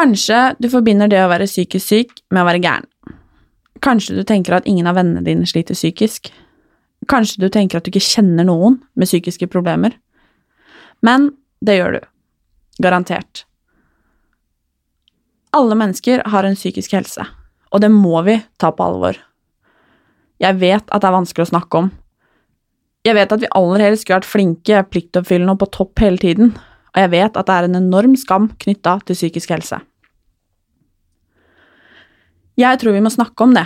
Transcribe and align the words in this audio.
Kanskje 0.00 0.54
du 0.56 0.70
forbinder 0.72 1.10
det 1.12 1.18
å 1.20 1.28
være 1.28 1.44
psykisk 1.44 1.84
syk 1.84 2.12
med 2.32 2.40
å 2.40 2.46
være 2.48 2.60
gæren. 2.64 2.86
Kanskje 3.84 4.14
du 4.16 4.22
tenker 4.24 4.54
at 4.56 4.68
ingen 4.68 4.86
av 4.88 4.96
vennene 4.96 5.20
dine 5.26 5.48
sliter 5.48 5.76
psykisk. 5.76 6.30
Kanskje 7.10 7.42
du 7.42 7.50
tenker 7.52 7.76
at 7.76 7.84
du 7.84 7.90
ikke 7.92 8.06
kjenner 8.06 8.46
noen 8.48 8.78
med 8.96 9.10
psykiske 9.10 9.50
problemer. 9.52 9.92
Men 11.04 11.28
det 11.60 11.76
gjør 11.76 11.98
du. 11.98 12.06
Garantert. 12.80 13.44
Alle 15.52 15.76
mennesker 15.76 16.24
har 16.32 16.48
en 16.48 16.56
psykisk 16.56 16.96
helse, 16.96 17.26
og 17.68 17.84
det 17.84 17.92
må 17.92 18.22
vi 18.24 18.38
ta 18.56 18.70
på 18.72 18.86
alvor. 18.86 19.20
Jeg 20.40 20.56
vet 20.62 20.86
at 20.88 21.02
det 21.02 21.10
er 21.10 21.18
vanskelig 21.18 21.44
å 21.44 21.52
snakke 21.52 21.84
om. 21.84 21.92
Jeg 23.04 23.18
vet 23.20 23.36
at 23.36 23.44
vi 23.44 23.52
aller 23.56 23.84
helst 23.84 24.06
skulle 24.06 24.22
vært 24.22 24.32
flinke, 24.32 24.82
pliktoppfyllende 24.94 25.58
og 25.58 25.60
på 25.60 25.70
topp 25.76 26.04
hele 26.06 26.20
tiden, 26.24 26.56
og 26.94 27.04
jeg 27.04 27.12
vet 27.18 27.36
at 27.36 27.52
det 27.52 27.58
er 27.58 27.68
en 27.68 27.80
enorm 27.82 28.16
skam 28.16 28.48
knytta 28.64 28.96
til 29.04 29.18
psykisk 29.18 29.52
helse. 29.58 29.82
Jeg 32.60 32.80
tror 32.80 32.92
vi 32.92 33.02
må 33.04 33.12
snakke 33.12 33.46
om 33.46 33.54
det. 33.56 33.64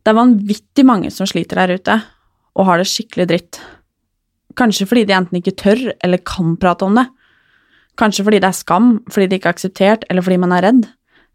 Det 0.00 0.12
er 0.12 0.16
vanvittig 0.16 0.84
mange 0.88 1.10
som 1.12 1.28
sliter 1.28 1.60
der 1.60 1.76
ute, 1.76 1.96
og 2.56 2.66
har 2.68 2.80
det 2.80 2.88
skikkelig 2.88 3.26
dritt. 3.28 3.58
Kanskje 4.56 4.86
fordi 4.88 5.04
de 5.08 5.16
enten 5.16 5.40
ikke 5.40 5.56
tør 5.60 5.82
eller 6.00 6.22
kan 6.26 6.56
prate 6.60 6.86
om 6.86 6.96
det. 6.96 7.06
Kanskje 8.00 8.24
fordi 8.24 8.40
det 8.40 8.48
er 8.48 8.56
skam, 8.56 8.92
fordi 9.12 9.28
det 9.28 9.40
ikke 9.40 9.50
er 9.50 9.56
akseptert, 9.58 10.06
eller 10.08 10.24
fordi 10.24 10.38
man 10.40 10.54
er 10.56 10.64
redd. 10.64 10.86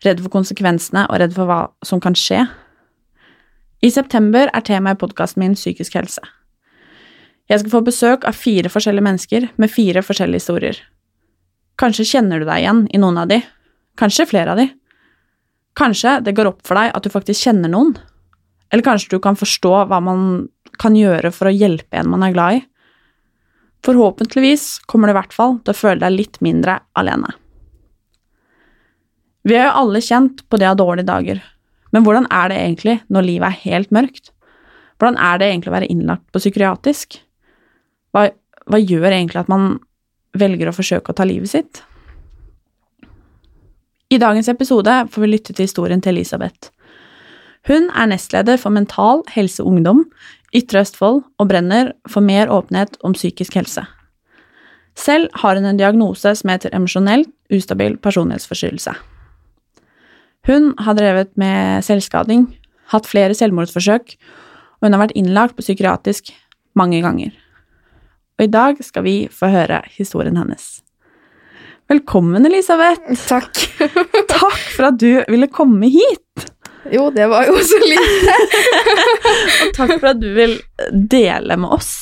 Redd 0.06 0.23
for 0.23 0.33
konsekvensene 0.33 1.06
og 1.09 1.20
redd 1.22 1.36
for 1.36 1.50
hva 1.50 1.59
som 1.86 2.02
kan 2.03 2.17
skje. 2.17 2.42
I 3.86 3.92
september 3.94 4.50
er 4.50 4.66
temaet 4.66 4.98
i 4.98 5.02
podkasten 5.03 5.44
min 5.44 5.53
psykisk 5.58 6.00
helse. 6.00 6.23
Jeg 7.52 7.61
skal 7.61 7.76
få 7.76 7.83
besøk 7.86 8.26
av 8.26 8.33
fire 8.33 8.72
forskjellige 8.73 9.06
mennesker 9.06 9.50
med 9.61 9.70
fire 9.70 10.02
forskjellige 10.02 10.42
historier. 10.42 10.80
Kanskje 11.77 12.08
kjenner 12.15 12.42
du 12.42 12.48
deg 12.48 12.64
igjen 12.64 12.86
i 12.89 13.02
noen 13.02 13.20
av 13.21 13.30
de, 13.30 13.44
kanskje 13.99 14.26
flere 14.32 14.55
av 14.55 14.61
de. 14.64 14.71
Kanskje 15.75 16.19
det 16.23 16.36
går 16.37 16.53
opp 16.53 16.61
for 16.67 16.80
deg 16.80 16.93
at 16.95 17.03
du 17.03 17.11
faktisk 17.11 17.47
kjenner 17.47 17.71
noen, 17.71 17.95
eller 18.71 18.86
kanskje 18.86 19.15
du 19.15 19.21
kan 19.23 19.37
forstå 19.37 19.73
hva 19.89 19.99
man 20.03 20.47
kan 20.80 20.95
gjøre 20.97 21.31
for 21.36 21.49
å 21.49 21.55
hjelpe 21.55 21.99
en 21.99 22.09
man 22.11 22.23
er 22.25 22.36
glad 22.36 22.59
i. 22.59 22.61
Forhåpentligvis 23.85 24.85
kommer 24.89 25.08
du 25.08 25.14
i 25.14 25.17
hvert 25.19 25.35
fall 25.35 25.59
til 25.61 25.75
å 25.75 25.77
føle 25.77 26.02
deg 26.02 26.15
litt 26.15 26.39
mindre 26.43 26.80
alene. 26.97 27.30
Vi 29.45 29.53
har 29.53 29.69
jo 29.69 29.81
alle 29.83 30.02
kjent 30.02 30.41
på 30.49 30.58
det 30.58 30.71
av 30.71 30.80
dårlige 30.80 31.08
dager, 31.11 31.41
men 31.93 32.05
hvordan 32.05 32.25
er 32.33 32.49
det 32.49 32.61
egentlig 32.64 32.95
når 33.14 33.27
livet 33.27 33.52
er 33.52 33.64
helt 33.67 33.91
mørkt? 33.93 34.31
Hvordan 34.97 35.19
er 35.21 35.39
det 35.39 35.49
egentlig 35.52 35.71
å 35.71 35.75
være 35.75 35.91
innlagt 35.91 36.25
på 36.33 36.41
psykiatrisk? 36.41 37.19
Hva, 38.15 38.30
hva 38.65 38.80
gjør 38.80 39.11
egentlig 39.11 39.43
at 39.43 39.52
man 39.52 39.75
velger 40.35 40.71
å 40.71 40.75
forsøke 40.75 41.11
å 41.11 41.17
ta 41.17 41.27
livet 41.27 41.52
sitt? 41.52 41.83
I 44.14 44.20
dagens 44.21 44.48
episode 44.52 44.93
får 45.10 45.21
vi 45.23 45.27
lytte 45.32 45.54
til 45.54 45.66
historien 45.66 46.02
til 46.02 46.14
Elisabeth. 46.14 46.70
Hun 47.66 47.88
er 47.89 48.11
nestleder 48.11 48.60
for 48.61 48.70
Mental 48.70 49.23
Helse 49.33 49.64
Ungdom, 49.66 50.04
Ytre 50.54 50.83
Østfold, 50.86 51.23
og 51.42 51.49
brenner 51.49 51.89
for 52.05 52.21
mer 52.21 52.52
åpenhet 52.54 52.99
om 53.04 53.15
psykisk 53.17 53.58
helse. 53.58 53.82
Selv 54.95 55.33
har 55.42 55.58
hun 55.58 55.65
en 55.65 55.82
diagnose 55.82 56.36
som 56.38 56.54
heter 56.54 56.76
emosjonell 56.77 57.26
ustabil 57.52 57.98
personlighetsforstyrrelse. 57.98 58.94
Hun 60.45 60.76
har 60.77 60.94
drevet 60.94 61.33
med 61.42 61.82
selvskading, 61.83 62.45
hatt 62.94 63.10
flere 63.10 63.33
selvmordsforsøk, 63.33 64.15
og 64.77 64.86
hun 64.86 64.94
har 64.94 65.08
vært 65.08 65.17
innlagt 65.17 65.58
på 65.58 65.65
psykiatrisk 65.65 66.30
mange 66.77 67.02
ganger. 67.02 67.33
Og 68.38 68.45
i 68.45 68.54
dag 68.54 68.77
skal 68.86 69.04
vi 69.08 69.17
få 69.33 69.49
høre 69.49 69.82
historien 69.98 70.38
hennes. 70.38 70.84
Velkommen, 71.89 72.45
Elisabeth. 72.45 73.01
Takk. 73.29 73.53
Takk 74.31 74.57
for 74.75 74.87
at 74.89 74.97
du 75.01 75.11
ville 75.29 75.47
komme 75.53 75.89
hit. 75.93 76.47
Jo, 76.93 77.07
det 77.13 77.27
var 77.29 77.45
jo 77.49 77.55
så 77.65 77.77
lite. 77.81 78.33
Og 79.65 79.71
takk 79.73 79.95
for 80.01 80.11
at 80.11 80.19
du 80.21 80.27
vil 80.35 80.51
dele 81.09 81.55
med 81.57 81.71
oss. 81.73 81.93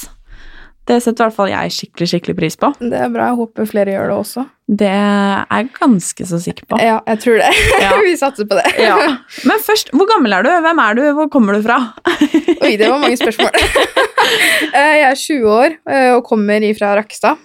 Det 0.84 0.98
setter 1.00 1.24
i 1.24 1.28
hvert 1.30 1.36
fall 1.38 1.52
jeg 1.54 1.72
skikkelig 1.72 2.08
skikkelig 2.12 2.34
pris 2.36 2.58
på. 2.60 2.70
Det 2.82 2.98
er 3.00 3.12
bra. 3.14 3.30
Jeg 3.32 3.38
håper 3.40 3.70
flere 3.70 3.94
gjør 3.94 4.10
det 4.12 4.18
også. 4.20 4.44
Det 4.68 4.90
er 4.92 5.46
jeg 5.48 5.70
ganske 5.78 6.28
så 6.28 6.40
sikker 6.44 6.68
på. 6.68 6.80
Ja, 6.84 6.98
jeg 7.08 7.22
tror 7.24 7.40
det. 7.40 7.52
Ja. 7.80 7.94
Vi 8.08 8.16
satser 8.20 8.50
på 8.50 8.60
det. 8.60 8.66
Ja. 8.84 8.98
Men 9.48 9.64
først, 9.64 9.94
hvor 9.96 10.10
gammel 10.12 10.36
er 10.36 10.44
du? 10.44 10.52
Hvem 10.68 10.84
er 10.84 11.00
du? 11.00 11.04
Hvor 11.20 11.32
kommer 11.32 11.56
du 11.56 11.64
fra? 11.64 11.80
Oi, 12.60 12.74
det 12.80 12.92
var 12.92 13.00
mange 13.04 13.20
spørsmål. 13.20 13.56
Eh, 13.56 14.94
Jeg 15.00 15.08
er 15.14 15.20
20 15.24 15.48
år 15.56 15.74
eh, 15.92 16.12
og 16.18 16.24
kommer 16.28 16.64
ifra 16.68 16.92
Rakkestad. 17.00 17.40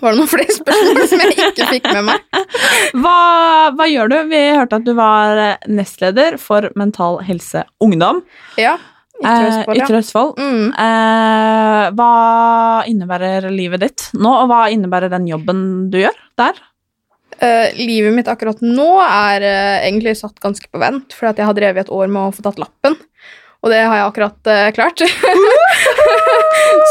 Var 0.00 0.12
det 0.12 0.20
noen 0.20 0.30
flere 0.30 0.56
spørsmål 0.56 1.06
som 1.10 1.22
jeg 1.24 1.36
ikke 1.50 1.68
fikk 1.70 1.88
med 1.92 2.08
meg? 2.10 2.42
Hva, 3.02 3.16
hva 3.76 3.86
gjør 3.90 4.12
du? 4.12 4.18
Vi 4.30 4.42
hørte 4.56 4.80
at 4.80 4.84
du 4.86 4.92
var 4.96 5.40
nestleder 5.68 6.36
for 6.40 6.68
Mental 6.78 7.18
Helse 7.26 7.64
Ungdom. 7.82 8.22
Ja, 8.60 8.76
Ytre 9.16 9.32
eh, 9.32 9.48
Østfold, 9.48 9.78
ja. 9.78 9.84
Ytre 9.86 10.00
Østfold. 10.02 10.32
Mm. 10.40 10.70
Eh, 10.84 11.82
hva 11.96 12.12
innebærer 12.90 13.48
livet 13.52 13.84
ditt 13.84 14.08
nå, 14.16 14.32
og 14.42 14.50
hva 14.50 14.66
innebærer 14.72 15.12
den 15.12 15.28
jobben 15.30 15.60
du 15.92 16.00
gjør 16.02 16.16
der? 16.40 16.60
Eh, 17.36 17.72
livet 17.76 18.14
mitt 18.16 18.28
akkurat 18.32 18.62
nå 18.64 18.90
er 19.04 19.44
eh, 19.44 19.88
egentlig 19.88 20.16
satt 20.20 20.38
ganske 20.42 20.68
på 20.72 20.80
vent, 20.80 21.16
fordi 21.16 21.42
jeg 21.42 21.50
har 21.50 21.58
drevet 21.58 21.86
et 21.86 21.92
år 21.92 22.08
med 22.12 22.22
å 22.28 22.34
få 22.36 22.44
tatt 22.46 22.60
lappen. 22.60 22.96
Og 23.64 23.72
det 23.72 23.82
har 23.82 23.98
jeg 23.98 24.08
akkurat 24.10 24.52
eh, 24.52 24.68
klart. 24.76 25.02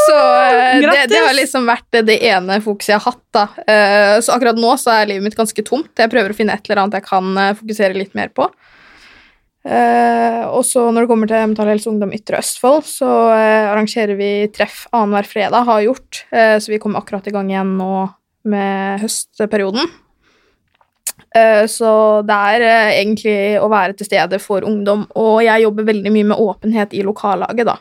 så 0.06 0.18
eh, 0.18 0.80
det, 0.82 1.08
det 1.12 1.22
har 1.22 1.36
liksom 1.36 1.68
vært 1.70 2.00
det 2.08 2.18
ene 2.28 2.60
fokuset 2.64 2.94
jeg 2.94 3.02
har 3.02 3.14
hatt. 3.14 3.26
da. 3.36 3.46
Eh, 3.66 4.14
så 4.24 4.36
akkurat 4.36 4.60
nå 4.60 4.76
så 4.82 4.94
er 4.94 5.12
livet 5.12 5.28
mitt 5.28 5.38
ganske 5.38 5.66
tomt. 5.68 5.92
Jeg 5.98 6.12
prøver 6.12 6.34
å 6.34 6.38
finne 6.38 6.56
et 6.56 6.70
eller 6.70 6.84
annet 6.84 7.00
jeg 7.00 7.08
kan 7.08 7.32
eh, 7.42 7.54
fokusere 7.60 7.98
litt 7.98 8.16
mer 8.18 8.34
på. 8.36 8.50
Og 9.66 10.62
så 10.62 10.84
når 10.94 11.04
det 11.04 11.10
kommer 11.10 11.30
til 11.32 11.40
Mental 11.42 11.70
Helse 11.72 11.90
Ungdom 11.90 12.12
Ytre 12.14 12.38
Østfold, 12.38 12.84
så 12.86 13.08
arrangerer 13.34 14.14
vi 14.20 14.28
treff 14.54 14.84
annenhver 14.94 15.26
fredag, 15.26 15.66
har 15.66 15.80
gjort. 15.82 16.20
Så 16.30 16.70
vi 16.70 16.78
kommer 16.84 17.02
akkurat 17.02 17.26
i 17.26 17.34
gang 17.34 17.50
igjen 17.50 17.72
nå 17.80 18.04
med 18.46 19.02
høstperioden. 19.02 19.90
Så 21.74 21.90
det 22.30 22.38
er 22.52 22.68
egentlig 22.92 23.36
å 23.58 23.72
være 23.74 23.98
til 23.98 24.12
stede 24.12 24.38
for 24.44 24.70
ungdom, 24.70 25.08
og 25.18 25.42
jeg 25.48 25.66
jobber 25.66 25.90
veldig 25.90 26.14
mye 26.14 26.30
med 26.36 26.46
åpenhet 26.46 26.94
i 26.94 27.02
lokallaget, 27.10 27.66
da. 27.74 27.80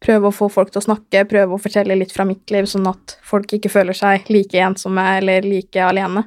Prøve 0.00 0.30
å 0.30 0.32
få 0.34 0.48
folk 0.48 0.70
til 0.72 0.80
å 0.80 0.86
snakke, 0.86 1.26
prøve 1.28 1.56
å 1.56 1.60
fortelle 1.60 1.96
litt 1.98 2.12
fra 2.14 2.24
mitt 2.24 2.48
liv, 2.50 2.64
sånn 2.70 2.86
at 2.88 3.18
folk 3.26 3.52
ikke 3.52 3.68
føler 3.72 3.92
seg 3.96 4.30
like 4.32 4.56
ensomme 4.64 5.02
eller 5.18 5.44
like 5.44 5.76
alene. 5.84 6.24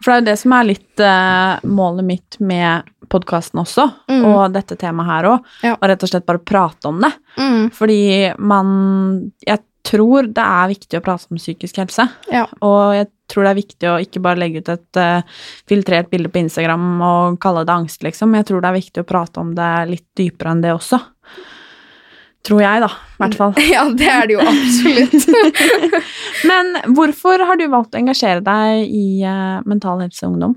For 0.00 0.08
det 0.08 0.14
er 0.14 0.20
jo 0.22 0.28
det 0.30 0.38
som 0.40 0.52
er 0.56 0.64
litt 0.70 1.02
uh, 1.04 1.58
målet 1.68 2.06
mitt 2.08 2.38
med 2.40 2.86
podkasten 3.12 3.60
også, 3.60 3.84
Mm. 4.08 4.24
og 4.30 4.52
dette 4.54 4.76
temaet 4.80 5.06
her 5.10 5.28
òg, 5.28 5.44
Ja. 5.66 5.74
og 5.74 5.88
rett 5.90 6.02
og 6.02 6.08
slett 6.08 6.24
bare 6.26 6.38
prate 6.40 6.88
om 6.88 7.00
det. 7.04 7.12
Mm. 7.36 7.70
Fordi 7.76 8.34
man 8.38 9.32
Jeg 9.46 9.60
tror 9.84 10.22
det 10.28 10.38
er 10.44 10.68
viktig 10.68 10.98
å 10.98 11.02
prate 11.04 11.26
om 11.30 11.36
psykisk 11.40 11.76
helse. 11.80 12.04
Ja. 12.30 12.46
Og 12.62 12.94
jeg 12.94 13.08
tror 13.28 13.44
det 13.44 13.50
er 13.50 13.60
viktig 13.62 13.88
å 13.88 14.00
ikke 14.00 14.20
bare 14.22 14.38
legge 14.38 14.58
ut 14.60 14.68
et 14.68 14.96
uh, 14.96 15.22
filtrert 15.66 16.10
bilde 16.10 16.28
på 16.30 16.38
Instagram 16.44 17.00
og 17.02 17.38
kalle 17.40 17.64
det 17.66 17.72
angst, 17.74 18.02
liksom. 18.02 18.34
Jeg 18.36 18.46
tror 18.46 18.60
det 18.60 18.68
er 18.68 18.80
viktig 18.80 19.02
å 19.04 19.08
prate 19.08 19.40
om 19.40 19.54
det 19.54 19.70
litt 19.88 20.06
dypere 20.16 20.52
enn 20.52 20.60
det 20.62 20.72
også. 20.76 21.00
Tror 22.46 22.62
jeg, 22.62 22.80
da. 22.80 22.88
I 22.88 23.20
hvert 23.24 23.36
fall. 23.36 23.54
Ja, 23.74 23.84
det 23.92 24.08
er 24.08 24.28
det 24.28 24.38
jo 24.38 24.44
absolutt. 24.44 25.28
Men 26.50 26.72
hvorfor 26.96 27.44
har 27.44 27.60
du 27.60 27.66
valgt 27.72 27.94
å 27.94 28.00
engasjere 28.00 28.40
deg 28.44 28.86
i 28.88 29.20
uh, 29.28 29.60
Mental 29.68 30.00
Helse 30.00 30.28
Ungdom? 30.28 30.56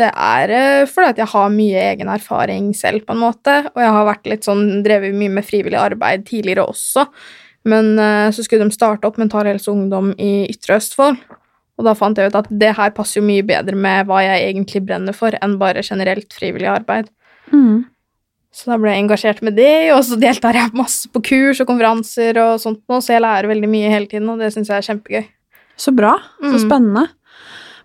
Det 0.00 0.08
er 0.08 0.54
uh, 0.54 0.88
fordi 0.88 1.10
at 1.12 1.20
jeg 1.20 1.32
har 1.34 1.52
mye 1.52 1.84
egen 1.90 2.12
erfaring 2.12 2.70
selv, 2.76 3.04
på 3.04 3.16
en 3.16 3.22
måte. 3.26 3.58
Og 3.74 3.84
jeg 3.84 3.92
har 3.98 4.08
vært 4.08 4.32
litt 4.32 4.48
sånn, 4.48 4.80
drevet 4.86 5.16
mye 5.16 5.36
med 5.36 5.46
frivillig 5.46 5.80
arbeid 5.80 6.24
tidligere 6.30 6.64
også. 6.72 7.04
Men 7.68 7.92
uh, 8.00 8.32
så 8.32 8.46
skulle 8.46 8.64
de 8.64 8.78
starte 8.78 9.04
opp 9.08 9.20
Mental 9.20 9.50
Helse 9.50 9.68
Ungdom 9.72 10.14
i 10.16 10.48
Ytre 10.48 10.80
Østfold. 10.80 11.20
Og 11.80 11.84
da 11.84 11.94
fant 11.96 12.16
jeg 12.16 12.28
ut 12.28 12.36
at 12.36 12.48
det 12.60 12.74
her 12.76 12.92
passer 12.96 13.20
jo 13.20 13.28
mye 13.28 13.44
bedre 13.44 13.76
med 13.76 14.08
hva 14.08 14.20
jeg 14.24 14.50
egentlig 14.50 14.84
brenner 14.88 15.16
for, 15.16 15.36
enn 15.40 15.60
bare 15.60 15.84
generelt 15.84 16.32
frivillig 16.36 16.68
arbeid. 16.68 17.08
Mm. 17.52 17.86
Så 18.52 18.66
da 18.72 18.76
ble 18.82 18.90
jeg 18.90 19.04
engasjert 19.04 19.42
med 19.46 19.54
det, 19.54 19.92
og 19.94 20.02
så 20.04 20.16
deltar 20.18 20.56
jeg 20.58 20.72
masse 20.74 21.06
på 21.14 21.22
kurs 21.22 21.60
og 21.62 21.68
konferanser 21.70 22.34
og 22.42 22.56
sånt 22.58 22.80
nå, 22.90 22.98
så 22.98 23.14
jeg 23.14 23.22
lærer 23.22 23.46
veldig 23.52 23.68
mye 23.70 23.92
hele 23.92 24.10
tiden, 24.10 24.26
og 24.32 24.40
det 24.42 24.50
syns 24.54 24.68
jeg 24.72 24.80
er 24.82 24.88
kjempegøy. 24.88 25.24
Så 25.80 25.94
bra. 25.96 26.16
Så 26.42 26.56
Mm. 26.58 26.64
spennende. 26.66 27.08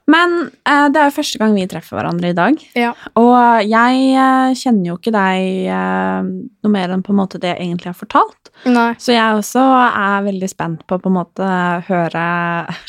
Men 0.08 0.34
eh, 0.70 0.88
det 0.94 1.00
er 1.02 1.08
jo 1.10 1.16
første 1.16 1.40
gang 1.42 1.56
vi 1.58 1.64
treffer 1.66 1.98
hverandre 1.98 2.30
i 2.30 2.36
dag. 2.38 2.60
Ja. 2.78 2.92
Og 3.18 3.64
jeg 3.66 4.02
eh, 4.14 4.52
kjenner 4.54 4.92
jo 4.92 4.98
ikke 5.00 5.14
deg 5.16 5.46
eh, 5.66 6.28
noe 6.62 6.72
mer 6.74 6.94
enn 6.94 7.02
på 7.02 7.10
en 7.14 7.18
måte 7.24 7.40
det 7.42 7.56
jeg 7.56 7.62
egentlig 7.66 7.90
har 7.90 7.98
fortalt. 7.98 8.52
Nei. 8.70 8.92
Så 9.02 9.16
jeg 9.16 9.40
også 9.40 9.64
er 9.90 10.28
veldig 10.28 10.50
spent 10.52 10.84
på 10.86 11.00
på 11.02 11.10
en 11.10 11.18
måte 11.18 11.48
høre 11.88 12.26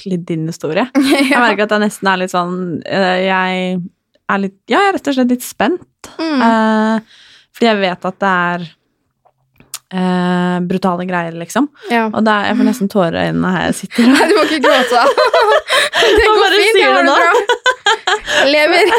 litt 0.05 0.26
din 0.29 0.44
historie. 0.49 0.84
Jeg 1.31 1.40
merker 1.40 1.64
at 1.64 1.72
jeg 1.76 1.84
nesten 1.87 2.08
er 2.12 2.20
litt 2.20 2.32
sånn 2.34 2.58
eh, 2.84 3.25
Jeg 3.29 3.81
er 4.29 4.38
litt 4.44 4.58
Ja, 4.69 4.81
jeg 4.82 4.88
er 4.90 4.96
rett 4.99 5.08
og 5.08 5.17
slett 5.17 5.32
litt 5.32 5.44
spent. 5.46 6.11
Mm. 6.20 7.00
Fordi 7.56 7.70
jeg 7.70 7.81
vet 7.81 8.11
at 8.11 8.19
det 8.20 8.32
er 8.32 8.67
eh, 9.97 10.56
brutale 10.69 11.06
greier, 11.08 11.37
liksom. 11.41 11.69
ja. 11.93 12.06
Og 12.11 12.25
det 12.26 12.32
er, 12.32 12.50
jeg 12.50 12.58
får 12.58 12.69
nesten 12.69 12.91
tårer 12.93 13.17
i 13.17 13.29
øynene 13.31 13.53
her 13.55 13.69
jeg 13.70 13.79
sitter. 13.81 14.11
Nei, 14.12 14.26
du 14.29 14.35
må 14.37 14.44
ikke 14.49 14.62
gråte. 14.67 15.05
Det 15.97 16.23
går 16.23 16.37
bare 16.38 16.58
fint, 16.61 16.76
jeg 16.79 16.93
har 16.93 17.06
det 17.06 17.14
bra. 17.17 17.31
Lever. 18.47 18.91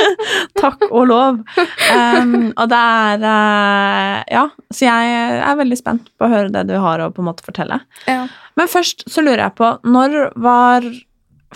Takk 0.62 0.84
og 0.90 1.06
lov. 1.08 1.38
Um, 1.56 2.34
og 2.50 2.68
det 2.70 2.78
er 2.78 3.24
uh, 3.24 4.18
Ja, 4.30 4.42
så 4.70 4.86
jeg 4.86 5.14
er 5.40 5.56
veldig 5.58 5.78
spent 5.80 6.10
på 6.20 6.28
å 6.28 6.30
høre 6.30 6.52
det 6.52 6.66
du 6.68 6.74
har 6.82 7.02
å 7.02 7.08
på 7.14 7.24
en 7.24 7.30
måte 7.30 7.46
fortelle. 7.46 7.80
Ja. 8.06 8.26
Men 8.60 8.70
først 8.70 9.06
så 9.10 9.24
lurer 9.24 9.46
jeg 9.46 9.56
på, 9.58 9.72
når 9.88 10.18
var 10.44 10.86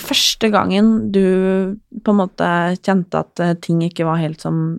første 0.00 0.50
gangen 0.53 1.12
du 1.12 1.76
på 2.05 2.14
en 2.14 2.20
måte 2.20 2.49
kjente 2.81 3.23
at 3.23 3.43
eh, 3.43 3.55
ting 3.64 3.81
ikke 3.85 4.08
var 4.08 4.20
helt 4.20 4.43
som 4.44 4.79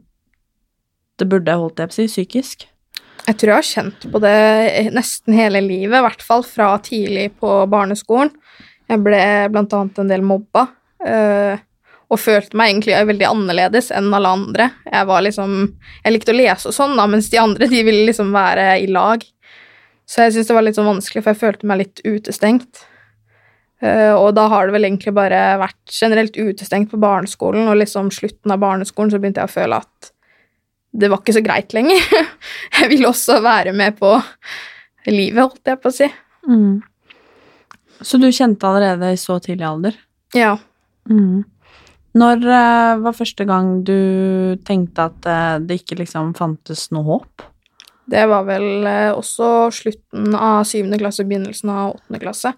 det 1.17 1.27
burde, 1.29 1.59
holdt 1.59 1.81
jeg 1.81 1.89
på 1.91 1.95
å 1.95 1.97
si, 1.97 2.07
psykisk? 2.11 2.67
Jeg 3.27 3.35
tror 3.39 3.51
jeg 3.51 3.59
har 3.59 3.67
kjent 3.67 4.05
på 4.11 4.19
det 4.23 4.35
nesten 4.95 5.35
hele 5.35 5.59
livet, 5.63 5.97
i 5.99 6.05
hvert 6.05 6.23
fall 6.23 6.45
fra 6.47 6.69
tidlig 6.83 7.29
på 7.41 7.59
barneskolen. 7.67 8.31
Jeg 8.87 9.03
ble 9.03 9.21
blant 9.51 9.73
annet 9.75 9.97
en 9.99 10.11
del 10.13 10.23
mobba, 10.23 10.63
øh, 11.03 11.63
og 12.07 12.21
følte 12.23 12.55
meg 12.55 12.71
egentlig 12.71 12.95
veldig 13.09 13.27
annerledes 13.27 13.89
enn 13.91 14.13
alle 14.15 14.31
andre. 14.31 14.69
Jeg 14.87 15.09
var 15.09 15.25
liksom 15.25 15.57
Jeg 16.05 16.13
likte 16.13 16.31
å 16.31 16.37
lese 16.37 16.69
og 16.69 16.75
sånn, 16.77 16.95
da, 16.95 17.07
mens 17.11 17.27
de 17.33 17.41
andre 17.41 17.67
de 17.67 17.81
ville 17.83 18.05
liksom 18.07 18.31
være 18.31 18.77
i 18.79 18.87
lag. 18.87 19.25
Så 20.07 20.23
jeg 20.23 20.37
syntes 20.37 20.47
det 20.47 20.55
var 20.55 20.63
litt 20.63 20.77
sånn 20.79 20.87
vanskelig, 20.87 21.23
for 21.25 21.33
jeg 21.33 21.41
følte 21.41 21.67
meg 21.67 21.81
litt 21.81 22.01
utestengt. 22.07 22.85
Eh, 23.83 24.13
og 24.15 24.31
da 24.37 24.47
har 24.49 24.67
det 24.67 24.77
vel 24.77 24.87
egentlig 24.87 25.11
bare 25.17 25.41
vært 25.59 25.91
generelt 25.91 26.37
utestengt 26.39 26.93
på 26.93 27.01
barneskolen, 27.01 27.67
og 27.67 27.81
liksom 27.81 28.07
slutten 28.15 28.55
av 28.55 28.63
barneskolen 28.63 29.11
så 29.11 29.19
begynte 29.19 29.43
jeg 29.43 29.51
å 29.51 29.57
føle 29.57 29.81
at 29.83 30.13
det 30.91 31.09
var 31.11 31.21
ikke 31.21 31.35
så 31.35 31.43
greit 31.45 31.73
lenger. 31.75 32.05
jeg 32.79 32.91
ville 32.91 33.09
også 33.09 33.41
være 33.43 33.73
med 33.75 33.97
på 33.99 34.13
livet, 35.09 35.43
holdt 35.43 35.73
jeg 35.73 35.81
på 35.81 35.91
å 35.91 35.97
si. 35.97 36.07
Mm. 36.47 36.79
Så 38.01 38.19
du 38.21 38.29
kjente 38.29 38.67
allerede 38.67 39.11
i 39.13 39.19
så 39.19 39.37
tidlig 39.43 39.67
alder? 39.67 39.97
Ja. 40.35 40.55
Mm. 41.09 41.45
Når 42.17 42.43
uh, 42.45 43.03
var 43.03 43.15
første 43.17 43.45
gang 43.47 43.81
du 43.85 44.57
tenkte 44.67 45.07
at 45.11 45.29
uh, 45.29 45.57
det 45.61 45.81
ikke 45.81 45.99
liksom 46.01 46.33
fantes 46.37 46.87
noe 46.95 47.05
håp? 47.07 47.45
Det 48.07 48.23
var 48.31 48.45
vel 48.47 48.87
uh, 48.87 49.17
også 49.17 49.69
slutten 49.75 50.35
av 50.35 50.63
syvende 50.69 50.99
klasse, 51.01 51.25
begynnelsen 51.27 51.73
av 51.73 51.97
åttende 51.97 52.21
klasse. 52.23 52.53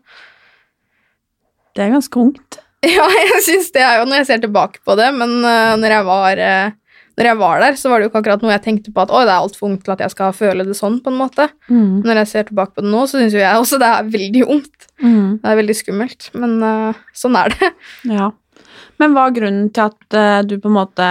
Det 1.75 1.85
er 1.85 1.95
ganske 1.97 2.25
ungt. 2.25 2.63
Ja, 2.79 3.03
jeg 3.11 3.41
syns 3.43 3.73
det 3.75 3.81
er 3.83 3.97
jo 3.99 4.05
når 4.07 4.21
jeg 4.21 4.27
ser 4.29 4.37
tilbake 4.45 4.79
på 4.87 4.93
det, 4.95 5.09
men 5.11 5.41
når, 5.43 5.93
jeg 5.97 6.05
var, 6.07 6.39
når 7.19 7.27
jeg 7.27 7.39
var 7.41 7.59
der, 7.59 7.75
så 7.75 7.89
var 7.91 7.99
det 7.99 8.05
jo 8.05 8.09
ikke 8.13 8.21
akkurat 8.21 8.43
noe 8.45 8.53
jeg 8.53 8.63
tenkte 8.63 8.93
på 8.95 9.03
at 9.03 9.09
oi, 9.11 9.25
det 9.27 9.33
er 9.33 9.43
altfor 9.43 9.67
ungt 9.67 9.81
til 9.83 9.91
at 9.91 10.03
jeg 10.05 10.13
skal 10.13 10.35
føle 10.37 10.63
det 10.63 10.77
sånn, 10.77 11.01
på 11.03 11.11
en 11.11 11.17
måte. 11.19 11.49
Mm. 11.67 12.05
Når 12.07 12.21
jeg 12.21 12.29
ser 12.31 12.45
tilbake 12.47 12.77
på 12.77 12.85
det 12.85 12.93
nå, 12.93 13.01
så 13.11 13.19
syns 13.19 13.35
jo 13.35 13.41
jeg 13.41 13.59
også 13.59 13.79
det 13.81 13.89
er 13.89 14.13
veldig 14.13 14.43
ungt. 14.55 14.87
Mm. 15.03 15.25
Det 15.41 15.51
er 15.51 15.59
veldig 15.59 15.75
skummelt, 15.75 16.29
men 16.39 16.55
uh, 16.63 17.03
sånn 17.11 17.35
er 17.39 17.51
det. 17.57 17.73
Ja. 18.19 18.31
Men 18.99 19.13
hva 19.15 19.27
er 19.27 19.35
grunnen 19.35 19.67
til 19.75 19.89
at 19.89 20.15
uh, 20.15 20.39
du 20.47 20.55
på 20.59 20.71
en 20.71 20.77
måte 20.79 21.05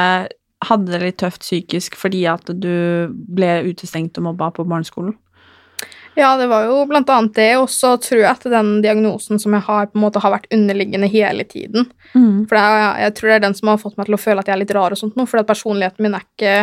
hadde 0.69 0.91
det 0.91 1.03
litt 1.03 1.19
tøft 1.21 1.45
psykisk 1.45 1.95
fordi 1.97 2.25
at 2.29 2.49
du 2.51 2.73
ble 3.13 3.53
utestengt 3.69 4.19
og 4.19 4.31
mobba 4.31 4.51
på 4.57 4.67
barneskolen? 4.69 5.15
Ja, 6.19 6.33
det 6.37 6.49
var 6.51 6.65
jo 6.67 6.81
blant 6.91 7.11
annet 7.15 7.37
det, 7.37 7.53
og 7.61 7.69
så 7.71 7.93
tror 8.03 8.25
jeg 8.25 8.31
at 8.33 8.47
den 8.51 8.81
diagnosen 8.83 9.39
som 9.39 9.55
jeg 9.55 9.63
har, 9.69 9.87
på 9.87 10.01
en 10.01 10.03
måte 10.03 10.23
har 10.23 10.33
vært 10.35 10.49
underliggende 10.55 11.07
hele 11.13 11.45
tiden. 11.47 11.87
Mm. 12.11 12.49
For 12.51 12.59
er, 12.59 13.05
jeg 13.05 13.15
tror 13.15 13.31
det 13.31 13.37
er 13.37 13.45
den 13.45 13.55
som 13.55 13.71
har 13.71 13.79
fått 13.79 13.95
meg 14.01 14.09
til 14.09 14.17
å 14.17 14.21
føle 14.21 14.43
at 14.43 14.51
jeg 14.51 14.57
er 14.57 14.63
litt 14.65 14.75
rar 14.75 14.97
og 14.97 14.99
sånt 14.99 15.15
nå, 15.15 15.29
fordi 15.31 15.45
at 15.45 15.53
personligheten 15.53 16.03
min 16.03 16.17
er 16.19 16.27
ikke 16.27 16.57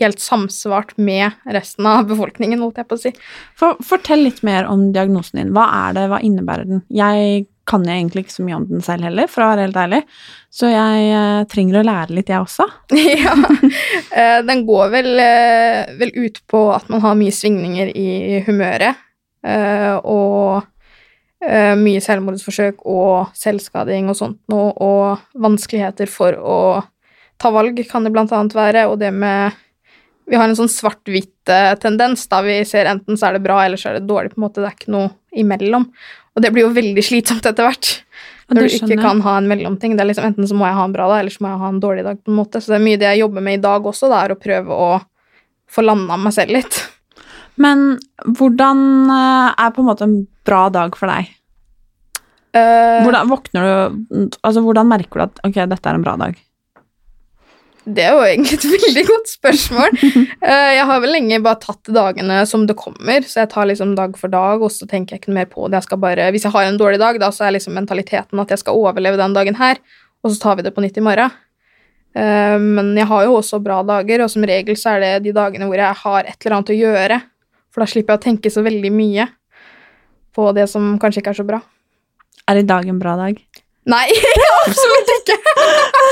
helt 0.00 0.18
samsvart 0.20 0.96
med 0.98 1.30
resten 1.54 1.86
av 1.88 2.08
befolkningen, 2.10 2.60
holdt 2.60 2.82
jeg 2.82 2.88
på 2.90 2.98
å 2.98 3.02
si. 3.04 3.12
For, 3.58 3.78
fortell 3.86 4.26
litt 4.26 4.42
mer 4.46 4.66
om 4.68 4.88
diagnosen 4.92 5.40
din. 5.40 5.54
Hva 5.54 5.68
er 5.86 5.94
det, 5.96 6.08
hva 6.10 6.18
innebærer 6.24 6.66
den? 6.68 6.82
Jeg 6.90 7.46
kan 7.68 7.84
jeg 7.86 8.00
egentlig 8.00 8.24
ikke 8.24 8.36
så 8.36 8.44
mye 8.46 8.56
om 8.58 8.64
den 8.68 8.84
selv 8.84 9.06
heller, 9.06 9.28
for 9.30 9.44
å 9.44 9.50
være 9.52 9.66
helt 9.66 9.78
ærlig, 9.80 10.00
så 10.50 10.70
jeg 10.72 11.10
eh, 11.12 11.42
trenger 11.52 11.80
å 11.80 11.84
lære 11.86 12.16
litt, 12.16 12.32
jeg 12.32 12.40
også. 12.40 12.66
ja, 13.24 13.34
eh, 14.16 14.38
den 14.48 14.64
går 14.68 14.94
vel, 14.94 15.10
eh, 15.22 15.92
vel 16.00 16.14
ut 16.16 16.40
på 16.50 16.64
at 16.74 16.88
man 16.92 17.04
har 17.04 17.18
mye 17.18 17.34
svingninger 17.34 17.92
i 17.92 18.42
humøret, 18.48 19.04
og 20.08 20.66
mye 21.78 22.00
selvmordsforsøk 22.02 22.80
og 22.90 23.28
selvskading 23.38 24.08
og 24.10 24.16
sånt 24.18 24.40
noe, 24.50 24.72
og 24.82 25.38
vanskeligheter 25.38 26.10
for 26.10 26.34
å 26.34 26.56
ta 27.38 27.52
valg 27.54 27.78
kan 27.88 28.04
det 28.04 28.10
blant 28.12 28.34
annet 28.34 28.56
være, 28.58 28.88
og 28.90 28.98
det 28.98 29.12
med 29.14 29.54
vi 30.28 30.36
har 30.36 30.48
en 30.48 30.58
sånn 30.58 30.68
svart-hvitt-tendens, 30.68 32.26
da. 32.28 32.42
Vi 32.44 32.58
ser 32.68 32.90
enten 32.90 33.16
så 33.16 33.30
er 33.30 33.38
det 33.38 33.44
bra, 33.46 33.62
eller 33.64 33.80
så 33.80 33.90
er 33.90 33.98
det 33.98 34.08
dårlig, 34.10 34.34
på 34.34 34.40
en 34.40 34.44
måte, 34.44 34.60
det 34.60 34.68
er 34.68 34.76
ikke 34.76 34.92
noe 34.92 35.12
imellom. 35.40 35.88
Og 36.38 36.44
det 36.44 36.52
blir 36.54 36.68
jo 36.68 36.74
veldig 36.76 37.02
slitsomt 37.02 37.46
etter 37.50 37.66
hvert. 37.66 37.88
Når 38.48 38.64
du 38.64 38.74
ikke 38.78 38.96
kan 39.02 39.18
ha 39.26 39.34
en 39.40 39.48
mellomting. 39.50 39.96
Det 39.98 40.04
er 40.04 40.08
liksom 40.08 40.28
Enten 40.30 40.46
så 40.48 40.56
må 40.56 40.64
jeg 40.68 40.78
ha 40.78 40.84
en 40.86 40.94
bra 40.94 41.08
dag, 41.10 41.20
eller 41.20 41.34
så 41.34 41.42
må 41.44 41.50
jeg 41.50 41.60
ha 41.60 41.70
en 41.74 41.80
dårlig 41.82 42.04
dag. 42.06 42.20
på 42.22 42.30
en 42.32 42.38
måte. 42.38 42.62
Så 42.62 42.70
det 42.72 42.78
er 42.78 42.84
mye 42.86 43.00
det 43.00 43.08
jeg 43.10 43.24
jobber 43.24 43.44
med 43.44 43.58
i 43.58 43.64
dag 43.64 43.88
også, 43.90 44.08
det 44.08 44.20
er 44.22 44.32
å 44.32 44.38
prøve 44.40 44.78
å 44.86 44.92
få 45.68 45.84
landa 45.84 46.16
meg 46.16 46.32
selv 46.32 46.54
litt. 46.56 46.78
Men 47.60 47.98
hvordan 48.38 48.80
eh, 49.10 49.50
er 49.66 49.74
på 49.74 49.82
en 49.82 49.88
måte 49.90 50.06
en 50.06 50.16
bra 50.46 50.68
dag 50.72 50.94
for 50.96 51.10
deg? 51.10 51.34
Eh, 52.56 53.02
Hvordan 53.04 53.28
våkner 53.28 53.66
du 53.66 54.36
Altså, 54.40 54.62
hvordan 54.64 54.88
merker 54.88 55.20
du 55.20 55.24
at 55.26 55.40
ok, 55.44 55.58
dette 55.68 55.90
er 55.90 55.98
en 55.98 56.06
bra 56.06 56.14
dag? 56.16 56.38
Det 57.88 58.04
er 58.04 58.16
jo 58.16 58.24
egentlig 58.26 58.58
et 58.58 58.66
veldig 58.84 59.04
godt 59.08 59.30
spørsmål. 59.32 59.96
Eh, 60.04 60.70
jeg 60.76 60.84
har 60.90 61.00
vel 61.02 61.14
lenge 61.14 61.40
bare 61.44 61.60
tatt 61.62 61.90
dagene 61.94 62.40
som 62.48 62.66
det 62.68 62.76
kommer, 62.78 63.24
så 63.24 63.42
jeg 63.42 63.52
tar 63.54 63.68
liksom 63.70 63.94
dag 63.98 64.16
for 64.20 64.32
dag, 64.32 64.62
og 64.62 64.72
så 64.74 64.88
tenker 64.90 65.16
jeg 65.16 65.22
ikke 65.22 65.32
noe 65.32 65.40
mer 65.40 65.50
på 65.52 65.66
det. 65.66 65.80
Jeg 65.80 65.88
skal 65.88 66.02
bare, 66.02 66.28
hvis 66.34 66.44
jeg 66.44 66.54
har 66.54 66.68
en 66.68 66.80
dårlig 66.80 67.00
dag, 67.00 67.20
da 67.22 67.30
så 67.34 67.46
er 67.46 67.56
liksom 67.56 67.76
mentaliteten 67.78 68.42
at 68.42 68.52
jeg 68.52 68.62
skal 68.62 68.76
overleve 68.78 69.20
den 69.20 69.36
dagen 69.36 69.56
her, 69.60 69.80
og 70.22 70.34
så 70.34 70.42
tar 70.42 70.58
vi 70.58 70.66
det 70.66 70.74
på 70.76 70.84
nytt 70.84 71.00
i 71.00 71.06
morgen. 71.06 71.32
Eh, 72.18 72.58
men 72.60 72.92
jeg 72.98 73.08
har 73.08 73.24
jo 73.24 73.38
også 73.38 73.62
bra 73.64 73.80
dager, 73.86 74.24
og 74.24 74.32
som 74.32 74.44
regel 74.48 74.76
så 74.80 74.96
er 74.96 75.04
det 75.04 75.14
de 75.28 75.36
dagene 75.36 75.70
hvor 75.70 75.80
jeg 75.80 76.02
har 76.02 76.28
et 76.28 76.36
eller 76.44 76.58
annet 76.58 76.74
å 76.74 76.78
gjøre, 76.82 77.20
for 77.72 77.84
da 77.84 77.88
slipper 77.88 78.16
jeg 78.16 78.20
å 78.20 78.26
tenke 78.28 78.52
så 78.52 78.64
veldig 78.66 78.92
mye 78.92 79.28
på 80.36 80.52
det 80.56 80.68
som 80.70 80.96
kanskje 81.00 81.22
ikke 81.22 81.34
er 81.34 81.40
så 81.40 81.48
bra. 81.48 81.62
Er 82.48 82.60
i 82.60 82.68
dag 82.68 82.88
en 82.88 83.00
bra 83.00 83.16
dag? 83.18 83.40
Nei, 83.88 84.06
absolutt 84.66 85.14
ikke! 85.20 85.40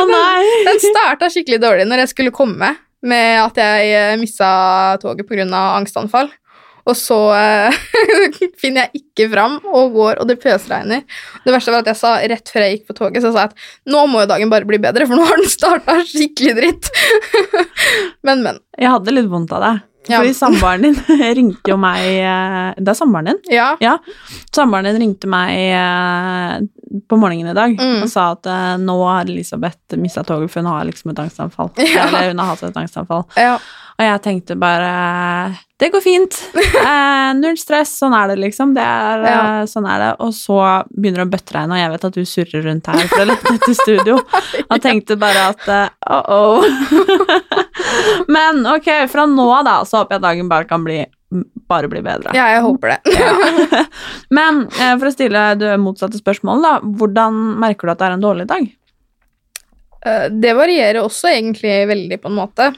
Å 0.00 0.08
nei! 0.10 0.42
Den 0.68 0.82
starta 0.82 1.30
skikkelig 1.32 1.60
dårlig 1.62 1.86
når 1.88 2.04
jeg 2.04 2.14
skulle 2.14 2.34
komme, 2.34 2.72
med 3.06 3.38
at 3.42 3.60
jeg 3.60 4.18
mista 4.18 4.48
toget 5.02 5.28
pga. 5.28 5.46
angstanfall. 5.76 6.32
Og 6.86 6.94
så 6.94 7.18
eh, 7.34 7.78
finner 8.62 8.86
jeg 8.86 9.02
ikke 9.02 9.26
fram 9.32 9.58
og 9.64 9.96
går, 9.96 10.20
og 10.22 10.28
det 10.30 10.38
pøsregner. 10.42 11.02
Det 11.42 11.54
verste 11.54 11.74
var 11.74 11.82
at 11.82 11.90
jeg 11.90 11.98
sa 11.98 12.12
rett 12.22 12.52
før 12.52 12.62
jeg 12.62 12.76
gikk 12.76 12.86
på 12.90 12.98
toget, 13.00 13.24
så 13.24 13.32
sa 13.34 13.46
jeg 13.46 13.52
at 13.52 13.90
nå 13.90 14.04
må 14.10 14.22
jo 14.22 14.30
dagen 14.30 14.52
bare 14.52 14.68
bli 14.68 14.78
bedre, 14.82 15.08
for 15.08 15.18
nå 15.18 15.26
har 15.26 15.42
den 15.42 15.50
starta 15.50 15.98
skikkelig 16.06 16.54
dritt. 16.60 16.92
men, 18.26 18.46
men. 18.46 18.62
Jeg 18.78 18.92
hadde 18.94 19.16
litt 19.16 19.30
vondt 19.32 19.54
av 19.56 19.66
det. 19.66 19.74
Ja. 20.08 20.20
Fordi 20.20 20.34
samboeren 20.38 20.82
din 20.86 20.96
ringte 21.38 21.70
jo 21.72 21.76
meg 21.82 21.98
eh, 22.22 22.74
Det 22.78 22.92
er 22.92 22.98
samboeren 22.98 23.30
din? 23.32 23.40
Ja. 23.56 23.72
Ja. 23.82 23.96
Samboeren 24.54 24.86
din 24.92 25.00
ringte 25.02 25.26
meg 25.30 25.54
eh, 25.74 26.60
på 27.10 27.18
morgenen 27.18 27.50
i 27.50 27.56
dag 27.58 27.74
Mm. 27.76 28.02
og 28.04 28.08
sa 28.12 28.28
at 28.36 28.46
eh, 28.46 28.76
nå 28.82 28.94
har 29.04 29.24
Elisabeth 29.26 29.96
mista 29.98 30.22
toget, 30.24 30.50
for 30.52 30.62
hun 30.62 30.70
har 30.70 30.84
liksom 30.88 31.10
et 31.12 31.18
angstanfall. 31.24 31.70
Ja. 31.82 32.06
Eller 32.06 32.28
hun 32.30 32.38
har 32.44 32.52
hatt 32.54 32.62
et 32.68 32.76
angstanfall. 32.78 33.24
Ja. 33.36 33.56
Og 33.96 34.04
jeg 34.04 34.20
tenkte 34.20 34.56
bare 34.60 34.88
Det 35.80 35.88
går 35.92 36.02
fint. 36.04 36.34
Eh, 36.86 37.30
null 37.34 37.56
stress. 37.58 37.90
Sånn 37.98 38.12
er 38.14 38.28
det, 38.30 38.36
liksom. 38.38 38.74
Det 38.76 38.82
er, 38.84 39.22
Ja. 39.26 39.38
eh, 39.62 39.64
sånn 39.66 39.86
er 39.90 39.98
det. 40.04 40.10
Og 40.22 40.30
så 40.36 40.58
begynner 40.94 41.24
det 41.24 41.26
å 41.26 41.32
bøtteregne, 41.32 41.74
og 41.74 41.80
jeg 41.80 41.90
vet 41.94 42.04
at 42.06 42.14
du 42.14 42.24
surrer 42.28 42.62
rundt 42.68 42.86
her 42.92 43.08
for 43.10 43.24
å 43.24 43.26
lette 43.32 43.54
etter 43.56 43.74
studio. 43.74 44.18
Og 44.70 44.78
tenkte 44.84 45.16
bare 45.18 45.48
at 45.50 45.66
eh, 45.68 45.88
oh-oh. 46.06 46.62
Men 48.36 48.62
ok, 48.76 48.88
fra 49.10 49.26
nå 49.26 49.46
av 49.58 49.64
da, 49.66 49.74
så 49.88 50.02
håper 50.04 50.16
jeg 50.18 50.24
dagen 50.28 50.48
bare 50.52 50.68
kan 50.70 50.84
bli 50.86 51.00
bare 51.66 51.88
bli 51.90 51.98
bedre. 52.06 52.30
ja, 52.38 52.44
jeg 52.54 52.62
håper 52.62 52.92
det. 52.94 53.80
Men 54.30 54.60
eh, 54.78 54.92
for 54.94 55.08
å 55.08 55.12
stille 55.14 55.42
det 55.58 55.72
motsatte 55.82 56.20
spørsmålet, 56.20 56.62
da. 56.62 56.92
Hvordan 57.00 57.40
merker 57.64 57.88
du 57.88 57.92
at 57.96 57.98
det 58.04 58.06
er 58.06 58.14
en 58.14 58.22
dårlig 58.22 58.46
dag? 58.52 58.68
Eh, 60.06 60.28
Det 60.30 60.54
varierer 60.54 61.00
også 61.02 61.32
egentlig 61.34 61.74
veldig, 61.90 62.20
på 62.22 62.30
en 62.30 62.38
måte. 62.38 62.68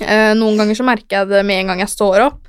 Eh, 0.00 0.32
Noen 0.38 0.56
ganger 0.60 0.78
så 0.78 0.86
merker 0.86 1.18
jeg 1.20 1.30
det 1.32 1.42
med 1.46 1.60
en 1.64 1.72
gang 1.72 1.82
jeg 1.82 1.92
står 1.92 2.22
opp, 2.28 2.46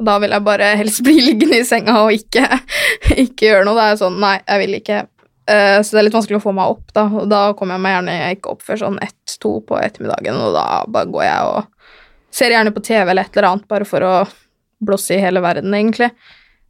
og 0.00 0.06
da 0.08 0.14
vil 0.22 0.32
jeg 0.32 0.46
bare 0.46 0.70
helst 0.80 1.02
bli 1.06 1.18
liggende 1.20 1.60
i 1.60 1.66
senga 1.68 1.98
og 2.06 2.12
ikke, 2.16 2.46
ikke 3.26 3.50
gjøre 3.50 3.66
noe. 3.68 3.76
Da 3.76 3.86
er 3.88 3.94
jeg 3.94 4.02
sånn 4.04 4.20
Nei, 4.22 4.36
jeg 4.48 4.62
vil 4.64 4.78
ikke. 4.80 5.00
Eh, 5.50 5.78
Så 5.84 5.94
det 5.94 6.00
er 6.00 6.06
litt 6.08 6.16
vanskelig 6.18 6.40
å 6.40 6.44
få 6.46 6.54
meg 6.56 6.72
opp, 6.76 6.86
da. 6.96 7.04
Og 7.20 7.28
da 7.30 7.42
kommer 7.58 7.76
jeg 7.76 7.84
meg 7.86 7.96
gjerne 7.98 8.16
ikke 8.36 8.54
opp 8.56 8.64
før 8.66 8.82
sånn 8.84 8.98
ett-to 9.04 9.56
på 9.68 9.78
ettermiddagen, 9.82 10.40
og 10.40 10.56
da 10.56 10.66
bare 10.88 11.10
går 11.12 11.26
jeg 11.28 11.52
og 11.52 11.96
ser 12.30 12.54
gjerne 12.54 12.70
på 12.74 12.82
TV 12.86 13.10
eller 13.10 13.26
et 13.26 13.36
eller 13.36 13.48
annet, 13.50 13.66
bare 13.70 13.86
for 13.88 14.06
å 14.06 14.14
blåse 14.86 15.16
i 15.16 15.20
hele 15.20 15.42
verden, 15.44 15.74
egentlig. 15.76 16.10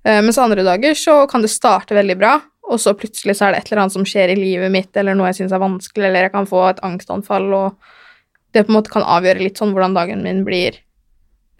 Eh, 0.05 0.21
Mens 0.25 0.38
andre 0.40 0.64
dager 0.67 0.97
så 0.99 1.21
kan 1.31 1.45
det 1.45 1.52
starte 1.52 1.95
veldig 1.95 2.17
bra, 2.19 2.35
og 2.71 2.79
så 2.81 2.95
plutselig 2.99 3.35
så 3.38 3.47
er 3.49 3.52
det 3.55 3.61
et 3.62 3.71
eller 3.73 3.83
annet 3.85 3.95
som 3.95 4.07
skjer 4.09 4.33
i 4.33 4.38
livet 4.38 4.73
mitt, 4.73 4.90
eller 4.97 5.14
noe 5.19 5.29
jeg 5.31 5.43
syns 5.43 5.52
er 5.55 5.61
vanskelig, 5.62 6.07
eller 6.09 6.26
jeg 6.26 6.33
kan 6.35 6.49
få 6.49 6.64
et 6.71 6.81
angstanfall, 6.87 7.49
og 7.55 7.93
det 8.54 8.64
på 8.66 8.73
en 8.73 8.78
måte 8.78 8.92
kan 8.92 9.07
avgjøre 9.07 9.45
litt 9.45 9.61
sånn 9.61 9.75
hvordan 9.75 9.95
dagen 9.97 10.25
min 10.26 10.42
blir 10.47 10.78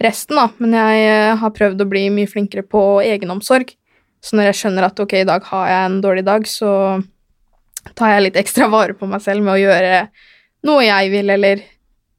resten, 0.02 0.38
da. 0.38 0.49
Men 0.59 0.75
jeg 0.76 1.04
eh, 1.11 1.37
har 1.40 1.54
prøvd 1.56 1.85
å 1.85 1.88
bli 1.90 2.06
mye 2.14 2.30
flinkere 2.30 2.64
på 2.66 2.82
egenomsorg. 3.04 3.75
Så 4.20 4.37
når 4.37 4.50
jeg 4.50 4.61
skjønner 4.61 4.88
at 4.88 5.00
ok, 5.00 5.14
i 5.20 5.28
dag 5.28 5.44
har 5.49 5.68
jeg 5.70 5.88
en 5.88 6.00
dårlig 6.04 6.25
dag, 6.26 6.49
så 6.49 6.73
tar 7.97 8.14
jeg 8.14 8.26
litt 8.26 8.40
ekstra 8.40 8.68
vare 8.73 8.97
på 8.97 9.09
meg 9.09 9.23
selv 9.25 9.44
med 9.44 9.54
å 9.56 9.61
gjøre 9.61 10.02
noe 10.68 10.85
jeg 10.85 11.12
vil, 11.14 11.30
eller 11.32 11.62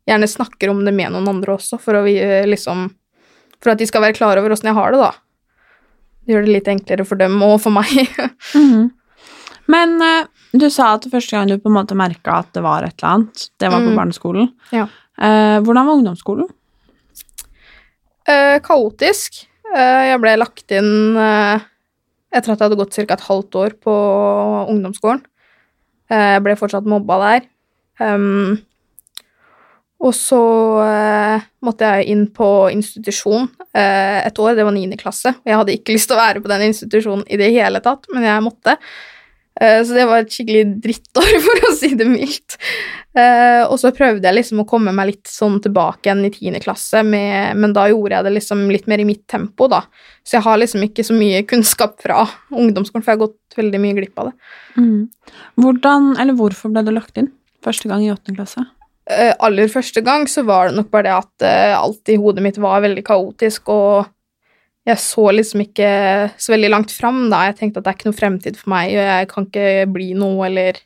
gjerne 0.09 0.29
snakker 0.29 0.71
om 0.71 0.81
det 0.85 0.93
med 0.97 1.13
noen 1.13 1.29
andre 1.29 1.57
også, 1.57 1.77
for 1.81 1.99
å 2.01 2.07
eh, 2.09 2.47
liksom 2.49 2.89
For 3.61 3.75
at 3.75 3.77
de 3.77 3.85
skal 3.85 4.01
være 4.01 4.17
klar 4.17 4.39
over 4.41 4.55
åssen 4.55 4.71
jeg 4.71 4.73
har 4.73 4.95
det, 4.95 5.03
da. 5.03 5.11
Det 6.25 6.33
gjør 6.33 6.47
det 6.47 6.53
litt 6.55 6.69
enklere 6.71 7.05
for 7.05 7.19
dem 7.21 7.37
og 7.45 7.59
for 7.61 7.73
meg. 7.73 7.91
Mhm. 8.57 8.89
Men 9.67 10.01
eh, 10.01 10.25
du 10.57 10.69
sa 10.69 10.93
at 10.95 11.05
første 11.11 11.35
gang 11.37 11.47
du 11.51 11.57
på 11.61 11.69
en 11.69 11.77
måte 11.77 11.95
merka 11.97 12.39
at 12.41 12.49
det 12.53 12.63
var 12.65 12.83
et 12.83 12.95
eller 12.97 13.11
annet, 13.13 13.49
det 13.59 13.69
var 13.71 13.79
på 13.83 13.91
Mm. 13.91 13.97
barneskolen. 13.99 14.49
Ja. 14.71 14.87
Eh, 15.21 15.59
hvordan 15.61 15.85
var 15.85 15.95
ungdomsskolen? 15.99 16.47
Eh, 18.27 18.57
kaotisk. 18.63 19.45
Eh, 19.75 20.01
jeg 20.11 20.19
ble 20.21 20.33
lagt 20.39 20.71
inn 20.75 21.17
eh, 21.17 21.59
etter 22.31 22.53
at 22.53 22.59
jeg 22.59 22.65
hadde 22.69 22.79
gått 22.79 22.95
ca. 22.95 23.13
et 23.13 23.27
halvt 23.27 23.55
år 23.55 23.75
på 23.81 23.93
ungdomsskolen. 24.71 25.23
Eh, 26.11 26.35
jeg 26.37 26.43
ble 26.45 26.55
fortsatt 26.59 26.87
mobba 26.89 27.17
der. 27.23 27.47
Ehm, 28.01 28.59
og 30.01 30.13
så 30.17 30.41
eh, 30.83 31.43
måtte 31.61 31.85
jeg 31.95 32.07
inn 32.09 32.25
på 32.33 32.47
institusjon 32.73 33.47
eh, 33.77 34.25
et 34.25 34.39
år, 34.41 34.55
det 34.57 34.65
var 34.65 34.73
9. 34.73 34.97
klasse. 34.97 35.29
Og 35.37 35.45
jeg 35.51 35.59
hadde 35.59 35.75
ikke 35.77 35.93
lyst 35.95 36.09
til 36.09 36.17
å 36.17 36.21
være 36.23 36.41
på 36.41 36.49
den 36.51 36.67
institusjonen 36.71 37.25
i 37.29 37.37
det 37.37 37.51
hele 37.53 37.79
tatt, 37.85 38.07
men 38.13 38.25
jeg 38.25 38.45
måtte. 38.47 38.77
Eh, 39.61 39.83
så 39.85 39.93
det 39.93 40.07
var 40.09 40.23
et 40.23 40.33
skikkelig 40.33 40.63
drittår, 40.81 41.35
for 41.45 41.67
å 41.67 41.73
si 41.77 41.91
det 41.97 42.07
mildt. 42.09 42.57
Eh, 43.17 43.61
og 43.67 43.77
så 43.81 43.91
prøvde 43.93 44.25
jeg 44.25 44.37
liksom 44.37 44.63
å 44.63 44.67
komme 44.69 44.93
meg 44.95 45.11
litt 45.11 45.29
sånn 45.29 45.59
tilbake 45.63 46.07
igjen 46.07 46.25
i 46.25 46.31
10. 46.33 46.59
klasse, 46.63 47.03
med, 47.05 47.59
men 47.59 47.75
da 47.77 47.85
gjorde 47.91 48.17
jeg 48.17 48.27
det 48.27 48.35
liksom 48.39 48.65
litt 48.73 48.89
mer 48.91 49.03
i 49.03 49.07
mitt 49.07 49.25
tempo, 49.29 49.69
da. 49.71 49.83
Så 50.25 50.39
jeg 50.39 50.47
har 50.47 50.61
liksom 50.61 50.85
ikke 50.87 51.05
så 51.05 51.17
mye 51.17 51.43
kunnskap 51.49 51.99
fra 52.01 52.23
ungdomsskolen, 52.49 53.05
for 53.05 53.13
jeg 53.13 53.19
har 53.19 53.25
gått 53.27 53.59
veldig 53.59 53.81
mye 53.83 53.97
glipp 53.99 54.21
av 54.21 54.31
det. 54.31 54.53
Mm. 54.79 55.41
Hvordan, 55.61 56.13
eller 56.21 56.37
hvorfor 56.39 56.73
ble 56.73 56.85
det 56.87 56.95
lagt 56.97 57.19
inn 57.21 57.29
første 57.61 57.91
gang 57.91 58.05
i 58.05 58.13
åttende 58.13 58.39
klasse? 58.41 58.65
Eh, 59.11 59.33
aller 59.43 59.69
første 59.69 60.01
gang 60.05 60.25
så 60.29 60.45
var 60.47 60.69
det 60.69 60.79
nok 60.79 60.89
bare 60.93 61.09
det 61.09 61.13
at 61.19 61.47
alt 61.75 62.09
i 62.09 62.17
hodet 62.21 62.41
mitt 62.45 62.57
var 62.61 62.81
veldig 62.85 63.03
kaotisk, 63.05 63.69
og 63.73 64.09
jeg 64.87 64.97
så 64.97 65.27
liksom 65.29 65.61
ikke 65.61 65.89
så 66.41 66.53
veldig 66.55 66.71
langt 66.73 66.93
fram, 66.95 67.27
da. 67.29 67.43
Jeg 67.49 67.59
tenkte 67.59 67.81
at 67.81 67.85
det 67.85 67.91
er 67.91 67.99
ikke 67.99 68.09
noe 68.09 68.17
fremtid 68.17 68.57
for 68.57 68.73
meg, 68.73 68.95
og 68.95 69.05
jeg 69.05 69.27
kan 69.29 69.45
ikke 69.47 69.67
bli 69.93 70.07
noe 70.17 70.47
eller 70.47 70.79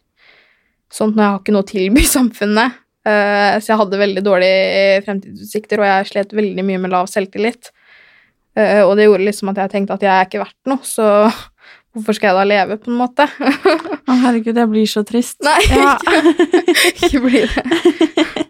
sånt 0.92 1.16
når 1.16 1.24
jeg 1.24 1.32
har 1.32 1.40
ikke 1.42 1.56
noe 1.56 1.66
å 1.66 1.70
tilby 1.72 2.04
samfunnet. 2.18 2.82
Eh, 3.06 3.56
så 3.62 3.72
jeg 3.72 3.82
hadde 3.84 4.02
veldig 4.02 4.24
dårlige 4.26 5.02
fremtidsutsikter, 5.06 5.82
og 5.82 5.90
jeg 5.92 6.12
slet 6.12 6.38
veldig 6.38 6.68
mye 6.68 6.84
med 6.84 6.94
lav 6.94 7.10
selvtillit. 7.12 7.72
Eh, 8.58 8.82
og 8.84 8.96
det 8.98 9.08
gjorde 9.08 9.28
liksom 9.28 9.52
at 9.52 9.64
jeg 9.64 9.74
tenkte 9.76 9.98
at 9.98 10.06
jeg 10.06 10.14
er 10.16 10.28
ikke 10.28 10.44
verdt 10.44 10.72
noe, 10.72 10.88
så 10.88 11.08
hvorfor 11.96 12.18
skal 12.18 12.30
jeg 12.32 12.38
da 12.38 12.44
leve, 12.52 12.78
på 12.84 12.92
en 12.92 12.98
måte? 13.00 13.26
Å, 13.26 14.16
herregud, 14.26 14.56
jeg 14.60 14.70
blir 14.72 14.90
så 14.92 15.04
trist. 15.08 15.40
Nei, 15.46 15.58
Ja. 15.72 15.96
ikke 17.08 17.24
bli 17.26 17.46
det. 17.48 17.64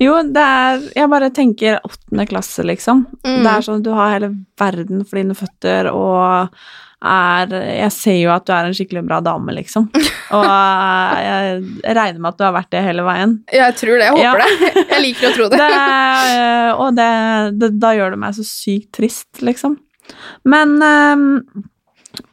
Jo, 0.00 0.14
det 0.24 0.40
er 0.42 0.78
Jeg 0.96 1.08
bare 1.12 1.28
tenker 1.36 1.76
åttende 1.84 2.24
klasse, 2.26 2.62
liksom. 2.66 3.02
Mm. 3.26 3.42
Det 3.44 3.50
er 3.52 3.64
sånn 3.66 3.82
at 3.82 3.84
du 3.86 3.90
har 3.94 4.14
hele 4.14 4.30
verden 4.58 5.02
for 5.06 5.20
dine 5.20 5.36
føtter, 5.36 5.90
og 5.92 6.56
er 7.04 7.52
Jeg 7.52 7.92
ser 7.94 8.16
jo 8.18 8.32
at 8.32 8.46
du 8.48 8.52
er 8.56 8.66
en 8.70 8.74
skikkelig 8.76 9.02
bra 9.08 9.20
dame, 9.24 9.52
liksom. 9.56 9.86
Og 10.36 10.46
jeg 10.46 11.60
regner 11.96 12.18
med 12.22 12.30
at 12.32 12.40
du 12.40 12.44
har 12.46 12.54
vært 12.56 12.70
det 12.74 12.82
hele 12.86 13.04
veien. 13.06 13.36
Ja, 13.52 13.68
Jeg 13.70 13.76
tror 13.82 13.96
det, 14.00 14.08
jeg 14.08 14.16
håper 14.16 14.24
Ja. 14.24 14.34
det. 14.40 14.86
Jeg 14.94 15.04
liker 15.06 15.28
å 15.30 15.34
tro 15.36 15.48
det. 15.52 15.60
Det, 15.60 15.70
og 16.80 16.96
det, 16.98 17.10
det, 17.60 17.70
da 17.84 17.92
gjør 17.98 18.14
det 18.16 18.20
meg 18.24 18.36
så 18.40 18.46
sykt 18.48 18.90
trist, 18.98 19.30
liksom. 19.44 19.76
Men 20.48 20.76
eh, 20.82 21.26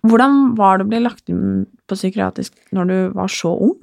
hvordan 0.07 0.55
var 0.57 0.79
det 0.79 0.87
å 0.87 0.91
bli 0.91 1.03
lagt 1.03 1.29
inn 1.31 1.65
på 1.87 1.97
psykiatrisk 1.97 2.55
når 2.75 2.89
du 2.89 2.97
var 3.17 3.31
så 3.31 3.53
ung? 3.69 3.77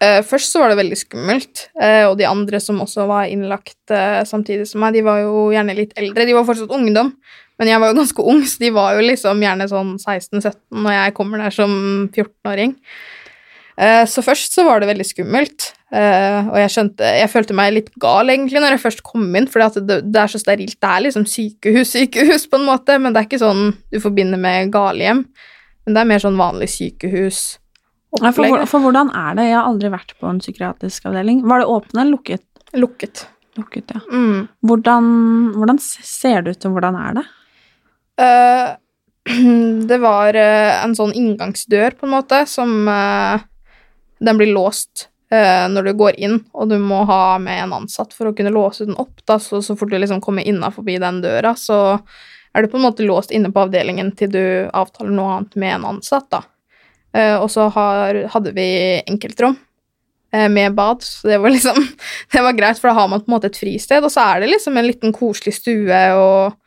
Eh, 0.00 0.22
først 0.24 0.54
så 0.54 0.62
var 0.62 0.72
det 0.72 0.78
veldig 0.80 0.96
skummelt, 0.96 1.66
eh, 1.76 2.06
og 2.08 2.16
de 2.16 2.24
andre 2.24 2.60
som 2.62 2.80
også 2.80 3.04
var 3.10 3.28
innlagt 3.28 3.92
eh, 3.92 4.22
samtidig 4.24 4.64
som 4.70 4.80
meg, 4.80 4.96
de 4.96 5.04
var 5.04 5.20
jo 5.20 5.50
gjerne 5.52 5.76
litt 5.76 5.92
eldre. 6.00 6.24
De 6.24 6.36
var 6.36 6.46
fortsatt 6.48 6.72
ungdom, 6.72 7.12
men 7.60 7.68
jeg 7.68 7.82
var 7.82 7.92
jo 7.92 7.98
ganske 8.00 8.24
ung, 8.32 8.40
så 8.48 8.64
de 8.64 8.72
var 8.72 8.96
jo 8.96 9.04
liksom 9.04 9.44
gjerne 9.44 9.68
sånn 9.68 9.94
16-17 10.00 10.56
når 10.86 10.96
jeg 10.96 11.16
kommer 11.18 11.44
der 11.44 11.52
som 11.52 11.74
14-åring. 12.08 12.78
Eh, 13.78 14.02
så 14.08 14.22
først 14.24 14.56
så 14.56 14.64
var 14.66 14.82
det 14.82 14.90
veldig 14.90 15.06
skummelt, 15.06 15.70
eh, 15.94 16.48
og 16.50 16.56
jeg 16.58 16.72
skjønte 16.74 17.12
Jeg 17.20 17.30
følte 17.32 17.56
meg 17.56 17.72
litt 17.76 17.90
gal, 18.02 18.32
egentlig, 18.32 18.60
når 18.60 18.76
jeg 18.76 18.82
først 18.82 19.02
kom 19.06 19.24
inn, 19.38 19.48
for 19.50 19.62
det, 19.78 20.00
det 20.04 20.20
er 20.20 20.32
så 20.32 20.40
sterilt. 20.42 20.78
Det 20.80 20.90
er 20.90 21.06
liksom 21.06 21.26
sykehus, 21.28 21.94
sykehus, 21.94 22.46
på 22.50 22.60
en 22.60 22.68
måte, 22.68 22.98
men 22.98 23.14
det 23.14 23.22
er 23.22 23.30
ikke 23.30 23.42
sånn 23.42 23.72
du 23.92 23.98
forbinder 24.02 24.40
med 24.40 24.72
galehjem. 24.74 25.24
Men 25.86 25.96
det 25.96 26.02
er 26.02 26.10
mer 26.12 26.22
sånn 26.22 26.40
vanlig 26.40 26.70
sykehus. 26.74 27.42
Ja, 28.18 28.32
for, 28.34 28.66
for 28.66 28.82
hvordan 28.82 29.12
er 29.14 29.36
det? 29.38 29.46
Jeg 29.48 29.56
har 29.56 29.68
aldri 29.70 29.90
vært 29.92 30.16
på 30.18 30.26
en 30.26 30.40
psykiatrisk 30.42 31.04
avdeling. 31.06 31.44
Var 31.46 31.62
det 31.62 31.70
åpen 31.70 32.00
eller 32.00 32.16
lukket? 32.16 32.44
Lukket. 32.74 33.24
Lukket, 33.58 33.92
ja. 33.94 34.00
Mm. 34.10 34.48
Hvordan, 34.66 35.04
hvordan 35.54 35.78
ser 35.80 36.42
det 36.42 36.56
ut, 36.56 36.66
og 36.66 36.76
hvordan 36.76 36.98
er 36.98 37.20
det? 37.20 37.26
Uh, 38.20 38.68
det 39.90 39.98
var 40.02 40.36
en 40.36 40.96
sånn 40.98 41.14
inngangsdør, 41.16 41.96
på 41.98 42.08
en 42.08 42.14
måte, 42.14 42.42
som 42.50 42.88
eh, 42.90 43.46
Den 44.20 44.40
blir 44.40 44.52
låst 44.52 45.08
eh, 45.32 45.66
når 45.72 45.88
du 45.88 45.92
går 45.98 46.18
inn, 46.20 46.38
og 46.52 46.68
du 46.68 46.76
må 46.82 47.04
ha 47.08 47.38
med 47.42 47.64
en 47.64 47.78
ansatt 47.82 48.14
for 48.16 48.30
å 48.30 48.34
kunne 48.36 48.52
låse 48.54 48.86
den 48.88 48.98
opp. 49.00 49.22
Da, 49.24 49.38
så, 49.40 49.62
så 49.64 49.76
fort 49.78 49.92
du 49.92 49.98
liksom 49.98 50.20
kommer 50.24 50.46
innafor 50.46 50.84
den 50.84 51.22
døra, 51.24 51.54
så 51.56 51.98
er 52.52 52.62
du 52.62 52.70
på 52.70 52.80
en 52.80 52.86
måte 52.88 53.06
låst 53.06 53.30
inne 53.30 53.52
på 53.52 53.64
avdelingen 53.64 54.12
til 54.18 54.32
du 54.32 54.44
avtaler 54.74 55.14
noe 55.14 55.36
annet 55.38 55.58
med 55.60 55.74
en 55.78 55.88
ansatt. 55.94 56.30
da. 56.30 56.44
Eh, 57.16 57.36
og 57.38 57.50
så 57.50 57.68
har, 57.74 58.22
hadde 58.34 58.54
vi 58.54 58.68
enkeltrom 59.06 59.56
eh, 60.34 60.48
med 60.50 60.74
bad, 60.74 61.02
så 61.02 61.30
det 61.30 61.40
var 61.42 61.54
liksom 61.54 61.78
Det 62.32 62.42
var 62.42 62.58
greit, 62.58 62.78
for 62.78 62.90
da 62.90 62.98
har 63.00 63.08
man 63.08 63.22
på 63.22 63.30
en 63.30 63.36
måte 63.38 63.50
et 63.50 63.58
fristed, 63.58 64.04
og 64.04 64.12
så 64.12 64.26
er 64.32 64.42
det 64.42 64.52
liksom 64.52 64.76
en 64.78 64.86
liten 64.86 65.14
koselig 65.14 65.56
stue 65.58 66.02
og 66.18 66.59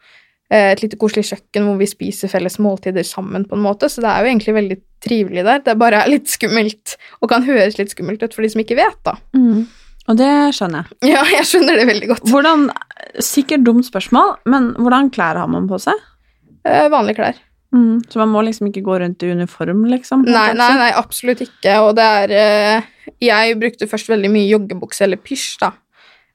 et 0.54 0.82
lite 0.84 0.98
koselig 1.02 1.26
kjøkken 1.32 1.68
hvor 1.68 1.78
vi 1.80 1.88
spiser 1.90 2.32
felles 2.32 2.60
måltider 2.62 3.06
sammen, 3.08 3.46
på 3.50 3.58
en 3.58 3.64
måte, 3.66 3.90
så 3.90 4.04
det 4.04 4.10
er 4.12 4.24
jo 4.26 4.32
egentlig 4.34 4.58
veldig 4.58 4.78
trivelig 5.04 5.46
der. 5.48 5.64
Det 5.66 5.78
bare 5.82 6.04
er 6.04 6.12
litt 6.14 6.30
skummelt, 6.32 6.98
og 7.22 7.32
kan 7.32 7.46
høres 7.48 7.80
litt 7.80 7.94
skummelt 7.94 8.24
ut 8.24 8.36
for 8.36 8.46
de 8.46 8.52
som 8.54 8.62
ikke 8.64 8.78
vet, 8.80 9.00
da. 9.08 9.16
Og 10.12 10.20
det 10.20 10.30
skjønner 10.58 10.84
jeg. 10.84 11.00
Ja, 11.14 11.24
jeg 11.32 11.48
skjønner 11.48 11.80
det 11.80 11.88
veldig 11.90 12.12
godt. 12.12 12.28
Hvordan, 12.32 12.68
Sikkert 13.24 13.66
dumt 13.66 13.88
spørsmål, 13.88 14.38
men 14.50 14.74
hvordan 14.80 15.10
klær 15.14 15.40
har 15.42 15.50
man 15.52 15.68
på 15.70 15.80
seg? 15.82 16.00
Eh, 16.68 16.88
vanlige 16.92 17.20
klær. 17.20 17.42
Mm, 17.74 18.04
så 18.06 18.20
man 18.22 18.30
må 18.30 18.44
liksom 18.46 18.68
ikke 18.70 18.84
gå 18.86 19.00
rundt 19.02 19.24
i 19.26 19.32
uniform, 19.34 19.86
liksom? 19.90 20.28
Nei, 20.30 20.52
nei, 20.58 20.70
nei, 20.78 20.92
absolutt 20.94 21.42
ikke. 21.42 21.80
Og 21.82 21.96
det 21.98 22.06
er 22.06 22.34
eh, 22.38 22.92
Jeg 23.24 23.58
brukte 23.60 23.90
først 23.90 24.12
veldig 24.12 24.30
mye 24.32 24.52
joggebukse 24.52 25.08
eller 25.08 25.22
pysj, 25.24 25.48
da. 25.64 25.72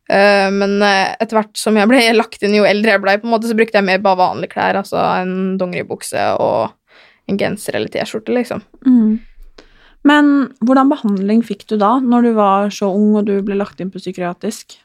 Eh, 0.09 0.49
men 0.55 0.81
eh, 0.83 1.15
etter 1.21 1.37
hvert 1.37 1.59
som 1.61 1.77
jeg 1.77 1.89
ble 1.91 2.01
lagt 2.17 2.43
inn, 2.43 2.57
jo 2.57 2.67
eldre 2.69 2.97
jeg 2.97 3.05
ble, 3.05 3.17
på 3.21 3.29
en 3.29 3.35
måte, 3.37 3.51
så 3.51 3.57
brukte 3.59 3.81
jeg 3.81 3.89
mer 3.89 4.03
bare 4.05 4.21
vanlige 4.23 4.55
klær. 4.57 4.81
Altså 4.81 5.01
en 5.21 5.57
dongeribukse 5.61 6.31
og 6.41 6.75
en 7.29 7.41
genser 7.41 7.77
eller 7.77 7.93
T-skjorte, 7.93 8.33
liksom. 8.33 8.65
Mm. 8.89 9.19
Men 10.09 10.31
hvordan 10.65 10.93
behandling 10.93 11.43
fikk 11.45 11.67
du 11.69 11.77
da, 11.81 11.99
når 12.01 12.29
du 12.29 12.31
var 12.39 12.71
så 12.73 12.89
ung 12.95 13.19
og 13.19 13.27
du 13.29 13.35
ble 13.45 13.59
lagt 13.59 13.83
inn 13.83 13.91
på 13.93 14.01
psykiatrisk? 14.01 14.79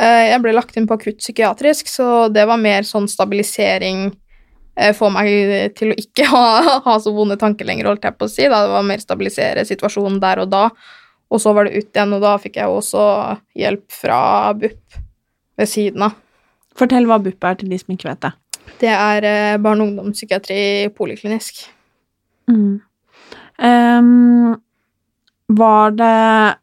Eh, 0.00 0.32
Jeg 0.32 0.42
ble 0.42 0.56
lagt 0.56 0.74
inn 0.80 0.88
på 0.90 0.96
akutt 0.98 1.20
psykiatrisk, 1.22 1.90
så 1.92 2.26
det 2.32 2.48
var 2.50 2.58
mer 2.58 2.88
sånn 2.88 3.08
stabilisering 3.10 4.10
få 4.96 5.10
meg 5.12 5.74
til 5.76 5.90
å 5.92 5.96
ikke 5.98 6.24
ha, 6.30 6.78
ha 6.86 6.92
så 7.02 7.10
vonde 7.12 7.36
tanker 7.36 7.66
lenger, 7.68 7.90
holdt 7.90 8.06
jeg 8.06 8.16
på 8.16 8.24
å 8.24 8.30
si. 8.32 8.46
Da. 8.48 8.62
Det 8.64 8.72
var 8.72 8.86
mer 8.86 9.02
stabilisere 9.02 9.64
situasjonen 9.68 10.16
der 10.22 10.40
og 10.40 10.48
da. 10.54 10.62
Og 11.30 11.40
så 11.42 11.52
var 11.54 11.66
det 11.66 11.78
ut 11.78 11.94
igjen, 11.94 12.14
og 12.16 12.24
da 12.24 12.34
fikk 12.42 12.58
jeg 12.58 12.70
også 12.70 13.02
hjelp 13.58 13.86
fra 13.94 14.20
BUP 14.58 15.00
ved 15.60 15.70
siden 15.70 16.08
av. 16.08 16.16
Fortell 16.78 17.06
hva 17.06 17.20
BUP 17.22 17.44
er 17.46 17.58
til 17.60 17.70
de 17.70 17.78
som 17.78 17.94
ikke 17.94 18.08
vet 18.10 18.24
det. 18.26 18.32
Det 18.80 18.90
er 18.90 19.26
eh, 19.26 19.58
barne- 19.62 19.84
og 19.84 19.92
ungdomspsykiatri 19.92 20.90
poliklinisk. 20.96 21.62
Mm. 22.50 22.80
Um, 23.60 24.56
var 25.52 25.92
det 25.92 26.56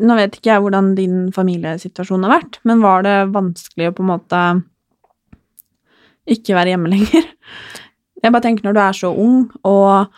Nå 0.00 0.14
vet 0.16 0.36
ikke 0.38 0.48
jeg 0.48 0.62
hvordan 0.64 0.94
din 0.96 1.16
familiesituasjon 1.32 2.22
har 2.24 2.38
vært, 2.38 2.56
men 2.64 2.80
var 2.80 3.02
det 3.04 3.16
vanskelig 3.34 3.90
å 3.90 3.92
på 3.92 4.00
en 4.00 4.08
måte 4.14 4.38
ikke 6.24 6.56
være 6.56 6.72
hjemme 6.72 6.88
lenger? 6.88 7.26
Jeg 8.24 8.32
bare 8.32 8.46
tenker 8.46 8.64
når 8.64 8.72
du 8.72 8.80
er 8.80 8.96
så 8.96 9.10
ung, 9.12 9.42
og 9.68 10.08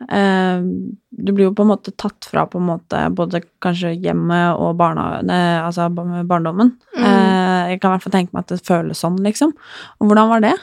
du 0.00 1.32
blir 1.32 1.50
jo 1.50 1.54
på 1.54 1.64
en 1.64 1.70
måte 1.74 1.92
tatt 1.92 2.24
fra 2.24 2.46
på 2.48 2.56
en 2.56 2.68
måte 2.70 3.00
både 3.12 3.42
kanskje 3.60 3.92
hjemmet 4.00 4.56
og 4.56 4.78
barna, 4.80 5.20
nei, 5.26 5.40
altså 5.60 5.90
barndommen. 5.92 6.72
Mm. 6.96 7.04
Eh, 7.04 7.72
jeg 7.72 7.80
kan 7.80 7.90
i 7.90 7.94
hvert 7.94 8.06
fall 8.06 8.14
tenke 8.14 8.32
meg 8.32 8.46
at 8.46 8.54
det 8.54 8.64
føles 8.66 9.02
sånn, 9.04 9.18
liksom. 9.24 9.52
Og 10.00 10.08
hvordan 10.08 10.30
var 10.32 10.46
det? 10.46 10.54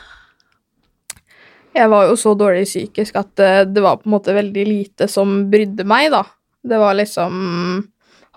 Jeg 1.77 1.91
var 1.93 2.07
jo 2.09 2.15
så 2.17 2.33
dårlig 2.37 2.65
psykisk 2.65 3.19
at 3.21 3.43
eh, 3.43 3.61
det 3.69 3.83
var 3.85 3.99
på 4.01 4.09
en 4.09 4.15
måte 4.15 4.33
veldig 4.33 4.65
lite 4.65 5.09
som 5.11 5.43
brydde 5.51 5.85
meg, 5.87 6.09
da. 6.15 6.23
Det 6.67 6.81
var 6.81 6.97
liksom 6.97 7.85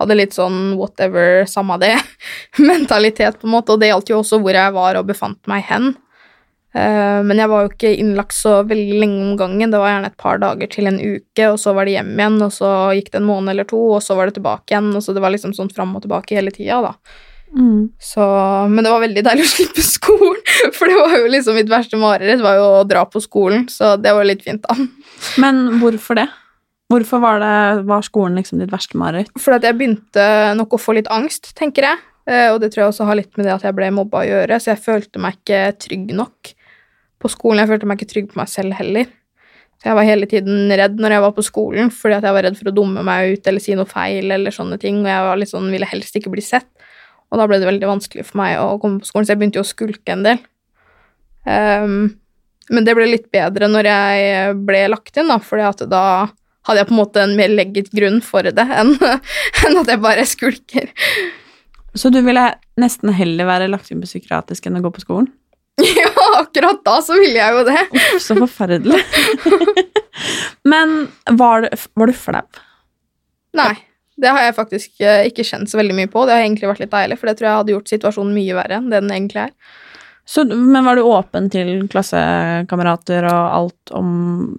Hadde 0.00 0.14
litt 0.16 0.33
sånn 0.33 0.78
whatever, 0.78 1.42
samme 1.45 1.75
det, 1.76 1.90
mentalitet, 2.71 3.35
på 3.37 3.45
en 3.45 3.52
måte. 3.52 3.75
Og 3.75 3.83
det 3.83 3.90
gjaldt 3.90 4.09
jo 4.09 4.23
også 4.23 4.38
hvor 4.40 4.57
jeg 4.57 4.73
var 4.73 4.97
og 4.97 5.11
befant 5.11 5.50
meg 5.50 5.66
hen. 5.69 5.90
Eh, 6.75 7.23
Men 7.27 7.41
jeg 7.43 7.50
var 7.50 7.65
jo 7.65 7.71
ikke 7.73 7.95
innlagt 7.99 8.37
så 8.37 8.61
veldig 8.67 9.00
lenge 9.03 9.23
om 9.25 9.37
gangen. 9.39 9.73
Det 9.73 9.81
var 9.81 9.91
gjerne 9.91 10.11
et 10.12 10.21
par 10.21 10.39
dager 10.43 10.71
til 10.71 10.87
en 10.87 11.00
uke, 11.00 11.49
og 11.50 11.59
så 11.59 11.75
var 11.75 11.89
det 11.89 11.97
hjem 11.97 12.12
igjen, 12.15 12.39
og 12.47 12.53
så 12.55 12.71
gikk 12.95 13.11
det 13.11 13.21
en 13.23 13.31
måned 13.31 13.55
eller 13.55 13.67
to, 13.71 13.81
og 13.97 14.03
så 14.05 14.15
var 14.19 14.31
det 14.31 14.39
tilbake 14.39 14.75
igjen. 14.75 14.93
Og 14.95 15.03
så 15.03 15.15
det 15.17 15.25
var 15.25 15.35
liksom 15.35 15.55
sånn 15.57 15.73
fram 15.75 15.97
og 15.99 16.05
tilbake 16.07 16.39
hele 16.39 16.55
tida, 16.55 16.81
da. 16.85 16.95
Mm. 17.50 17.89
Så, 17.99 18.23
men 18.71 18.87
det 18.87 18.93
var 18.93 19.03
veldig 19.03 19.25
deilig 19.27 19.47
å 19.49 19.53
slippe 19.57 19.83
skolen, 19.83 20.45
for 20.77 20.87
det 20.87 20.99
var 21.00 21.17
jo 21.19 21.33
liksom 21.33 21.59
mitt 21.59 21.73
verste 21.73 21.99
mareritt 21.99 22.45
var 22.45 22.61
jo 22.61 22.69
å 22.79 22.85
dra 22.87 23.03
på 23.11 23.23
skolen, 23.25 23.67
så 23.73 23.97
det 23.99 24.12
var 24.15 24.29
litt 24.29 24.45
fint, 24.47 24.62
da. 24.62 24.77
Men 25.43 25.81
hvorfor 25.83 26.21
det? 26.21 26.29
Hvorfor 26.91 27.21
var, 27.23 27.43
det, 27.43 27.83
var 27.87 28.03
skolen 28.03 28.39
liksom 28.39 28.62
ditt 28.62 28.71
verste 28.73 28.99
mareritt? 28.99 29.31
Fordi 29.39 29.61
at 29.61 29.67
jeg 29.69 29.79
begynte 29.79 30.23
nok 30.59 30.75
å 30.75 30.81
få 30.81 30.95
litt 30.99 31.11
angst, 31.11 31.53
tenker 31.59 31.87
jeg. 31.87 32.00
Eh, 32.31 32.49
Og 32.53 32.59
det 32.62 32.73
tror 32.73 32.85
jeg 32.85 32.95
også 32.95 33.07
har 33.07 33.19
litt 33.19 33.37
med 33.39 33.47
det 33.47 33.53
at 33.55 33.67
jeg 33.67 33.77
ble 33.79 33.91
mobba 33.95 34.23
å 34.23 34.27
gjøre, 34.27 34.59
så 34.59 34.73
jeg 34.73 34.83
følte 34.87 35.23
meg 35.23 35.39
ikke 35.39 35.61
trygg 35.87 36.11
nok 36.19 36.55
på 37.21 37.31
skolen. 37.33 37.62
Jeg 37.62 37.71
følte 37.73 37.89
meg 37.89 38.00
ikke 38.00 38.12
trygg 38.15 38.31
på 38.33 38.41
meg 38.41 38.50
selv 38.53 38.77
heller. 38.79 39.11
Så 39.81 39.89
jeg 39.89 39.97
var 39.97 40.05
hele 40.05 40.29
tiden 40.29 40.73
redd 40.77 40.99
når 41.00 41.15
jeg 41.15 41.25
var 41.25 41.35
på 41.37 41.45
skolen, 41.45 41.91
fordi 41.95 42.19
at 42.19 42.27
jeg 42.29 42.37
var 42.37 42.45
redd 42.45 42.57
for 42.59 42.69
å 42.69 42.77
dumme 42.77 43.05
meg 43.07 43.37
ut 43.37 43.47
eller 43.49 43.65
si 43.65 43.77
noe 43.77 43.89
feil 43.89 44.29
eller 44.35 44.53
sånne 44.53 44.77
ting, 44.81 44.99
og 45.07 45.09
jeg 45.09 45.49
sånn, 45.55 45.71
ville 45.73 45.89
helst 45.89 46.19
ikke 46.21 46.33
bli 46.35 46.45
sett. 46.45 46.69
Og 47.31 47.41
da 47.41 47.47
ble 47.49 47.61
det 47.62 47.69
veldig 47.69 47.89
vanskelig 47.89 48.27
for 48.29 48.43
meg 48.43 48.59
å 48.61 48.75
komme 48.83 49.00
på 49.00 49.09
skolen, 49.09 49.29
så 49.29 49.33
jeg 49.33 49.41
begynte 49.41 49.61
jo 49.61 49.65
å 49.65 49.71
skulke 49.71 50.12
en 50.12 50.27
del. 50.27 50.43
Um, 51.49 51.97
men 52.71 52.85
det 52.85 52.93
ble 52.99 53.09
litt 53.09 53.31
bedre 53.33 53.71
når 53.71 53.89
jeg 53.89 54.55
ble 54.69 54.85
lagt 54.93 55.17
inn, 55.17 55.33
da, 55.33 55.41
fordi 55.41 55.89
da 55.89 56.05
hadde 56.69 56.83
jeg 56.83 56.91
på 56.91 56.95
en 56.95 57.00
måte 57.00 57.25
en 57.25 57.37
mer 57.39 57.49
legget 57.49 57.89
grunn 57.97 58.21
for 58.25 58.45
det 58.45 58.67
enn, 58.67 58.93
enn 59.65 59.81
at 59.81 59.95
jeg 59.95 60.03
bare 60.05 60.29
skulker. 60.29 60.93
Så 61.97 62.12
du 62.12 62.21
ville 62.23 62.45
nesten 62.79 63.15
heller 63.17 63.49
være 63.49 63.71
lagt 63.71 63.91
inn 63.91 64.03
på 64.03 64.11
psykiatrisk 64.11 64.69
enn 64.69 64.79
å 64.79 64.85
gå 64.85 64.93
på 64.95 65.09
skolen? 65.09 65.33
Ja, 66.01 66.11
akkurat 66.41 66.83
da 66.87 66.97
så 67.05 67.17
ville 67.19 67.39
jeg 67.39 67.57
jo 67.57 67.67
det. 67.69 67.85
Uff, 67.91 68.17
så 68.23 68.37
forferdelig. 68.39 69.00
Men 70.71 71.09
var 71.41 71.65
du, 71.65 71.71
var 71.97 72.11
du 72.11 72.17
flau? 72.17 72.43
Nei, 73.57 73.73
det 74.21 74.31
har 74.31 74.45
jeg 74.47 74.57
faktisk 74.59 75.02
eh, 75.02 75.26
ikke 75.31 75.47
kjent 75.47 75.71
så 75.71 75.81
veldig 75.81 75.97
mye 75.97 76.11
på. 76.13 76.25
Det 76.26 76.37
har 76.37 76.45
egentlig 76.45 76.71
vært 76.71 76.83
litt 76.85 76.93
deilig, 76.93 77.19
for 77.21 77.31
det 77.31 77.39
tror 77.39 77.49
jeg 77.49 77.61
hadde 77.63 77.75
gjort 77.76 77.95
situasjonen 77.95 78.35
mye 78.37 78.59
verre 78.59 78.81
enn 78.81 78.91
det 78.93 79.00
den 79.02 79.15
egentlig 79.15 79.47
er. 79.49 79.54
Så, 80.31 80.45
men 80.47 80.85
var 80.87 80.95
du 80.95 81.02
åpen 81.09 81.49
til 81.50 81.89
klassekamerater 81.91 83.25
og 83.26 83.54
alt 83.57 83.95
om 83.99 84.11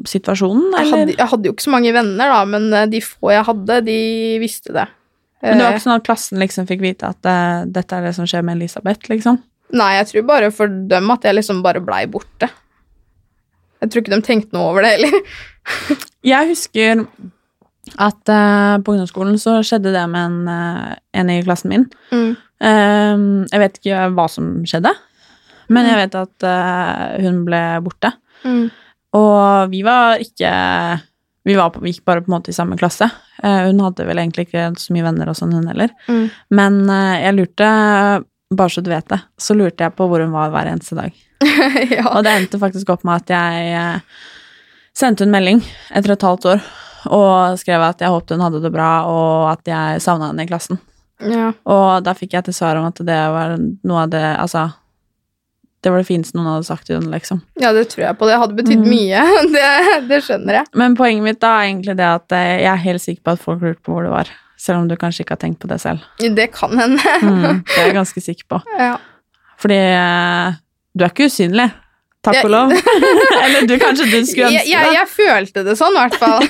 situasjonen, 0.09 0.73
Jeg 0.81 0.89
hadde, 0.89 1.13
jeg 1.15 1.29
hadde 1.31 1.47
jo 1.47 1.53
ikke 1.55 1.63
så 1.63 1.71
mange 1.71 1.93
venner, 1.95 2.33
da, 2.33 2.41
men 2.49 2.65
eh, 2.75 2.89
de 2.91 2.99
få 3.05 3.31
jeg 3.31 3.45
hadde, 3.47 3.77
de 3.87 3.99
visste 4.41 4.75
det. 4.75 4.89
Men 5.41 5.57
det 5.57 5.63
var 5.63 5.71
Eh, 5.71 5.77
ikke 5.77 5.85
sånn 5.85 5.95
at 5.95 6.05
klassen 6.05 6.41
liksom 6.41 6.67
fikk 6.69 6.83
vite 6.83 7.07
at 7.07 7.29
eh, 7.29 7.63
dette 7.71 7.97
er 7.97 8.09
det 8.09 8.13
som 8.17 8.27
skjer 8.29 8.43
med 8.45 8.59
Elisabeth, 8.59 9.07
liksom? 9.13 9.39
Nei, 9.77 9.91
jeg 9.99 10.09
tror 10.09 10.27
bare 10.29 10.51
for 10.55 10.71
dem 10.91 11.13
at 11.13 11.27
jeg 11.27 11.37
liksom 11.37 11.61
bare 11.65 11.83
blei 11.83 12.03
borte. 12.11 12.49
Jeg 13.81 13.91
tror 13.91 14.03
ikke 14.03 14.13
de 14.13 14.25
tenkte 14.25 14.55
noe 14.55 14.71
over 14.73 14.85
det 14.85 14.95
heller. 14.97 15.37
Jeg 16.31 16.51
husker 16.51 17.05
at 17.97 18.29
uh, 18.29 18.77
på 18.77 18.93
ungdomsskolen 18.93 19.39
så 19.41 19.55
skjedde 19.65 19.89
det 19.93 20.03
med 20.09 20.21
en, 20.21 20.41
uh, 20.45 20.91
en 21.17 21.31
i 21.33 21.39
klassen 21.41 21.71
min. 21.73 21.87
Mm. 22.13 22.35
Eh, 22.61 23.21
jeg 23.49 23.61
vet 23.63 23.79
ikke 23.79 24.09
hva 24.13 24.27
som 24.29 24.51
skjedde, 24.69 24.91
men 25.73 25.87
jeg 25.89 25.97
vet 25.97 26.17
at 26.19 26.45
uh, 26.45 27.17
hun 27.23 27.41
ble 27.47 27.61
borte. 27.85 28.11
Mm. 28.45 28.67
Og 29.17 29.71
vi 29.73 29.81
var 29.85 30.21
ikke 30.23 30.51
Vi 31.45 31.55
var 31.57 31.71
på, 31.73 31.81
vi 31.81 31.89
gikk 31.89 32.05
bare 32.05 32.21
på 32.21 32.29
en 32.29 32.35
måte 32.35 32.51
i 32.53 32.55
samme 32.55 32.75
klasse. 32.77 33.07
Eh, 33.41 33.63
hun 33.65 33.79
hadde 33.81 34.05
vel 34.05 34.19
egentlig 34.21 34.43
ikke 34.45 34.67
så 34.77 34.93
mye 34.93 35.07
venner 35.07 35.31
og 35.31 35.33
sånn, 35.39 35.55
hun 35.57 35.65
heller. 35.71 35.89
Mm. 36.05 36.27
Men 36.53 36.75
eh, 36.85 37.15
jeg 37.23 37.33
lurte, 37.39 37.69
bare 38.51 38.69
så 38.73 38.81
du 38.83 38.89
vet 38.91 39.07
det, 39.09 39.19
så 39.39 39.55
lurte 39.55 39.85
jeg 39.85 39.95
på 39.95 40.07
hvor 40.11 40.19
hun 40.23 40.33
var 40.35 40.51
hver 40.53 40.67
eneste 40.73 40.97
dag. 40.97 41.13
ja. 41.95 42.03
Og 42.11 42.21
det 42.27 42.33
endte 42.35 42.59
faktisk 42.61 42.89
opp 42.93 43.05
med 43.07 43.23
at 43.23 43.31
jeg 43.33 43.73
eh, 43.79 44.21
sendte 44.97 45.23
en 45.25 45.31
melding 45.33 45.61
etter 45.95 46.13
et 46.17 46.25
halvt 46.27 46.49
år 46.55 46.63
og 47.11 47.55
skrev 47.57 47.81
at 47.81 48.01
jeg 48.03 48.11
håpet 48.13 48.35
hun 48.35 48.43
hadde 48.45 48.59
det 48.61 48.69
bra, 48.75 48.89
og 49.09 49.47
at 49.55 49.65
jeg 49.71 50.01
savna 50.03 50.27
henne 50.29 50.43
i 50.45 50.49
klassen. 50.51 50.77
ja. 51.25 51.47
Og 51.65 52.03
da 52.05 52.13
fikk 52.13 52.35
jeg 52.37 52.45
til 52.49 52.53
svar 52.59 52.77
om 52.77 52.85
at 52.91 52.99
det 53.07 53.17
var 53.33 53.55
noe 53.57 54.03
av 54.03 54.11
det 54.13 54.21
Altså, 54.37 54.67
det 55.81 55.89
var 55.89 55.97
det 56.03 56.05
fineste 56.11 56.37
noen 56.37 56.51
hadde 56.51 56.67
sagt 56.67 56.85
til 56.85 56.99
henne, 56.99 57.09
liksom. 57.15 57.39
Ja, 57.57 57.71
det 57.73 57.87
tror 57.89 58.03
jeg 58.05 58.17
på. 58.19 58.27
Det 58.29 58.37
hadde 58.37 58.53
betydd 58.59 58.83
Mm. 58.83 58.91
mye. 58.93 59.23
Det, 59.55 59.65
det 60.11 60.19
skjønner 60.27 60.59
jeg. 60.59 60.65
Men 60.77 60.93
poenget 60.99 61.23
mitt 61.25 61.39
da 61.41 61.55
er 61.57 61.71
egentlig 61.71 61.95
det 61.97 62.05
at 62.05 62.35
eh, 62.37 62.51
jeg 62.61 62.69
er 62.75 62.83
helt 62.85 63.01
sikker 63.01 63.23
på 63.25 63.33
at 63.33 63.41
folk 63.47 63.65
lurte 63.65 63.81
på 63.81 63.95
hvor 63.95 64.05
det 64.05 64.11
var. 64.13 64.29
Selv 64.61 64.83
om 64.83 64.89
du 64.89 64.93
kanskje 64.99 65.23
ikke 65.25 65.33
har 65.33 65.41
tenkt 65.41 65.57
på 65.63 65.69
det 65.71 65.79
selv. 65.81 66.03
Det 66.21 66.49
kan 66.53 66.75
hende. 66.77 67.01
Mm, 67.25 67.61
det 67.65 67.77
er 67.81 67.87
jeg 67.89 67.95
ganske 68.01 68.21
sikker 68.21 68.45
på. 68.53 68.59
Ja. 68.77 68.95
Fordi 69.61 69.77
eh, 69.77 70.59
du 70.93 71.05
er 71.07 71.13
ikke 71.13 71.29
usynlig. 71.31 71.69
Takk 72.21 72.35
Jeg- 72.37 72.45
og 72.45 72.51
lov. 72.53 72.73
Eller 73.43 73.65
du 73.65 73.73
kanskje 73.81 74.05
du 74.11 74.19
skulle 74.29 74.51
Jeg, 74.53 74.61
ønske 74.61 74.69
jeg, 74.69 74.85
det. 74.85 74.93
jeg 74.99 75.09
følte 75.15 75.63
det 75.65 75.73
sånn, 75.79 75.97
i 75.97 76.03
hvert 76.03 76.19
fall. 76.21 76.45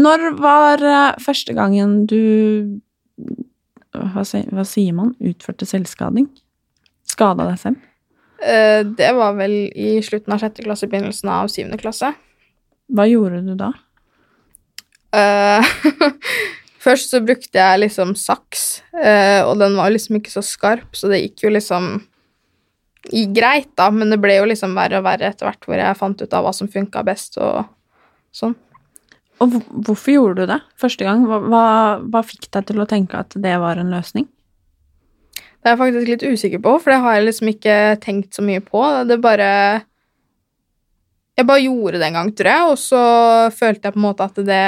Når 0.00 0.24
var 0.40 0.82
eh, 0.82 1.18
første 1.22 1.54
gangen 1.54 1.98
du 2.10 2.80
hva, 3.94 4.24
hva 4.24 4.64
sier 4.66 4.96
man? 4.96 5.12
Utførte 5.22 5.68
selvskading? 5.68 6.26
Skada 7.06 7.44
deg 7.50 7.60
selv? 7.62 7.82
Eh, 8.42 8.80
det 8.98 9.12
var 9.14 9.36
vel 9.38 9.54
i 9.70 9.98
slutten 10.04 10.34
av 10.34 10.40
sjette 10.42 10.64
klasse, 10.66 10.88
begynnelsen 10.90 11.30
av 11.30 11.52
syvende 11.52 11.78
klasse. 11.80 12.10
Hva 12.92 13.06
gjorde 13.08 13.44
du 13.46 13.52
da? 13.60 13.70
Eh, 15.14 15.74
Først 16.84 17.14
så 17.14 17.22
brukte 17.24 17.56
jeg 17.56 17.80
liksom 17.80 18.12
saks, 18.18 18.82
eh, 18.98 19.40
og 19.46 19.56
den 19.62 19.78
var 19.78 19.92
liksom 19.94 20.18
ikke 20.18 20.34
så 20.34 20.42
skarp, 20.44 20.90
så 20.92 21.08
det 21.08 21.22
gikk 21.22 21.46
jo 21.46 21.52
liksom 21.54 21.94
i 23.16 23.24
greit, 23.32 23.70
da, 23.76 23.88
men 23.92 24.12
det 24.12 24.18
ble 24.20 24.36
jo 24.36 24.44
liksom 24.48 24.76
verre 24.76 25.00
og 25.00 25.06
verre 25.06 25.30
etter 25.30 25.48
hvert 25.48 25.64
hvor 25.64 25.80
jeg 25.80 25.96
fant 25.96 26.20
ut 26.20 26.36
av 26.36 26.44
hva 26.44 26.52
som 26.56 26.68
funka 26.68 27.00
best 27.06 27.38
og 27.40 27.64
sånn. 28.36 28.52
Og 29.42 29.56
hvorfor 29.86 30.12
gjorde 30.12 30.44
du 30.44 30.52
det 30.52 30.60
første 30.80 31.06
gang? 31.06 31.24
Hva, 31.28 31.40
hva, 31.42 31.64
hva 32.04 32.22
fikk 32.24 32.50
deg 32.54 32.68
til 32.68 32.80
å 32.80 32.88
tenke 32.88 33.18
at 33.18 33.34
det 33.40 33.56
var 33.60 33.80
en 33.80 33.92
løsning? 33.92 34.28
Det 35.34 35.70
er 35.70 35.74
jeg 35.74 35.80
faktisk 35.80 36.10
litt 36.10 36.24
usikker 36.28 36.60
på, 36.64 36.76
for 36.80 36.92
det 36.92 37.00
har 37.00 37.16
jeg 37.16 37.28
liksom 37.30 37.50
ikke 37.54 37.76
tenkt 38.04 38.36
så 38.36 38.44
mye 38.44 38.60
på. 38.64 38.84
Det 39.08 39.16
bare 39.24 39.50
Jeg 41.34 41.48
bare 41.48 41.64
gjorde 41.64 41.98
det 41.98 42.06
en 42.06 42.18
gang, 42.20 42.28
tror 42.36 42.50
jeg, 42.52 42.66
og 42.70 42.78
så 42.78 43.04
følte 43.56 43.88
jeg 43.88 43.96
på 43.96 43.98
en 43.98 44.04
måte 44.04 44.28
at 44.28 44.36
det 44.44 44.66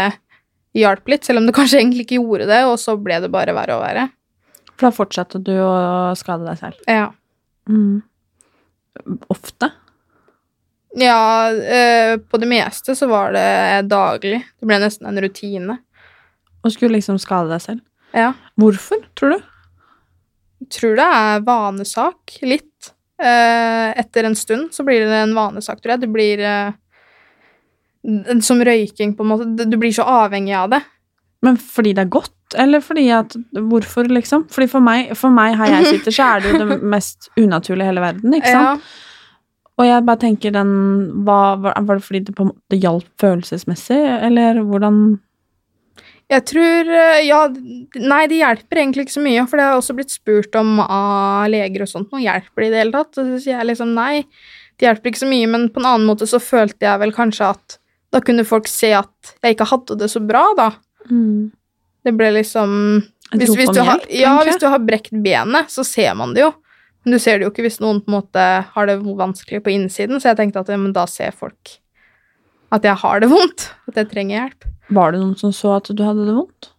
hjalp 0.80 1.08
litt, 1.10 1.24
selv 1.26 1.40
om 1.40 1.48
det 1.48 1.54
kanskje 1.56 1.80
egentlig 1.80 2.06
ikke 2.06 2.20
gjorde 2.20 2.48
det, 2.50 2.60
og 2.68 2.76
så 2.80 2.96
ble 3.00 3.20
det 3.24 3.32
bare 3.32 3.54
verre 3.56 3.78
og 3.78 3.84
verre. 3.84 4.08
For 4.76 4.88
da 4.88 4.92
fortsatte 4.94 5.40
du 5.44 5.54
å 5.62 6.12
skade 6.18 6.44
deg 6.44 6.60
selv. 6.60 6.80
Ja. 6.90 7.08
Mm. 7.68 8.02
Ofte? 9.32 9.70
Ja, 10.96 11.52
eh, 11.52 12.16
på 12.16 12.40
det 12.40 12.48
meste 12.48 12.94
så 12.96 13.08
var 13.08 13.34
det 13.36 13.88
daglig. 13.90 14.40
Det 14.60 14.68
ble 14.68 14.78
nesten 14.80 15.08
en 15.08 15.20
rutine. 15.20 15.78
Og 16.64 16.72
skulle 16.72 16.96
liksom 16.96 17.18
skade 17.20 17.52
deg 17.52 17.62
selv. 17.64 17.82
Ja. 18.16 18.32
Hvorfor, 18.56 19.02
tror 19.18 19.36
du? 19.36 19.52
Jeg 20.64 20.72
tror 20.72 20.96
det 20.96 21.08
er 21.18 21.44
vanesak, 21.44 22.38
litt. 22.48 22.92
Eh, 23.20 23.90
etter 23.96 24.28
en 24.28 24.36
stund 24.36 24.72
så 24.72 24.84
blir 24.84 25.04
det 25.04 25.20
en 25.20 25.36
vanesak, 25.36 25.82
tror 25.82 25.94
jeg. 25.94 26.04
Det 26.06 26.12
blir 26.12 26.40
eh, 26.40 26.72
Som 28.46 28.60
røyking, 28.64 29.16
på 29.16 29.24
en 29.24 29.32
måte. 29.32 29.66
Du 29.66 29.76
blir 29.80 29.94
så 29.94 30.06
avhengig 30.06 30.54
av 30.54 30.70
det. 30.76 30.82
Men 31.44 31.58
fordi 31.60 31.92
det 31.96 32.06
er 32.06 32.12
godt, 32.12 32.32
eller 32.58 32.82
fordi 32.84 33.08
at 33.14 33.34
Hvorfor, 33.52 34.08
liksom? 34.10 34.46
Fordi 34.52 34.68
for 34.70 34.84
meg, 34.84 35.12
for 35.18 35.34
meg 35.34 35.56
her 35.58 35.74
jeg 35.78 35.98
sitter, 35.98 36.14
så 36.14 36.30
er 36.30 36.44
det 36.44 36.54
jo 36.54 36.62
det 36.62 36.78
mest 36.96 37.28
unaturlige 37.36 37.84
i 37.84 37.90
hele 37.90 38.04
verden, 38.04 38.38
ikke 38.38 38.54
sant? 38.54 38.88
Og 39.76 39.84
jeg 39.84 40.06
bare 40.08 40.22
tenker 40.22 40.54
den 40.56 40.72
hva, 41.26 41.58
Var 41.60 41.98
det 41.98 42.02
fordi 42.06 42.24
det 42.24 42.34
på 42.36 42.46
en 42.46 42.52
måte 42.54 42.80
hjalp 42.80 43.08
følelsesmessig, 43.20 44.00
eller 44.28 44.62
hvordan 44.64 45.00
Jeg 46.32 46.46
tror 46.48 46.92
eh, 46.96 47.24
Ja, 47.26 47.42
nei, 47.52 48.22
det 48.30 48.40
hjelper 48.40 48.82
egentlig 48.82 49.06
ikke 49.06 49.18
så 49.18 49.24
mye, 49.26 49.46
for 49.50 49.60
det 49.60 49.66
har 49.68 49.80
også 49.80 49.96
blitt 49.98 50.14
spurt 50.14 50.56
om 50.58 50.78
av 50.82 51.50
leger 51.52 51.84
og 51.84 51.92
sånt, 51.92 52.12
nå 52.12 52.22
hjelper 52.24 52.64
det 52.64 52.70
i 52.70 52.72
det 52.72 52.84
hele 52.84 52.96
tatt? 52.96 53.12
Og 53.20 53.34
så 53.34 53.42
sier 53.42 53.58
jeg 53.58 53.72
liksom 53.74 53.92
nei, 53.98 54.24
det 54.76 54.88
hjelper 54.88 55.12
ikke 55.12 55.24
så 55.26 55.28
mye, 55.30 55.50
men 55.52 55.68
på 55.72 55.82
en 55.82 55.90
annen 55.92 56.08
måte 56.08 56.28
så 56.30 56.40
følte 56.42 56.88
jeg 56.88 57.02
vel 57.04 57.12
kanskje 57.16 57.52
at 57.52 57.78
da 58.16 58.22
kunne 58.24 58.46
folk 58.48 58.68
se 58.70 58.94
at 58.96 59.36
jeg 59.44 59.56
ikke 59.56 59.68
hadde 59.68 59.98
det 60.00 60.08
så 60.08 60.22
bra, 60.24 60.46
da. 60.56 60.70
Det 62.06 62.14
ble 62.16 62.32
liksom 62.38 62.70
hvis, 63.34 63.50
hvis, 63.58 63.72
du 63.74 63.82
har, 63.82 64.04
ja, 64.12 64.36
hvis 64.46 64.60
du 64.62 64.68
har 64.70 64.78
brekt 64.86 65.10
benet, 65.10 65.72
så 65.72 65.84
ser 65.84 66.14
man 66.18 66.32
det 66.36 66.44
jo. 66.44 66.52
Men 67.04 67.16
du 67.16 67.18
ser 67.22 67.38
det 67.38 67.46
jo 67.46 67.50
ikke 67.52 67.64
hvis 67.66 67.80
noen 67.82 68.00
på 68.02 68.10
en 68.10 68.16
måte 68.20 68.44
har 68.70 68.88
det 68.88 68.96
vanskelig 69.02 69.60
på 69.66 69.74
innsiden, 69.74 70.22
så 70.22 70.30
jeg 70.30 70.40
tenkte 70.40 70.62
at 70.62 70.70
ja, 70.72 70.78
men 70.80 70.94
da 70.94 71.04
ser 71.10 71.34
folk 71.34 71.76
at 72.74 72.86
jeg 72.86 72.98
har 72.98 73.22
det 73.22 73.28
vondt, 73.30 73.68
at 73.90 74.00
jeg 74.00 74.10
trenger 74.10 74.40
hjelp. 74.40 74.66
Var 74.96 75.14
det 75.14 75.20
noen 75.20 75.36
som 75.38 75.52
så 75.54 75.76
at 75.76 75.90
du 75.90 76.02
hadde 76.06 76.24
det 76.26 76.34
vondt? 76.34 76.70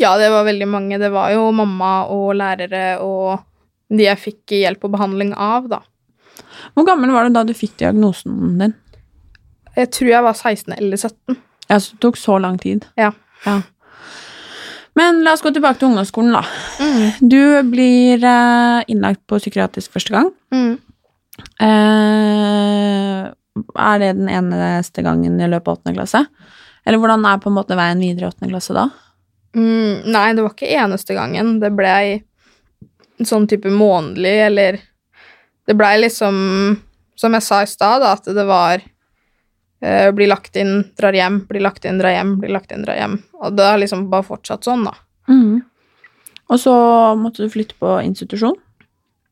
Ja, 0.00 0.16
det 0.20 0.28
var 0.32 0.44
veldig 0.48 0.68
mange. 0.68 0.98
Det 1.00 1.12
var 1.12 1.32
jo 1.32 1.46
mamma 1.54 1.92
og 2.12 2.34
lærere 2.40 2.98
og 3.04 3.44
de 3.92 4.06
jeg 4.08 4.20
fikk 4.20 4.54
hjelp 4.56 4.84
og 4.88 4.94
behandling 4.96 5.32
av, 5.36 5.68
da. 5.72 5.82
Hvor 6.72 6.88
gammel 6.88 7.12
var 7.12 7.28
du 7.28 7.36
da 7.36 7.44
du 7.44 7.52
fikk 7.56 7.76
diagnosen 7.80 8.56
din? 8.60 8.76
Jeg 9.76 9.90
tror 9.96 10.10
jeg 10.10 10.24
var 10.26 10.36
16 10.36 10.74
eller 10.76 10.96
17. 11.00 11.36
Ja, 11.68 11.78
så 11.80 11.94
det 11.94 12.00
tok 12.04 12.18
så 12.20 12.38
lang 12.42 12.58
tid. 12.60 12.84
Ja. 13.00 13.12
Men 14.98 15.22
la 15.24 15.32
oss 15.32 15.42
gå 15.44 15.52
tilbake 15.54 15.80
til 15.80 15.88
ungdomsskolen, 15.88 16.34
da. 16.36 16.42
Mm. 16.82 17.28
Du 17.32 17.70
blir 17.72 18.24
eh, 18.28 18.82
innlagt 18.92 19.22
på 19.26 19.38
psykiatrisk 19.40 19.94
første 19.94 20.12
gang. 20.12 20.28
Mm. 20.52 20.74
Eh, 21.64 23.30
er 23.32 24.02
det 24.02 24.10
den 24.18 24.28
eneste 24.28 25.04
gangen 25.04 25.40
i 25.40 25.48
løpet 25.48 25.70
av 25.70 25.78
åttende 25.78 25.96
klasse? 25.96 26.26
Eller 26.84 27.00
hvordan 27.00 27.24
er 27.28 27.40
på 27.40 27.48
en 27.48 27.56
måte 27.56 27.78
veien 27.78 28.02
videre 28.02 28.26
i 28.26 28.32
åttende 28.32 28.52
klasse 28.52 28.76
da? 28.76 28.88
Mm, 29.56 30.08
nei, 30.12 30.28
det 30.36 30.44
var 30.44 30.54
ikke 30.54 30.76
eneste 30.76 31.16
gangen. 31.16 31.56
Det 31.62 31.72
blei 31.76 32.22
en 33.20 33.28
sånn 33.28 33.48
type 33.48 33.70
månedlig, 33.72 34.38
eller 34.48 34.80
Det 35.62 35.76
blei 35.78 35.92
liksom, 36.00 36.36
som 37.14 37.34
jeg 37.36 37.44
sa 37.46 37.60
i 37.62 37.68
stad, 37.70 38.02
at 38.02 38.24
det 38.26 38.44
var 38.48 38.82
eh, 39.82 40.08
bli 40.14 40.26
lagt 40.30 40.56
inn, 40.56 40.78
drar 40.98 41.12
hjem, 41.16 41.40
blir 41.50 41.60
lagt 41.64 41.84
inn, 41.88 41.98
drar 42.00 42.14
hjem, 42.14 42.36
blir 42.42 42.54
lagt 42.54 42.72
inn, 42.72 42.84
drar 42.86 42.96
hjem. 42.98 43.18
Og 43.42 43.56
det 43.58 43.66
har 43.66 43.80
liksom 43.82 44.06
bare 44.12 44.26
fortsatt 44.26 44.64
sånn, 44.68 44.86
da. 44.88 44.94
Og 46.52 46.58
så 46.60 46.72
måtte 47.16 47.44
du 47.46 47.52
flytte 47.52 47.74
på 47.80 47.94
institusjon 48.04 48.56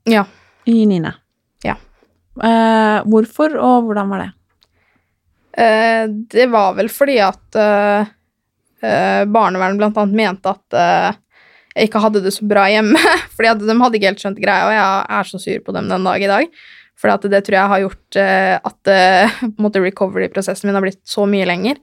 Ja. 0.08 0.24
i 0.64 0.86
Nine? 0.88 1.12
Ja. 1.66 1.74
Eh, 2.40 3.02
hvorfor, 3.04 3.56
og 3.60 3.88
hvordan 3.90 4.08
var 4.08 4.22
det? 4.24 4.30
Eh, 5.60 6.04
det 6.30 6.46
var 6.52 6.74
vel 6.78 6.88
fordi 6.88 7.18
at 7.20 7.58
eh, 7.58 8.06
eh, 8.86 9.24
barnevernet 9.28 9.80
blant 9.82 9.98
annet 10.00 10.16
mente 10.16 10.54
at 10.54 10.78
eh, 10.78 11.18
jeg 11.74 11.90
ikke 11.90 12.02
hadde 12.06 12.22
det 12.24 12.32
så 12.34 12.46
bra 12.48 12.64
hjemme. 12.70 12.98
fordi 13.36 13.66
de 13.66 13.76
hadde 13.82 13.98
ikke 13.98 14.12
helt 14.14 14.22
skjønt 14.24 14.40
greia, 14.42 14.66
og 14.70 14.74
jeg 14.74 15.18
er 15.18 15.28
så 15.28 15.42
sur 15.42 15.60
på 15.66 15.74
dem 15.76 15.90
den 15.90 16.06
dag 16.08 16.22
i 16.22 16.30
dag. 16.30 16.48
For 17.00 17.28
det 17.32 17.40
tror 17.46 17.56
jeg 17.56 17.72
har 17.72 17.82
gjort 17.84 18.20
eh, 18.20 18.54
at 18.60 18.90
måte 19.62 19.80
recovery-prosessen 19.80 20.68
min 20.68 20.76
har 20.76 20.84
blitt 20.84 21.02
så 21.08 21.24
mye 21.28 21.48
lenger. 21.48 21.80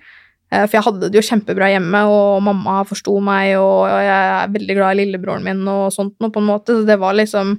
Eh, 0.51 0.63
for 0.63 0.77
jeg 0.77 0.85
hadde 0.85 1.09
det 1.09 1.19
jo 1.19 1.25
kjempebra 1.25 1.71
hjemme, 1.73 2.03
og 2.11 2.43
mamma 2.45 2.81
forsto 2.87 3.15
meg, 3.23 3.55
og 3.59 3.87
jeg 3.89 4.11
er 4.13 4.53
veldig 4.53 4.77
glad 4.77 4.93
i 4.93 5.01
lillebroren 5.01 5.47
min 5.47 5.63
og 5.71 5.89
sånt 5.95 6.15
noe, 6.21 6.33
på 6.33 6.43
en 6.43 6.51
måte. 6.51 6.77
Så 6.77 6.87
det 6.87 6.99
var 7.01 7.17
liksom 7.17 7.57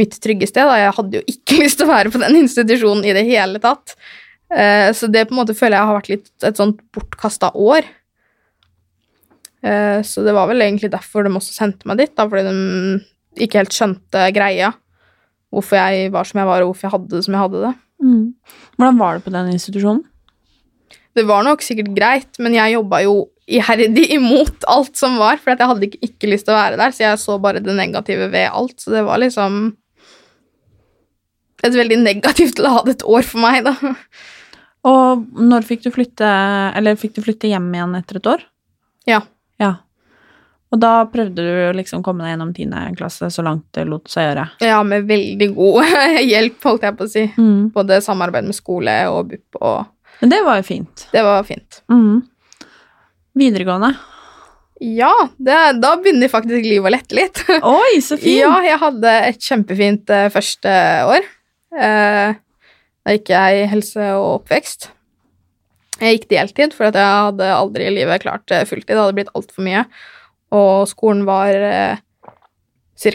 mitt 0.00 0.18
trygge 0.22 0.50
sted. 0.50 0.68
Og 0.68 0.76
Jeg 0.82 0.94
hadde 0.98 1.20
jo 1.20 1.24
ikke 1.34 1.58
lyst 1.64 1.80
til 1.80 1.88
å 1.88 1.94
være 1.94 2.14
på 2.14 2.22
den 2.22 2.38
institusjonen 2.44 3.08
i 3.08 3.16
det 3.16 3.26
hele 3.30 3.62
tatt. 3.62 3.96
Så 4.94 5.08
det 5.10 5.24
på 5.26 5.32
en 5.34 5.38
måte 5.40 5.54
føler 5.56 5.80
jeg 5.80 5.88
har 5.88 5.96
vært 5.96 6.08
litt 6.12 6.44
et 6.46 6.58
sånt 6.60 6.76
bortkasta 6.94 7.48
år. 7.58 7.86
Så 10.06 10.22
det 10.22 10.34
var 10.36 10.46
vel 10.46 10.62
egentlig 10.62 10.92
derfor 10.92 11.24
de 11.24 11.32
også 11.32 11.56
sendte 11.56 11.88
meg 11.88 11.98
dit, 11.98 12.12
da, 12.14 12.26
fordi 12.28 12.44
de 12.52 13.46
ikke 13.48 13.62
helt 13.62 13.74
skjønte 13.74 14.26
greia. 14.36 14.68
Hvorfor 15.54 15.78
jeg 15.78 16.10
var 16.14 16.26
som 16.28 16.40
jeg 16.42 16.50
var, 16.50 16.64
og 16.64 16.72
hvorfor 16.72 16.88
jeg 16.88 16.94
hadde 16.96 17.12
det 17.14 17.22
som 17.26 17.36
jeg 17.36 17.44
hadde 17.44 17.62
det. 17.62 17.72
Hvordan 18.76 18.98
var 19.00 19.16
det 19.16 19.24
på 19.24 19.32
den 19.34 19.52
institusjonen? 19.54 20.02
Det 21.14 21.22
var 21.28 21.44
nok 21.46 21.62
sikkert 21.62 21.92
greit, 21.94 22.40
men 22.42 22.56
jeg 22.56 22.74
jobba 22.74 23.04
jo 23.04 23.14
iherdig 23.46 24.08
imot 24.16 24.64
alt 24.72 24.96
som 24.98 25.18
var, 25.20 25.38
for 25.38 25.52
jeg 25.52 25.68
hadde 25.70 25.86
ikke, 25.86 26.00
ikke 26.08 26.30
lyst 26.32 26.48
til 26.48 26.54
å 26.54 26.58
være 26.58 26.78
der, 26.80 26.94
så 26.96 27.04
jeg 27.04 27.20
så 27.22 27.36
bare 27.42 27.62
det 27.62 27.76
negative 27.76 28.30
ved 28.32 28.48
alt. 28.50 28.74
Så 28.82 28.94
det 28.94 29.04
var 29.06 29.20
liksom 29.22 29.76
et 31.64 31.76
veldig 31.76 32.00
negativt 32.02 32.58
ladet 32.60 33.04
år 33.06 33.24
for 33.24 33.44
meg, 33.44 33.62
da. 33.68 33.94
Og 34.84 35.22
når 35.40 35.64
fikk 35.68 35.86
du 35.86 35.92
flytte, 35.94 36.28
eller 36.76 36.98
fikk 37.00 37.14
du 37.16 37.22
flytte 37.24 37.48
hjem 37.48 37.70
igjen 37.72 37.94
etter 38.00 38.20
et 38.20 38.30
år? 38.34 38.42
Ja. 39.08 39.22
Og 40.72 40.80
da 40.82 40.92
prøvde 41.06 41.42
du 41.44 41.76
liksom 41.76 42.00
å 42.00 42.06
komme 42.06 42.24
deg 42.24 42.32
gjennom 42.34 42.54
tiende 42.56 42.80
klasse 42.98 43.28
så 43.30 43.44
langt 43.46 43.66
det 43.76 43.84
lot 43.86 44.10
seg 44.10 44.30
gjøre. 44.30 44.46
Ja, 44.64 44.80
med 44.86 45.06
veldig 45.10 45.50
god 45.54 45.90
hjelp, 46.32 46.56
holdt 46.66 46.86
jeg 46.88 46.96
på 46.98 47.06
å 47.06 47.12
si. 47.12 47.26
Mm. 47.36 47.68
Både 47.74 48.00
samarbeid 48.04 48.48
med 48.48 48.56
skole 48.56 48.96
og 49.12 49.30
BUP 49.30 49.60
og 49.60 49.84
Men 50.22 50.32
det 50.32 50.40
var 50.46 50.58
jo 50.58 50.66
fint. 50.66 51.06
Det 51.12 51.22
var 51.26 51.46
fint. 51.46 51.82
Mm. 51.92 52.24
Videregående. 53.38 53.94
Ja, 54.82 55.12
det, 55.38 55.58
da 55.82 55.94
begynner 56.02 56.30
faktisk 56.30 56.66
livet 56.66 56.90
å 56.90 56.94
lette 56.96 57.16
litt. 57.16 57.42
Oi, 57.62 58.00
så 58.02 58.18
fint! 58.18 58.42
Ja, 58.42 58.56
jeg 58.66 58.80
hadde 58.82 59.12
et 59.28 59.46
kjempefint 59.46 60.10
eh, 60.10 60.26
første 60.34 60.74
år. 61.10 61.30
Eh, 61.74 62.34
da 63.04 63.14
gikk 63.14 63.30
jeg 63.30 63.70
helse 63.70 64.10
og 64.16 64.40
oppvekst. 64.40 64.90
Jeg 66.02 66.18
gikk 66.18 66.26
deltid, 66.32 66.74
for 66.74 66.90
jeg 66.90 66.98
hadde 66.98 67.52
aldri 67.54 67.86
i 67.86 67.94
livet 67.94 68.24
klart 68.24 68.50
eh, 68.50 68.66
fulltid. 68.66 68.96
Det 68.96 69.00
hadde 69.00 69.16
blitt 69.20 69.32
altfor 69.38 69.66
mye. 69.66 69.84
Og 70.54 70.88
skolen 70.90 71.24
var 71.26 71.54
eh, 71.54 72.02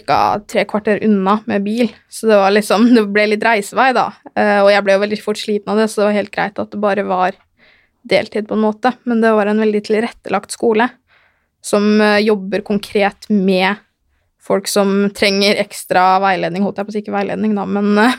ca. 0.06 0.40
tre 0.44 0.66
kvarter 0.70 1.04
unna 1.08 1.40
med 1.48 1.64
bil, 1.64 1.92
så 2.12 2.30
det 2.30 2.40
var 2.42 2.52
liksom 2.52 2.90
Det 2.96 3.06
ble 3.14 3.30
litt 3.32 3.46
reisevei, 3.46 3.92
da. 3.96 4.10
Eh, 4.36 4.60
og 4.62 4.72
jeg 4.74 4.86
ble 4.86 4.98
jo 4.98 5.04
veldig 5.06 5.22
fort 5.24 5.42
sliten 5.42 5.74
av 5.74 5.82
det, 5.82 5.90
så 5.90 6.02
det 6.02 6.10
var 6.10 6.18
helt 6.20 6.36
greit 6.36 6.60
at 6.60 6.74
det 6.74 6.82
bare 6.84 7.08
var 7.08 7.38
deltid, 8.10 8.48
på 8.48 8.58
en 8.58 8.66
måte. 8.66 8.94
Men 9.04 9.22
det 9.22 9.36
var 9.36 9.50
en 9.50 9.62
veldig 9.62 9.84
tilrettelagt 9.88 10.56
skole 10.56 10.90
som 11.66 12.02
eh, 12.02 12.20
jobber 12.28 12.64
konkret 12.68 13.30
med 13.30 13.80
folk 14.50 14.68
som 14.68 15.10
trenger 15.16 15.60
ekstra 15.62 16.18
veiledning, 16.24 16.64
holdt 16.66 16.80
jeg 16.80 16.88
på 16.88 16.94
å 16.94 16.96
si 16.96 17.02
ikke 17.04 17.14
veiledning, 17.14 17.54
da, 17.58 17.68
men 17.70 17.92
eh, 18.02 18.16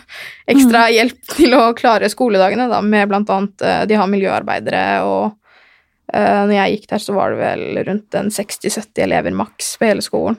ekstra 0.53 0.87
hjelp 0.93 1.33
til 1.33 1.57
å 1.59 1.63
klare 1.79 2.11
skoledagene, 2.13 2.69
da, 2.71 2.83
med 2.85 3.09
blant 3.11 3.33
annet 3.33 3.65
eh, 3.67 3.83
De 3.91 3.99
har 3.99 4.11
miljøarbeidere, 4.11 4.85
og 5.09 5.39
uh, 6.14 6.42
når 6.49 6.55
jeg 6.57 6.77
gikk 6.77 6.88
der, 6.92 7.03
så 7.03 7.16
var 7.16 7.35
det 7.35 7.40
vel 7.40 7.83
rundt 7.88 8.16
en 8.18 8.31
60-70 8.35 9.05
elever 9.07 9.37
maks 9.37 9.75
på 9.79 9.88
hele 9.88 10.05
skolen. 10.05 10.38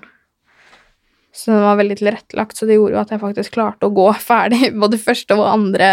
Så 1.36 1.54
den 1.54 1.64
var 1.64 1.80
veldig 1.80 1.98
tilrettelagt, 2.02 2.58
så 2.58 2.68
det 2.68 2.76
gjorde 2.76 2.98
jo 2.98 3.02
at 3.02 3.14
jeg 3.14 3.24
faktisk 3.24 3.56
klarte 3.56 3.88
å 3.88 3.96
gå 3.96 4.08
ferdig 4.32 4.74
både 4.76 5.00
første 5.02 5.38
og 5.40 5.48
andre 5.48 5.92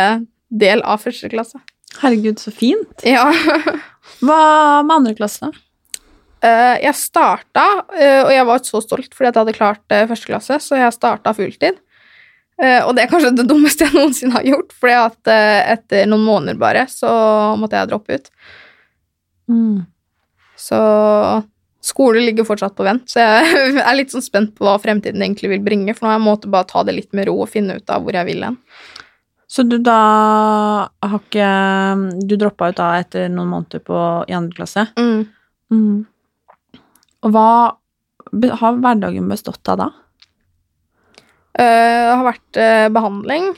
del 0.48 0.82
av 0.82 1.02
første 1.04 1.30
klasse. 1.32 1.62
Herregud, 2.02 2.40
så 2.42 2.52
fint. 2.52 3.06
Ja. 3.06 3.24
Hva 4.20 4.42
med 4.84 4.96
andre 5.00 5.16
klasse? 5.18 5.50
Uh, 6.38 6.76
jeg 6.78 6.94
starta, 6.94 7.66
uh, 7.90 8.22
og 8.28 8.32
jeg 8.34 8.46
var 8.46 8.62
så 8.62 8.80
stolt 8.84 9.14
fordi 9.14 9.32
jeg 9.32 9.40
hadde 9.40 9.56
klart 9.56 9.94
uh, 9.94 10.06
første 10.10 10.30
klasse, 10.30 10.58
så 10.62 10.78
jeg 10.78 10.94
starta 10.94 11.34
fulltid. 11.34 11.80
Eh, 12.58 12.80
og 12.82 12.96
det 12.96 13.04
er 13.04 13.10
kanskje 13.10 13.36
det 13.38 13.46
dummeste 13.46 13.86
jeg 13.86 13.94
noensinne 13.94 14.34
har 14.34 14.46
gjort, 14.46 14.72
fordi 14.74 14.96
at 14.98 15.30
eh, 15.30 15.60
etter 15.76 16.08
noen 16.10 16.24
måneder 16.26 16.58
bare, 16.58 16.86
så 16.90 17.10
måtte 17.58 17.78
jeg 17.78 17.90
droppe 17.92 18.18
ut. 18.18 18.32
Mm. 19.48 19.86
Så 20.58 20.78
skole 21.88 22.20
ligger 22.20 22.46
fortsatt 22.46 22.76
på 22.76 22.86
vent, 22.86 23.06
så 23.10 23.22
jeg 23.22 23.74
er 23.86 23.96
litt 23.96 24.12
sånn 24.12 24.24
spent 24.24 24.54
på 24.58 24.66
hva 24.66 24.76
fremtiden 24.82 25.22
egentlig 25.22 25.52
vil 25.54 25.64
bringe, 25.64 25.94
for 25.94 26.06
nå 26.06 26.12
har 26.12 26.18
jeg 26.18 26.26
måttet 26.26 26.52
bare 26.54 26.68
ta 26.68 26.84
det 26.86 26.96
litt 26.96 27.12
med 27.16 27.28
ro 27.30 27.38
og 27.44 27.52
finne 27.52 27.78
ut 27.78 27.94
av 27.94 28.04
hvor 28.04 28.18
jeg 28.18 28.28
vil 28.28 28.44
hen. 28.48 28.58
Så 29.48 29.64
du 29.64 29.78
da 29.80 30.00
har 31.00 31.14
ikke 31.16 31.48
Du 32.28 32.34
droppa 32.36 32.68
ut 32.68 32.76
da 32.76 32.90
etter 33.00 33.30
noen 33.32 33.48
måneder 33.48 33.80
på, 33.80 34.00
i 34.28 34.34
andre 34.36 34.58
klasse? 34.58 34.84
Mm. 35.00 35.22
Mm. 35.72 36.82
Og 37.24 37.32
hva 37.32 37.48
har 38.60 38.76
hverdagen 38.82 39.30
bestått 39.30 39.70
av 39.72 39.80
da? 39.80 39.88
Eh, 41.56 41.64
Det 41.64 42.12
har 42.12 42.26
vært 42.26 42.60
eh, 42.60 42.88
behandling, 42.92 43.48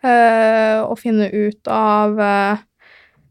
eh, 0.00 0.80
å 0.80 0.96
finne 0.96 1.28
ut 1.28 1.68
av 1.68 2.20
eh, 2.20 2.64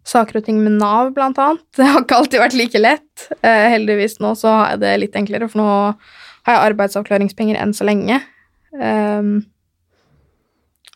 saker 0.06 0.40
og 0.40 0.46
ting 0.46 0.60
med 0.62 0.78
Nav, 0.78 1.10
blant 1.16 1.40
annet. 1.42 1.66
Det 1.78 1.88
har 1.90 2.04
ikke 2.04 2.20
alltid 2.20 2.44
vært 2.44 2.58
like 2.60 2.82
lett. 2.82 3.26
Eh, 3.42 3.66
heldigvis 3.74 4.20
nå 4.22 4.36
så 4.38 4.54
jeg 4.72 4.84
det 4.84 4.94
litt 5.02 5.18
enklere, 5.18 5.50
for 5.50 5.64
nå 5.64 5.68
har 6.46 6.54
jeg 6.54 6.72
arbeidsavklaringspenger 6.72 7.58
enn 7.58 7.74
så 7.74 7.88
lenge. 7.88 8.22
Um, 8.76 9.38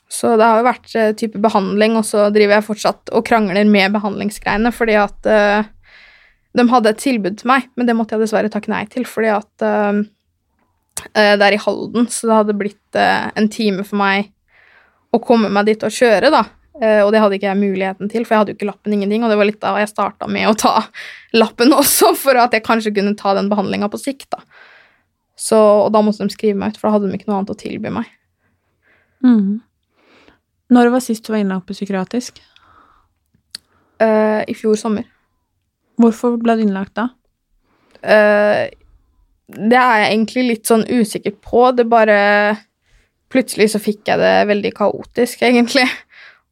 Så 0.10 0.32
det 0.38 0.46
har 0.46 0.58
jo 0.60 0.66
vært 0.66 0.94
eh, 0.98 1.12
type 1.14 1.38
behandling, 1.42 1.94
og 2.00 2.06
så 2.06 2.32
driver 2.34 2.58
jeg 2.58 2.66
fortsatt 2.66 3.12
og 3.14 3.26
krangler 3.28 3.68
med 3.70 3.94
behandlingsgreiene, 3.94 4.72
fordi 4.74 4.96
at 4.98 5.30
eh, 5.30 5.68
de 6.58 6.66
hadde 6.72 6.90
et 6.90 7.02
tilbud 7.02 7.38
til 7.38 7.50
meg, 7.52 7.68
men 7.78 7.86
det 7.86 7.94
måtte 7.96 8.18
jeg 8.18 8.24
dessverre 8.26 8.50
takke 8.50 8.72
nei 8.74 8.84
til, 8.90 9.06
fordi 9.06 9.30
at 9.30 9.66
eh, 9.66 10.00
eh, 11.14 11.36
det 11.38 11.46
er 11.46 11.56
i 11.58 11.62
Halden, 11.62 12.10
så 12.10 12.26
det 12.26 12.40
hadde 12.40 12.58
blitt 12.58 12.98
eh, 12.98 13.30
en 13.38 13.50
time 13.54 13.86
for 13.86 14.02
meg 14.02 14.32
å 15.14 15.22
komme 15.22 15.50
meg 15.54 15.70
dit 15.70 15.86
og 15.86 15.94
kjøre, 15.94 16.34
da. 16.34 16.42
Eh, 16.80 17.02
og 17.04 17.12
det 17.12 17.20
hadde 17.20 17.36
ikke 17.36 17.50
jeg 17.50 17.60
muligheten 17.60 18.12
til, 18.12 18.24
for 18.24 18.36
jeg 18.36 18.44
hadde 18.44 18.54
jo 18.54 18.58
ikke 18.60 18.70
lappen 18.70 18.96
ingenting, 18.96 19.24
og 19.26 19.32
det 19.32 19.38
var 19.40 19.50
litt 19.50 19.60
da 19.60 19.74
jeg 19.82 19.92
starta 19.92 20.30
med 20.32 20.48
å 20.48 20.56
ta 20.60 20.76
lappen 21.36 21.76
også, 21.82 22.14
for 22.18 22.40
at 22.40 22.56
jeg 22.56 22.66
kanskje 22.66 22.94
kunne 22.96 23.18
ta 23.20 23.36
den 23.38 23.52
behandlinga 23.52 23.92
på 23.92 24.00
sikt, 24.02 24.30
da. 24.36 24.44
Så, 25.40 25.58
og 25.58 25.92
da 25.96 26.02
måtte 26.04 26.26
de 26.26 26.36
skrive 26.36 26.60
meg 26.60 26.74
ut, 26.74 26.80
for 26.80 26.90
da 26.90 26.98
hadde 26.98 27.10
de 27.10 27.20
ikke 27.20 27.30
noe 27.30 27.40
annet 27.40 27.54
å 27.54 27.60
tilby 27.60 27.92
meg. 27.96 28.08
Mm. 29.24 29.60
Når 30.76 30.92
var 30.94 31.04
sist 31.04 31.26
du 31.26 31.34
var 31.34 31.42
innlagt 31.42 31.68
på 31.68 31.76
psykiatrisk? 31.76 32.42
Uh, 34.00 34.44
I 34.48 34.56
fjor 34.56 34.76
sommer. 34.80 35.08
Hvorfor 36.00 36.38
ble 36.40 36.56
du 36.60 36.66
innlagt 36.66 36.96
da? 37.00 37.10
Uh, 38.00 38.68
det 39.50 39.80
er 39.80 40.04
jeg 40.04 40.12
egentlig 40.12 40.44
litt 40.46 40.70
sånn 40.70 40.86
usikker 40.88 41.36
på. 41.44 41.70
Det 41.76 41.88
bare 41.90 42.20
Plutselig 43.30 43.68
så 43.70 43.78
fikk 43.78 44.08
jeg 44.10 44.18
det 44.18 44.48
veldig 44.50 44.72
kaotisk, 44.74 45.44
egentlig. 45.46 45.84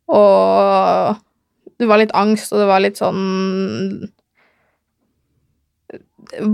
Og 0.07 1.17
det 1.77 1.89
var 1.89 2.01
litt 2.01 2.13
angst, 2.17 2.53
og 2.53 2.63
det 2.63 2.69
var 2.69 2.83
litt 2.83 2.99
sånn 2.99 4.07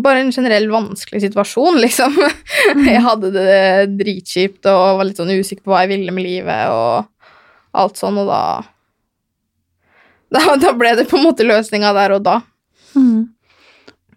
Bare 0.04 0.22
en 0.22 0.32
generell 0.34 0.68
vanskelig 0.70 1.24
situasjon, 1.24 1.80
liksom. 1.82 2.18
Jeg 2.90 3.02
hadde 3.02 3.32
det 3.34 3.96
dritkjipt 3.98 4.68
og 4.70 5.00
var 5.00 5.08
litt 5.10 5.18
sånn 5.18 5.34
usikker 5.34 5.64
på 5.66 5.74
hva 5.74 5.82
jeg 5.86 5.96
ville 5.96 6.14
med 6.14 6.28
livet 6.28 6.70
og 6.70 7.08
alt 7.74 7.98
sånn, 7.98 8.20
og 8.22 8.30
da 8.30 8.44
Da, 10.34 10.56
da 10.58 10.74
ble 10.78 10.96
det 10.98 11.08
på 11.10 11.20
en 11.20 11.28
måte 11.28 11.46
løsninga 11.46 11.92
der 11.94 12.16
og 12.16 12.24
da. 12.26 12.40
Mm. 12.98 13.34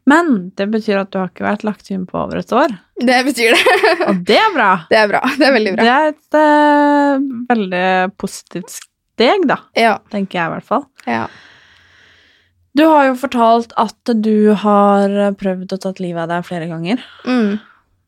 Men 0.09 0.31
det 0.57 0.69
betyr 0.73 1.03
at 1.03 1.11
du 1.13 1.19
har 1.21 1.29
ikke 1.29 1.45
vært 1.45 1.65
lagt 1.67 1.91
inn 1.93 2.07
på 2.09 2.17
over 2.23 2.41
et 2.41 2.53
år. 2.57 2.73
Det 2.97 3.19
betyr 3.27 3.57
det. 3.57 3.77
Og 4.07 4.23
det 4.25 4.39
er 4.41 4.55
bra! 4.55 4.71
Det 4.93 5.01
er 5.01 5.11
bra. 5.11 5.21
Det 5.37 5.45
er 5.45 5.57
veldig 5.57 5.75
bra. 5.75 5.85
Det 5.85 5.97
er 5.97 6.13
et 6.15 6.39
uh, 6.39 7.27
veldig 7.51 7.89
positivt 8.23 8.79
steg, 9.17 9.49
da. 9.49 9.57
Ja. 9.75 9.97
Tenker 10.13 10.39
jeg 10.39 10.47
i 10.53 10.55
hvert 10.59 10.69
fall. 10.71 10.87
ja. 11.09 11.27
Du 12.77 12.83
har 12.85 13.07
jo 13.07 13.15
fortalt 13.17 13.71
at 13.81 14.11
du 14.21 14.53
har 14.53 15.09
prøvd 15.41 15.71
å 15.73 15.79
ta 15.81 15.95
livet 15.97 16.27
av 16.27 16.29
deg 16.29 16.43
flere 16.45 16.67
ganger. 16.69 17.01
Mm. 17.25 17.55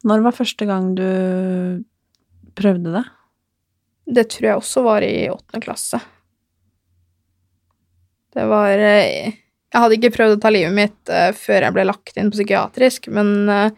Når 0.04 0.24
var 0.26 0.34
første 0.36 0.66
gang 0.68 0.90
du 0.98 1.06
prøvde 2.58 2.92
det? 2.98 3.02
Det 4.18 4.26
tror 4.28 4.44
jeg 4.50 4.60
også 4.60 4.82
var 4.84 5.06
i 5.06 5.14
åttende 5.32 5.62
klasse. 5.64 6.02
Det 8.36 8.44
var 8.50 8.76
eh, 8.76 9.32
Jeg 9.72 9.80
hadde 9.82 9.96
ikke 9.98 10.12
prøvd 10.18 10.36
å 10.36 10.40
ta 10.44 10.52
livet 10.52 10.76
mitt 10.76 11.12
eh, 11.16 11.30
før 11.36 11.64
jeg 11.64 11.76
ble 11.78 11.86
lagt 11.88 12.20
inn 12.20 12.28
på 12.28 12.36
psykiatrisk, 12.36 13.08
men 13.12 13.32
eh, 13.48 13.70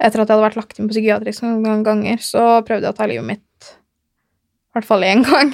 etter 0.00 0.22
at 0.24 0.28
jeg 0.28 0.34
hadde 0.38 0.46
vært 0.48 0.58
lagt 0.62 0.80
inn 0.80 0.88
på 0.88 0.96
psykiatrisk 0.96 1.44
noen 1.44 1.84
ganger, 1.86 2.16
så 2.24 2.62
prøvde 2.66 2.88
jeg 2.88 2.96
å 2.96 2.98
ta 2.98 3.08
livet 3.12 3.28
mitt 3.28 3.68
i 3.68 4.78
hvert 4.78 4.88
fall 4.88 5.04
én 5.06 5.20
gang. 5.28 5.52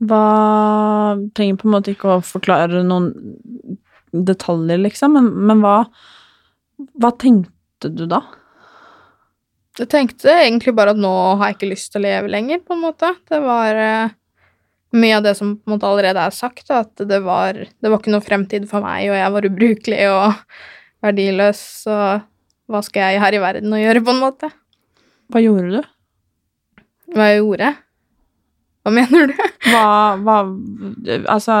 Hva 0.00 0.24
Trenger 1.36 1.60
på 1.60 1.68
en 1.68 1.74
måte 1.74 1.92
ikke 1.92 2.16
å 2.16 2.24
forklare 2.24 2.82
noen 2.86 3.10
detaljer, 4.10 4.80
liksom, 4.80 5.16
men, 5.16 5.32
men 5.46 5.64
hva 5.64 5.74
Hva 7.00 7.10
tenkte 7.20 7.90
du 7.92 8.06
da? 8.08 8.22
Jeg 9.78 9.88
tenkte 9.92 10.32
egentlig 10.32 10.72
bare 10.76 10.92
at 10.92 11.00
nå 11.00 11.10
har 11.38 11.50
jeg 11.50 11.58
ikke 11.58 11.68
lyst 11.70 11.92
til 11.92 12.00
å 12.00 12.06
leve 12.08 12.32
lenger, 12.32 12.60
på 12.64 12.74
en 12.74 12.82
måte. 12.82 13.12
Det 13.30 13.38
var 13.44 13.78
eh, 13.80 14.16
mye 14.96 15.18
av 15.20 15.24
det 15.24 15.34
som 15.38 15.54
på 15.56 15.68
en 15.68 15.76
måte 15.76 15.88
allerede 15.88 16.24
er 16.26 16.34
sagt, 16.36 16.66
da, 16.68 16.82
at 16.84 17.04
det 17.08 17.20
var, 17.24 17.56
det 17.56 17.92
var 17.92 18.00
ikke 18.00 18.12
noe 18.12 18.24
fremtid 18.24 18.66
for 18.68 18.84
meg, 18.84 19.06
og 19.12 19.16
jeg 19.20 19.34
var 19.36 19.48
ubrukelig 19.48 20.00
og 20.10 20.26
verdiløs, 21.06 21.62
så 21.86 21.96
hva 22.70 22.82
skal 22.86 23.14
jeg 23.14 23.22
her 23.22 23.36
i 23.36 23.42
verden 23.42 23.76
å 23.76 23.80
gjøre, 23.80 24.02
på 24.04 24.14
en 24.14 24.20
måte? 24.24 24.50
Hva 25.30 25.44
gjorde 25.44 25.78
du? 25.78 25.88
Hva 27.14 27.30
jeg 27.30 27.40
gjorde? 27.40 27.72
Hva 28.84 28.92
mener 28.94 29.30
du? 29.30 29.34
Hva, 29.70 29.86
hva 30.24 30.36
Altså, 31.28 31.54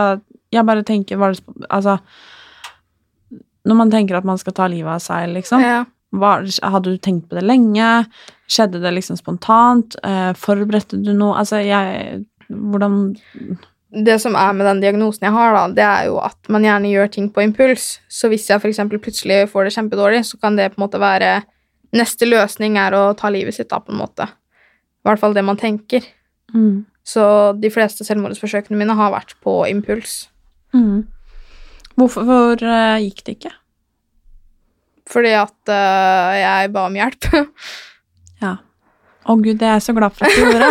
jeg 0.52 0.66
bare 0.66 0.84
tenker 0.88 1.18
hva, 1.20 1.28
Altså 1.68 1.98
Når 3.68 3.76
man 3.76 3.90
tenker 3.92 4.16
at 4.18 4.24
man 4.28 4.38
skal 4.40 4.56
ta 4.56 4.68
livet 4.72 4.94
av 4.96 5.02
seg, 5.04 5.28
liksom 5.36 5.60
Ja. 5.64 5.82
hva, 6.16 6.38
Hadde 6.72 6.94
du 6.94 6.98
tenkt 6.98 7.28
på 7.28 7.36
det 7.38 7.44
lenge? 7.44 7.90
Skjedde 8.50 8.80
det 8.82 8.94
liksom 8.96 9.18
spontant? 9.20 9.96
Eh, 10.02 10.32
forberedte 10.38 10.98
du 11.04 11.12
noe? 11.12 11.36
Altså, 11.42 11.60
jeg 11.62 12.24
Hvordan 12.50 13.12
Det 13.90 14.16
som 14.22 14.34
er 14.38 14.52
med 14.56 14.66
den 14.66 14.80
diagnosen 14.82 15.26
jeg 15.28 15.34
har, 15.34 15.52
da, 15.54 15.62
det 15.74 15.84
er 15.86 16.08
jo 16.08 16.18
at 16.22 16.48
man 16.48 16.62
gjerne 16.62 16.90
gjør 16.92 17.08
ting 17.10 17.24
på 17.34 17.42
impuls. 17.42 17.98
Så 18.08 18.28
hvis 18.30 18.44
jeg 18.46 18.60
f.eks. 18.62 18.78
plutselig 18.88 19.38
får 19.50 19.66
det 19.66 19.72
kjempedårlig, 19.74 20.20
så 20.28 20.38
kan 20.38 20.54
det 20.58 20.68
på 20.72 20.78
en 20.80 20.84
måte 20.88 21.00
være 21.02 21.40
Neste 21.90 22.22
løsning 22.22 22.76
er 22.78 22.94
å 22.94 23.00
ta 23.18 23.26
livet 23.34 23.56
sitt, 23.56 23.66
da, 23.66 23.80
på 23.82 23.90
en 23.90 23.98
måte. 23.98 24.28
I 24.30 25.08
hvert 25.08 25.18
fall 25.18 25.32
det 25.34 25.42
man 25.42 25.58
tenker. 25.58 26.04
mm. 26.54 26.84
Så 27.06 27.22
de 27.58 27.70
fleste 27.72 28.04
selvmordsforsøkene 28.06 28.78
mine 28.78 28.96
har 28.96 29.12
vært 29.14 29.34
på 29.44 29.62
impuls. 29.70 30.28
Mm. 30.76 31.08
Hvorfor 31.98 32.26
hvor, 32.28 32.62
uh, 32.64 33.00
gikk 33.02 33.24
det 33.26 33.36
ikke? 33.38 33.54
Fordi 35.10 35.32
at 35.34 35.72
uh, 35.72 36.34
jeg 36.38 36.74
ba 36.74 36.88
om 36.88 36.98
hjelp. 37.00 37.30
Ja. 38.40 38.54
Å 39.28 39.34
gud, 39.36 39.58
det 39.60 39.66
er 39.68 39.74
jeg 39.76 39.82
så 39.84 39.92
glad 39.92 40.14
for 40.16 40.24
at 40.24 40.32
du 40.32 40.46
gjorde. 40.48 40.70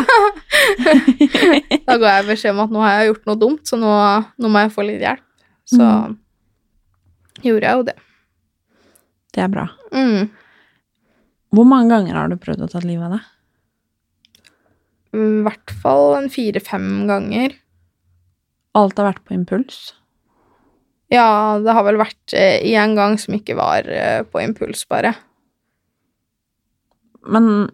da 1.85 1.97
ga 2.01 2.13
jeg 2.15 2.25
beskjed 2.31 2.55
om 2.55 2.63
at 2.63 2.71
nå 2.73 2.81
har 2.81 2.95
jeg 2.95 3.11
gjort 3.11 3.27
noe 3.29 3.37
dumt, 3.43 3.61
så 3.69 3.77
nå, 3.77 3.91
nå 4.41 4.49
må 4.49 4.63
jeg 4.63 4.71
få 4.73 4.85
litt 4.87 5.03
hjelp. 5.05 5.21
Så 5.69 5.89
gjorde 7.45 7.69
jeg 7.69 7.77
jo 7.77 7.85
det. 7.91 7.95
Det 9.37 9.43
er 9.45 9.51
bra. 9.53 9.67
Mm. 9.93 10.31
Hvor 11.53 11.69
mange 11.69 11.93
ganger 11.93 12.17
har 12.17 12.33
du 12.33 12.39
prøvd 12.41 12.65
å 12.65 12.71
ta 12.73 12.81
livet 12.81 13.05
av 13.05 13.19
deg? 13.19 13.29
I 15.15 15.43
hvert 15.45 15.73
fall 15.81 16.17
en 16.17 16.29
fire-fem 16.31 17.07
ganger. 17.09 17.55
Alt 18.77 18.99
har 18.99 19.09
vært 19.09 19.23
på 19.25 19.35
impuls? 19.37 19.79
Ja, 21.09 21.57
det 21.63 21.73
har 21.73 21.85
vel 21.87 21.97
vært 21.97 22.35
én 22.37 22.93
gang 22.97 23.17
som 23.17 23.33
ikke 23.33 23.55
var 23.57 23.87
eh, 23.89 24.21
på 24.29 24.43
impuls, 24.43 24.83
bare. 24.89 25.15
Men 27.25 27.71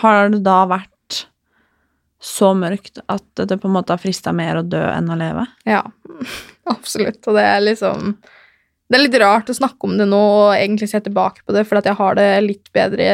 har 0.00 0.32
det 0.32 0.40
da 0.46 0.62
vært 0.70 0.88
så 2.22 2.52
mørkt 2.54 3.02
at 3.10 3.42
det 3.48 3.58
på 3.58 3.68
en 3.68 3.74
måte 3.74 3.92
har 3.92 4.00
frista 4.00 4.32
mer 4.32 4.60
å 4.60 4.64
dø 4.64 4.80
enn 4.86 5.10
å 5.10 5.18
leve? 5.18 5.44
Ja, 5.68 5.82
absolutt. 6.74 7.20
Og 7.26 7.36
det 7.36 7.44
er 7.44 7.64
liksom 7.64 8.14
Det 8.92 8.98
er 8.98 9.06
litt 9.06 9.14
rart 9.22 9.48
å 9.48 9.56
snakke 9.56 9.88
om 9.88 9.94
det 9.96 10.04
nå 10.04 10.18
og 10.20 10.50
egentlig 10.52 10.90
se 10.90 10.98
tilbake 11.00 11.40
på 11.46 11.54
det, 11.56 11.62
for 11.64 11.80
jeg 11.80 11.96
har 11.96 12.16
det 12.18 12.26
litt 12.44 12.66
bedre 12.76 13.06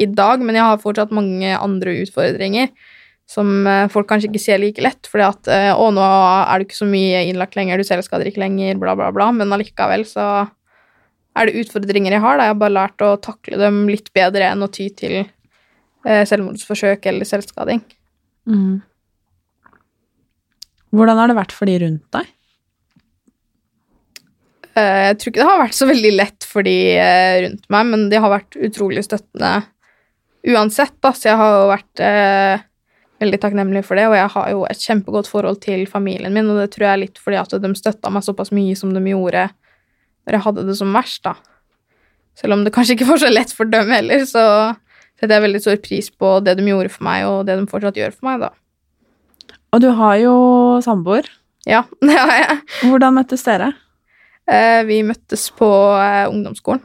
i 0.00 0.06
dag, 0.08 0.40
men 0.40 0.56
jeg 0.56 0.64
har 0.64 0.80
fortsatt 0.80 1.12
mange 1.12 1.50
andre 1.52 1.98
utfordringer 2.00 2.70
som 3.28 3.66
eh, 3.68 3.90
folk 3.92 4.08
kanskje 4.08 4.30
ikke 4.30 4.40
ser 4.40 4.62
like 4.62 4.80
lett, 4.80 5.04
fordi 5.10 5.26
at 5.26 5.50
eh, 5.52 5.68
Å, 5.76 5.90
nå 5.92 6.00
er 6.00 6.62
du 6.62 6.64
ikke 6.64 6.78
så 6.78 6.88
mye 6.88 7.26
innlagt 7.28 7.58
lenger, 7.58 7.76
du 7.76 7.84
selvskader 7.84 8.30
ikke 8.30 8.40
lenger, 8.40 8.80
bla, 8.80 8.94
bla, 8.96 9.10
bla, 9.12 9.28
men 9.36 9.52
allikevel 9.52 10.06
så 10.08 10.24
er 11.36 11.50
det 11.50 11.60
utfordringer 11.60 12.16
jeg 12.16 12.24
har, 12.24 12.40
da. 12.40 12.48
Jeg 12.48 12.54
har 12.54 12.62
bare 12.64 12.76
lært 12.78 13.04
å 13.04 13.12
takle 13.20 13.60
dem 13.60 13.84
litt 13.92 14.08
bedre 14.16 14.48
enn 14.48 14.64
å 14.64 14.70
ty 14.72 14.88
til 14.96 15.18
eh, 15.20 16.24
selvmordsforsøk 16.24 17.04
eller 17.12 17.28
selvskading. 17.28 17.84
Mm. 18.48 18.80
Hvordan 20.96 21.20
har 21.20 21.28
det 21.28 21.36
vært 21.36 21.52
for 21.52 21.68
de 21.68 21.76
rundt 21.84 22.08
deg? 22.16 22.32
Eh, 24.78 25.02
Jeg 25.10 25.18
tror 25.18 25.32
ikke 25.32 25.42
det 25.42 25.48
har 25.50 25.60
vært 25.64 25.76
så 25.78 25.88
veldig 25.88 26.14
lett 26.14 26.46
for 26.46 26.66
de 26.66 26.76
eh, 26.94 27.42
rundt 27.46 27.68
meg, 27.72 27.90
men 27.92 28.06
de 28.12 28.22
har 28.22 28.32
vært 28.32 28.58
utrolig 28.68 29.04
støttende 29.06 29.52
uansett. 30.48 30.94
Da. 31.02 31.12
Så 31.16 31.30
jeg 31.30 31.38
har 31.40 31.54
jo 31.56 31.68
vært 31.72 32.02
eh, 32.04 32.64
veldig 33.22 33.40
takknemlig 33.42 33.84
for 33.86 33.98
det, 33.98 34.06
og 34.10 34.16
jeg 34.18 34.32
har 34.36 34.50
jo 34.54 34.64
et 34.68 34.84
kjempegodt 34.84 35.30
forhold 35.30 35.60
til 35.64 35.86
familien 35.90 36.34
min, 36.34 36.50
og 36.52 36.60
det 36.62 36.68
tror 36.74 36.86
jeg 36.88 36.94
er 36.94 37.02
litt 37.06 37.18
fordi 37.22 37.40
at 37.40 37.56
de 37.64 37.72
støtta 37.78 38.12
meg 38.14 38.26
såpass 38.26 38.52
mye 38.54 38.76
som 38.78 38.92
de 38.94 39.02
gjorde 39.10 39.48
når 40.28 40.36
jeg 40.36 40.44
hadde 40.44 40.66
det 40.68 40.76
som 40.76 40.92
verst, 40.92 41.22
da. 41.24 41.34
Selv 42.38 42.54
om 42.54 42.62
det 42.62 42.70
kanskje 42.74 42.94
ikke 42.94 43.08
var 43.08 43.20
så 43.22 43.30
lett 43.32 43.52
for 43.56 43.70
dem 43.70 43.90
heller, 43.90 44.22
så 44.28 44.44
setter 45.18 45.34
jeg 45.34 45.44
veldig 45.48 45.60
stor 45.64 45.78
pris 45.82 46.10
på 46.14 46.34
det 46.44 46.54
de 46.60 46.66
gjorde 46.68 46.92
for 46.92 47.06
meg, 47.08 47.24
og 47.26 47.46
det 47.48 47.56
de 47.58 47.64
fortsatt 47.70 47.98
gjør 47.98 48.12
for 48.14 48.28
meg, 48.28 48.44
da. 48.44 49.56
Og 49.74 49.82
du 49.82 49.88
har 49.98 50.18
jo 50.20 50.34
samboer. 50.84 51.26
Ja, 51.68 51.82
det 52.04 52.14
har 52.14 52.34
jeg. 52.36 52.58
Hvordan 52.84 53.16
møttes 53.18 53.42
dere? 53.48 53.72
Eh, 54.48 54.82
Vi 54.88 55.02
møttes 55.04 55.48
på 55.58 55.68
eh, 56.00 56.24
ungdomsskolen. 56.30 56.80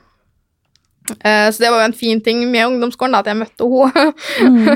Eh, 1.19 1.49
Så 1.51 1.59
det 1.59 1.69
var 1.71 1.81
jo 1.81 1.85
en 1.89 1.95
fin 1.99 2.21
ting 2.23 2.45
med 2.51 2.65
ungdomsskolen, 2.69 3.11
da, 3.15 3.19
at 3.19 3.27
jeg 3.27 3.39
møtte 3.39 3.67
henne. 3.67 4.75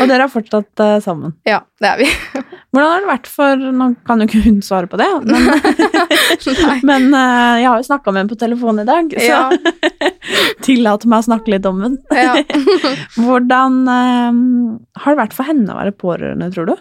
Og 0.00 0.08
dere 0.10 0.26
er 0.26 0.32
fortsatt 0.32 0.82
sammen. 1.04 1.32
ja, 1.48 1.62
det 1.80 1.88
er 1.92 2.02
vi. 2.02 2.08
Hvordan 2.76 2.90
har 2.92 3.00
det 3.04 3.08
vært 3.08 3.28
for 3.32 3.62
Nå 3.80 3.86
kan 4.04 4.20
jo 4.20 4.26
ikke 4.28 4.42
hun 4.44 4.58
svare 4.64 4.88
på 4.92 4.98
det, 5.00 5.06
men, 5.30 5.46
men 6.84 7.06
jeg 7.16 7.68
har 7.70 7.80
jo 7.80 7.86
snakka 7.88 8.12
med 8.12 8.20
henne 8.24 8.32
på 8.34 8.40
telefonen 8.42 8.84
i 8.84 8.88
dag, 8.90 9.16
så 9.16 9.30
Ja. 9.30 10.12
tillat 10.66 11.06
meg 11.08 11.22
å 11.22 11.26
snakke 11.28 11.52
litt 11.54 11.66
om 11.68 11.80
henne. 11.84 12.02
Ja. 12.12 12.34
Hvordan 13.16 13.78
har 13.88 15.08
det 15.14 15.20
vært 15.22 15.36
for 15.36 15.48
henne 15.48 15.72
å 15.72 15.78
være 15.80 15.96
pårørende, 15.96 16.50
tror 16.52 16.68
du? 16.72 16.76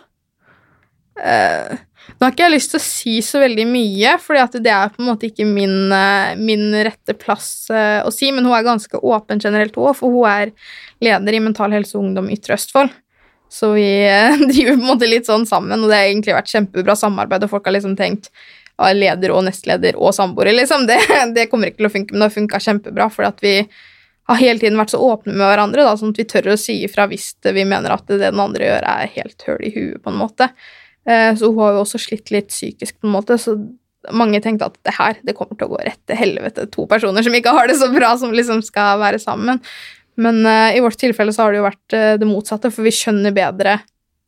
Eh, 1.23 1.77
nå 2.15 2.21
har 2.21 2.33
ikke 2.33 2.45
jeg 2.45 2.53
lyst 2.53 2.71
til 2.73 2.79
å 2.79 2.85
si 2.85 3.13
så 3.25 3.41
veldig 3.41 3.65
mye, 3.67 4.15
fordi 4.21 4.61
det 4.63 4.71
er 4.71 4.91
på 4.93 5.01
en 5.01 5.09
måte 5.09 5.27
ikke 5.29 5.47
min, 5.47 5.91
eh, 5.91 6.35
min 6.39 6.67
rette 6.85 7.15
plass 7.19 7.69
eh, 7.73 8.01
å 8.05 8.11
si, 8.13 8.29
men 8.31 8.45
hun 8.45 8.55
er 8.55 8.67
ganske 8.67 9.01
åpen 9.01 9.41
generelt 9.41 9.77
òg, 9.81 9.95
for 9.99 10.13
hun 10.13 10.29
er 10.29 10.53
leder 11.03 11.37
i 11.37 11.41
Mental 11.43 11.73
Helse 11.75 11.97
og 11.97 12.05
Ungdom 12.05 12.29
Ytre 12.33 12.55
Østfold. 12.59 12.93
Så 13.51 13.71
vi 13.75 13.87
eh, 14.05 14.37
driver 14.51 14.77
på 14.77 14.83
en 14.83 14.91
måte 14.93 15.09
litt 15.09 15.27
sånn 15.29 15.47
sammen, 15.49 15.81
og 15.81 15.91
det 15.91 15.97
har 15.97 16.11
egentlig 16.11 16.37
vært 16.37 16.53
kjempebra 16.53 16.95
samarbeid, 16.99 17.47
og 17.47 17.55
folk 17.57 17.67
har 17.67 17.75
liksom 17.77 17.97
tenkt 17.99 18.31
ja, 18.31 18.93
leder 18.93 19.33
og 19.35 19.43
nestleder 19.47 19.99
og 19.99 20.15
samboere, 20.15 20.55
liksom. 20.55 20.87
Det, 20.89 21.01
det 21.35 21.49
kommer 21.51 21.71
ikke 21.71 21.83
til 21.83 21.89
å 21.89 21.95
funke, 21.97 22.13
men 22.13 22.23
det 22.23 22.29
har 22.29 22.37
funka 22.37 22.63
kjempebra, 22.69 23.09
fordi 23.11 23.31
at 23.33 23.45
vi 23.45 23.57
har 24.25 24.41
hele 24.41 24.61
tiden 24.61 24.79
vært 24.79 24.95
så 24.95 25.03
åpne 25.05 25.35
med 25.35 25.45
hverandre, 25.45 25.83
da, 25.85 25.93
sånn 25.99 26.15
at 26.15 26.23
vi 26.23 26.29
tør 26.29 26.53
å 26.55 26.57
si 26.57 26.79
ifra 26.87 27.05
hvis 27.11 27.33
vi 27.45 27.67
mener 27.67 27.93
at 27.93 28.07
det 28.09 28.23
den 28.23 28.41
andre 28.41 28.71
gjør, 28.71 28.87
er 28.89 29.13
helt 29.19 29.45
høl 29.49 29.61
i 29.61 29.71
huet, 29.75 30.01
på 30.01 30.13
en 30.13 30.17
måte. 30.17 30.49
Eh, 31.07 31.31
Så 31.37 31.51
hun 31.51 31.59
har 31.61 31.73
jo 31.75 31.83
også 31.85 31.99
slitt 32.01 32.31
litt 32.33 32.49
psykisk, 32.49 32.99
på 32.99 33.07
en 33.09 33.13
måte, 33.15 33.37
så 33.41 33.57
mange 34.13 34.37
tenkte 34.41 34.67
at 34.69 34.75
det 34.85 34.93
her 34.99 35.17
det 35.25 35.33
kommer 35.37 35.57
til 35.57 35.67
å 35.67 35.75
gå 35.75 35.83
rett 35.85 36.01
til 36.05 36.17
helvete. 36.19 36.67
To 36.73 36.85
personer 36.89 37.25
som 37.25 37.33
ikke 37.33 37.53
har 37.55 37.67
det 37.69 37.77
så 37.79 37.89
bra, 37.93 38.11
som 38.21 38.33
liksom 38.33 38.61
skal 38.65 38.99
være 39.01 39.17
sammen. 39.21 39.61
Men 40.17 40.45
eh, 40.45 40.77
i 40.77 40.83
vårt 40.83 40.97
tilfelle 41.01 41.33
så 41.33 41.43
har 41.45 41.51
det 41.53 41.59
jo 41.61 41.65
vært 41.69 41.93
eh, 41.97 42.13
det 42.21 42.27
motsatte, 42.29 42.71
for 42.71 42.85
vi 42.85 42.93
skjønner 42.93 43.33
bedre 43.35 43.79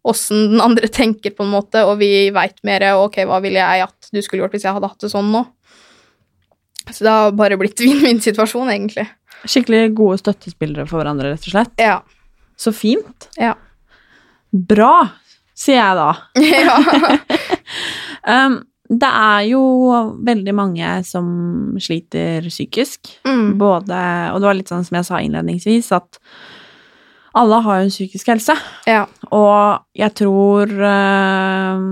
åssen 0.08 0.54
den 0.54 0.62
andre 0.63 0.88
tenker, 0.88 1.34
på 1.36 1.44
en 1.44 1.52
måte, 1.52 1.82
og 1.84 1.98
vi 2.00 2.30
veit 2.32 2.58
mer 2.63 2.86
ok, 2.96 3.22
hva 3.28 3.42
ville 3.44 3.60
jeg 3.60 3.84
at 3.86 4.10
du 4.13 4.22
skulle 4.24 4.46
gjort 4.46 4.54
hvis 4.56 4.63
jeg 4.63 4.74
hadde 4.78 4.88
hatt 4.88 5.04
det 5.04 5.10
sånn 5.12 5.32
nå. 5.34 5.42
Så 6.88 7.04
det 7.04 7.12
har 7.12 7.34
bare 7.36 7.58
blitt 7.60 7.82
vinn-vinn-situasjon, 7.84 8.70
egentlig. 8.72 9.04
Skikkelig 9.44 9.90
gode 9.98 10.22
støttespillere 10.22 10.86
for 10.88 11.02
hverandre, 11.02 11.34
rett 11.34 11.44
og 11.50 11.52
slett. 11.54 11.74
Ja. 11.84 11.98
Så 12.58 12.72
fint. 12.74 13.28
Ja. 13.38 13.54
Bra, 14.56 14.94
sier 15.58 15.82
jeg 15.82 15.98
da. 15.98 16.12
ja. 16.63 16.80
Um, 18.28 18.58
det 18.91 19.08
er 19.08 19.46
jo 19.48 19.62
veldig 20.28 20.54
mange 20.56 20.88
som 21.08 21.28
sliter 21.80 22.43
psykisk. 22.52 23.08
Mm. 23.24 23.54
Både, 23.60 24.00
og 24.34 24.41
det 24.41 24.50
var 24.50 24.58
litt 24.58 24.72
sånn 24.72 24.84
som 24.84 24.98
jeg 25.00 25.08
sa 25.08 25.22
innledningsvis, 25.24 25.93
at 25.96 26.20
alle 27.39 27.62
har 27.63 27.80
jo 27.80 27.88
en 27.88 27.93
psykisk 27.93 28.34
helse. 28.34 28.58
ja. 28.89 29.06
Og 29.32 29.80
jeg 29.96 30.12
tror 30.20 30.72
uh, 30.76 31.88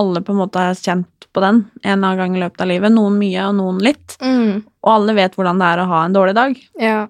alle 0.00 0.22
på 0.24 0.32
en 0.32 0.40
måte 0.40 0.64
har 0.64 0.78
kjent 0.78 1.28
på 1.32 1.42
den 1.44 1.64
en 1.82 1.92
eller 1.92 2.08
annen 2.08 2.20
gang 2.20 2.36
i 2.36 2.42
løpet 2.42 2.64
av 2.64 2.70
livet. 2.70 2.94
Noen 2.94 3.16
mye, 3.20 3.46
og 3.48 3.56
noen 3.58 3.80
litt. 3.84 4.16
Mm. 4.22 4.60
Og 4.82 4.92
alle 4.92 5.16
vet 5.18 5.36
hvordan 5.38 5.60
det 5.60 5.70
er 5.70 5.82
å 5.82 5.88
ha 5.90 6.04
en 6.04 6.16
dårlig 6.16 6.36
dag. 6.38 6.60
Ja. 6.80 7.00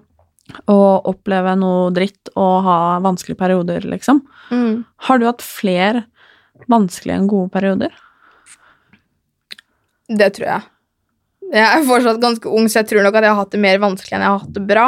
Og 0.71 1.07
oppleve 1.11 1.53
noe 1.59 1.91
dritt 1.95 2.31
og 2.35 2.63
ha 2.67 2.77
vanskelige 3.03 3.39
perioder, 3.39 3.85
liksom. 3.89 4.21
Mm. 4.51 4.83
Har 5.07 5.19
du 5.21 5.27
hatt 5.29 5.41
flere 5.45 6.05
vanskelige 6.71 7.17
enn 7.19 7.29
gode 7.31 7.49
perioder? 7.53 7.93
Det 10.11 10.31
tror 10.35 10.47
jeg. 10.49 10.67
Jeg 11.51 11.67
er 11.67 11.87
fortsatt 11.87 12.19
ganske 12.23 12.47
ung, 12.51 12.67
så 12.71 12.79
jeg 12.81 12.91
tror 12.91 13.03
nok 13.03 13.15
at 13.19 13.25
jeg 13.27 13.33
har 13.33 13.41
hatt 13.41 13.55
det 13.55 13.59
mer 13.63 13.79
vanskelig 13.83 14.15
enn 14.15 14.23
jeg 14.25 14.31
har 14.33 14.43
hatt 14.43 14.53
det 14.55 14.63
bra. 14.67 14.85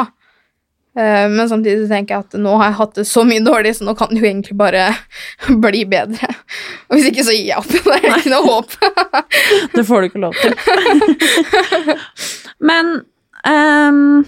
Eh, 0.96 1.26
Men 1.32 1.48
samtidig 1.50 1.88
tenker 1.90 2.14
jeg 2.14 2.24
at 2.28 2.36
nå 2.40 2.52
har 2.60 2.70
jeg 2.70 2.78
hatt 2.78 2.94
det 3.00 3.04
så 3.10 3.24
mye 3.26 3.42
dårlig, 3.44 3.74
så 3.76 3.84
nå 3.88 3.94
kan 3.98 4.12
det 4.12 4.20
jo 4.22 4.28
egentlig 4.30 4.56
bare 4.60 4.84
bli 5.66 5.82
bedre. 5.90 6.30
Og 6.88 6.96
hvis 6.96 7.08
ikke, 7.10 7.24
så 7.26 7.34
gir 7.36 7.50
jeg 7.50 7.58
opp. 7.60 7.72
Det 7.84 7.98
er 7.98 8.20
ikke 8.20 8.32
noe 8.32 8.46
håp. 8.48 8.70
Det 9.76 9.84
får 9.88 10.00
du 10.04 10.08
ikke 10.08 10.24
lov 10.24 10.38
til. 10.40 10.52
Men 12.64 12.94
ehm, 13.48 14.24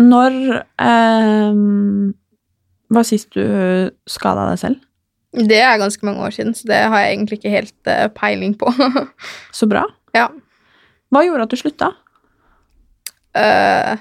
når 0.00 0.36
eh, 0.58 1.60
var 2.90 3.06
sist 3.06 3.34
du 3.36 3.44
skada 4.10 4.48
deg 4.50 4.62
selv? 4.62 4.86
Det 5.30 5.60
er 5.62 5.78
ganske 5.78 6.04
mange 6.06 6.24
år 6.26 6.34
siden, 6.34 6.54
så 6.58 6.66
det 6.66 6.78
har 6.90 7.04
jeg 7.04 7.14
egentlig 7.14 7.38
ikke 7.38 7.54
helt 7.54 7.90
eh, 7.90 8.06
peiling 8.16 8.56
på. 8.58 8.72
Så 9.58 9.68
bra. 9.70 9.84
ja. 10.16 10.28
Hva 11.10 11.24
gjorde 11.26 11.46
at 11.46 11.52
du 11.52 11.58
slutta? 11.58 11.90
Eh, 13.38 13.94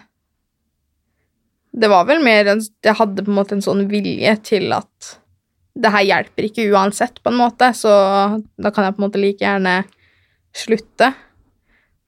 det 1.79 1.89
var 1.89 2.07
vel 2.09 2.21
mer 2.25 2.49
en 2.49 2.61
Jeg 2.61 2.97
hadde 2.97 3.23
på 3.25 3.29
en 3.29 3.37
måte 3.37 3.53
en 3.57 3.65
sånn 3.65 3.85
vilje 3.91 4.33
til 4.45 4.73
at 4.73 5.15
det 5.79 5.91
her 5.93 6.03
hjelper 6.03 6.47
ikke 6.49 6.65
uansett, 6.73 7.21
på 7.23 7.31
en 7.31 7.37
måte, 7.39 7.69
så 7.77 7.91
da 8.59 8.71
kan 8.73 8.83
jeg 8.83 8.95
på 8.97 8.99
en 8.99 9.05
måte 9.05 9.21
like 9.21 9.45
gjerne 9.45 9.75
slutte. 10.55 11.13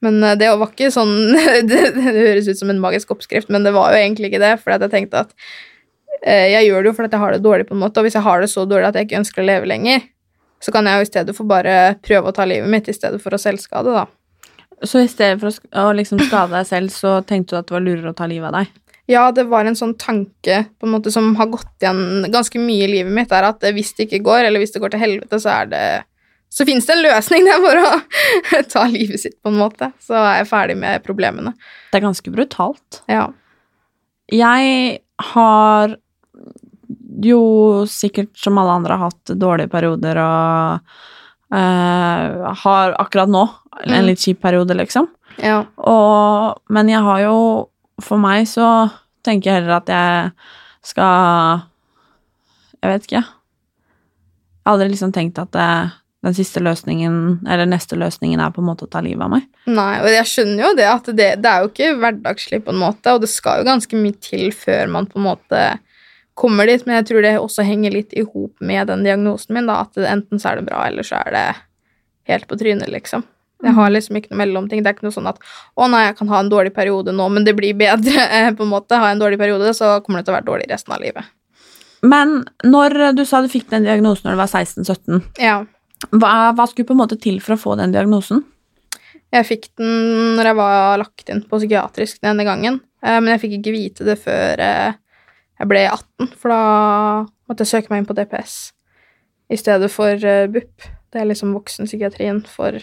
Men 0.02 0.22
eh, 0.22 0.38
det 0.38 0.50
var 0.50 0.70
ikke 0.70 0.92
sånn 0.94 1.12
det, 1.70 1.82
det 1.96 2.06
høres 2.08 2.50
ut 2.50 2.60
som 2.60 2.72
en 2.72 2.82
magisk 2.82 3.14
oppskrift, 3.14 3.52
men 3.52 3.66
det 3.66 3.74
var 3.76 3.94
jo 3.94 4.00
egentlig 4.02 4.32
ikke 4.32 4.42
det, 4.42 4.56
for 4.62 4.74
jeg 4.74 4.92
tenkte 4.92 5.26
at 5.26 5.36
eh, 6.22 6.48
jeg 6.52 6.68
gjør 6.68 6.82
det 6.82 6.92
jo 6.92 6.96
fordi 6.98 7.14
jeg 7.14 7.24
har 7.24 7.36
det 7.36 7.44
dårlig, 7.46 7.68
på 7.70 7.76
en 7.76 7.84
måte, 7.84 8.00
og 8.00 8.08
hvis 8.08 8.18
jeg 8.18 8.26
har 8.26 8.42
det 8.42 8.50
så 8.52 8.66
dårlig 8.68 8.90
at 8.90 8.98
jeg 8.98 9.08
ikke 9.08 9.22
ønsker 9.22 9.44
å 9.44 9.48
leve 9.48 9.70
lenger, 9.70 10.08
så 10.62 10.74
kan 10.74 10.86
jeg 10.86 10.98
jo 10.98 11.06
i 11.06 11.10
stedet 11.10 11.36
for 11.36 11.50
bare 11.50 11.78
prøve 12.06 12.30
å 12.30 12.36
ta 12.36 12.46
livet 12.46 12.70
mitt 12.70 12.90
i 12.90 12.94
stedet 12.94 13.18
for 13.22 13.34
å 13.34 13.40
selvskade, 13.40 13.94
da. 13.94 14.06
Så 14.82 15.02
i 15.02 15.10
stedet 15.10 15.38
for 15.38 15.50
å, 15.50 15.88
å 15.88 15.94
liksom 15.94 16.20
skade 16.22 16.54
deg 16.54 16.66
selv, 16.66 16.94
så 16.94 17.18
tenkte 17.26 17.54
du 17.54 17.60
at 17.60 17.68
det 17.68 17.74
var 17.76 17.84
lurere 17.84 18.10
å 18.10 18.18
ta 18.18 18.26
livet 18.30 18.50
av 18.50 18.60
deg? 18.60 18.78
Ja, 19.10 19.24
det 19.34 19.48
var 19.50 19.66
en 19.66 19.76
sånn 19.78 19.96
tanke 19.98 20.60
på 20.78 20.86
en 20.86 20.94
måte 20.94 21.10
som 21.14 21.32
har 21.38 21.50
gått 21.50 21.82
igjen 21.82 22.28
ganske 22.30 22.60
mye 22.62 22.86
i 22.86 22.90
livet 22.90 23.14
mitt, 23.14 23.34
er 23.34 23.48
at 23.50 23.64
hvis 23.74 23.92
det 23.98 24.06
ikke 24.06 24.22
går, 24.26 24.46
eller 24.46 24.62
hvis 24.62 24.74
det 24.74 24.82
går 24.82 24.94
til 24.94 25.02
helvete, 25.02 25.40
så 25.42 25.50
er 25.56 25.70
det 25.70 25.84
Så 26.52 26.66
fins 26.68 26.84
det 26.88 26.92
en 26.98 27.04
løsning 27.06 27.46
der 27.48 27.62
for 27.64 27.80
å 27.80 28.62
ta 28.68 28.82
livet 28.92 29.22
sitt, 29.22 29.38
på 29.42 29.48
en 29.52 29.56
måte. 29.62 29.88
Så 30.04 30.12
er 30.18 30.42
jeg 30.42 30.50
ferdig 30.50 30.76
med 30.82 31.00
problemene. 31.06 31.54
Det 31.92 32.00
er 32.00 32.04
ganske 32.04 32.32
brutalt. 32.34 33.00
Ja. 33.08 33.30
Jeg 34.32 34.98
har 35.32 35.96
jo 37.22 37.40
sikkert 37.88 38.32
som 38.40 38.58
alle 38.60 38.74
andre 38.80 38.96
hatt 39.00 39.32
dårlige 39.38 39.70
perioder 39.72 40.18
og 40.22 40.94
uh, 41.54 42.52
har 42.64 42.96
akkurat 43.00 43.30
nå 43.32 43.44
en 43.82 43.92
Mm. 43.96 44.06
litt 44.10 44.20
kjip 44.20 44.40
periode, 44.44 44.74
liksom. 44.76 45.06
Ja. 45.40 45.62
Og, 45.80 46.58
men 46.68 46.90
jeg 46.92 47.00
har 47.00 47.22
jo 47.24 47.36
For 48.04 48.20
meg 48.20 48.44
så 48.50 48.66
tenker 49.24 49.48
jeg 49.48 49.62
heller 49.62 49.78
at 49.78 49.88
jeg 49.88 50.32
skal 50.84 51.62
Jeg 52.82 52.90
vet 52.92 53.06
ikke. 53.08 53.22
Jeg 53.22 54.66
har 54.66 54.74
aldri 54.74 54.88
liksom 54.92 55.12
tenkt 55.16 55.38
at 55.40 55.52
det, 55.56 55.68
den 56.22 56.34
siste 56.36 56.62
løsningen, 56.62 57.40
eller 57.50 57.66
neste 57.66 57.98
løsningen, 57.98 58.40
er 58.40 58.52
på 58.54 58.62
en 58.62 58.68
måte 58.68 58.86
å 58.86 58.90
ta 58.90 59.00
livet 59.02 59.24
av 59.26 59.32
meg. 59.32 59.48
Nei, 59.66 59.94
og 60.04 60.10
jeg 60.12 60.28
skjønner 60.30 60.62
jo 60.68 60.74
det 60.78 60.86
at 60.86 61.10
det, 61.10 61.30
det 61.42 61.50
er 61.50 61.64
jo 61.64 61.72
ikke 61.72 61.96
hverdagslig, 61.98 62.62
på 62.62 62.74
en 62.74 62.82
måte, 62.82 63.14
og 63.14 63.24
det 63.24 63.30
skal 63.32 63.62
jo 63.62 63.70
ganske 63.72 63.98
mye 63.98 64.18
til 64.22 64.54
før 64.54 64.92
man 64.94 65.10
på 65.10 65.18
en 65.18 65.26
måte 65.26 65.64
kommer 66.38 66.70
dit, 66.70 66.86
men 66.86 67.00
jeg 67.00 67.10
tror 67.10 67.26
det 67.26 67.34
også 67.40 67.66
henger 67.66 67.92
litt 67.92 68.14
i 68.16 68.24
hop 68.24 68.62
med 68.64 68.88
den 68.88 69.02
diagnosen 69.04 69.56
min, 69.56 69.68
da, 69.68 69.82
at 69.84 69.98
enten 69.98 70.40
så 70.40 70.52
er 70.52 70.60
det 70.60 70.68
bra, 70.70 70.86
eller 70.86 71.06
så 71.06 71.20
er 71.26 71.34
det 71.34 71.46
helt 72.30 72.48
på 72.48 72.58
trynet, 72.60 72.88
liksom. 72.92 73.26
Jeg 73.62 73.76
har 73.76 73.92
liksom 73.94 74.16
ikke 74.18 74.32
noe 74.32 74.40
mellomting. 74.40 74.80
Det 74.82 74.90
er 74.90 74.96
ikke 74.96 75.06
noe 75.06 75.14
sånn 75.14 75.28
at 75.30 75.38
'Å 75.38 75.86
nei, 75.90 76.06
jeg 76.08 76.16
kan 76.18 76.30
ha 76.32 76.40
en 76.42 76.50
dårlig 76.50 76.72
periode 76.74 77.12
nå, 77.14 77.28
men 77.30 77.44
det 77.44 77.54
blir 77.54 77.76
bedre', 77.78 78.24
eh, 78.38 78.50
på 78.50 78.66
en 78.66 78.72
måte. 78.72 78.98
Har 78.98 79.12
jeg 79.12 79.18
en 79.18 79.22
dårlig 79.22 79.38
periode, 79.38 79.70
så 79.74 80.00
kommer 80.02 80.18
det 80.18 80.26
til 80.26 80.34
å 80.34 80.38
være 80.40 80.50
dårlig 80.50 80.66
resten 80.70 80.94
av 80.94 81.00
livet. 81.00 81.30
Men 82.02 82.44
når 82.66 83.14
du 83.14 83.24
sa 83.24 83.42
du 83.42 83.48
fikk 83.48 83.70
den 83.70 83.84
diagnosen 83.86 84.26
når 84.26 84.34
du 84.34 84.40
var 84.42 84.50
16-17, 84.50 85.22
Ja. 85.38 85.64
Hva, 86.10 86.52
hva 86.56 86.66
skulle 86.68 86.88
på 86.88 86.96
en 86.96 87.02
måte 87.02 87.20
til 87.20 87.38
for 87.44 87.54
å 87.54 87.60
få 87.60 87.76
den 87.80 87.94
diagnosen? 87.94 88.42
Jeg 89.32 89.48
fikk 89.48 89.70
den 89.80 90.34
når 90.36 90.50
jeg 90.50 90.58
var 90.58 91.00
lagt 91.00 91.30
inn 91.32 91.44
på 91.48 91.60
psykiatrisk 91.60 92.20
den 92.20 92.34
ene 92.34 92.46
gangen, 92.48 92.80
eh, 93.04 93.18
men 93.20 93.32
jeg 93.34 93.44
fikk 93.46 93.58
ikke 93.60 93.76
vite 93.76 94.08
det 94.08 94.18
før 94.20 94.60
eh, 94.60 94.98
jeg 95.62 95.70
ble 95.70 95.84
18, 95.88 96.32
for 96.40 96.52
da 96.52 96.62
måtte 97.48 97.64
jeg 97.64 97.72
søke 97.72 97.92
meg 97.92 98.02
inn 98.02 98.08
på 98.10 98.16
DPS 98.18 98.56
i 99.52 99.58
stedet 99.60 99.88
for 99.92 100.26
eh, 100.26 100.48
BUP. 100.50 100.88
Det 101.12 101.20
er 101.20 101.28
liksom 101.28 101.52
voksenpsykiatrien 101.56 102.42
for, 102.48 102.78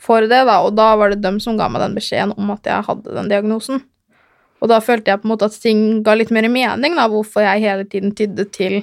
for 0.00 0.24
det, 0.24 0.42
da, 0.48 0.60
og 0.64 0.76
da 0.76 0.90
var 0.98 1.12
det 1.12 1.22
dem 1.24 1.38
som 1.42 1.58
ga 1.60 1.68
meg 1.72 1.84
den 1.84 1.96
beskjeden 1.96 2.34
om 2.36 2.52
at 2.54 2.68
jeg 2.68 2.88
hadde 2.88 3.16
den 3.16 3.30
diagnosen. 3.32 3.84
Og 4.64 4.70
da 4.72 4.80
følte 4.80 5.12
jeg 5.12 5.20
på 5.20 5.28
en 5.28 5.34
måte 5.34 5.48
at 5.50 5.58
ting 5.60 5.82
ga 6.04 6.14
litt 6.16 6.32
mer 6.32 6.48
mening, 6.48 6.96
da, 6.96 7.08
hvorfor 7.12 7.44
jeg 7.44 7.64
hele 7.64 7.84
tiden 7.88 8.14
tydde 8.16 8.48
til 8.56 8.78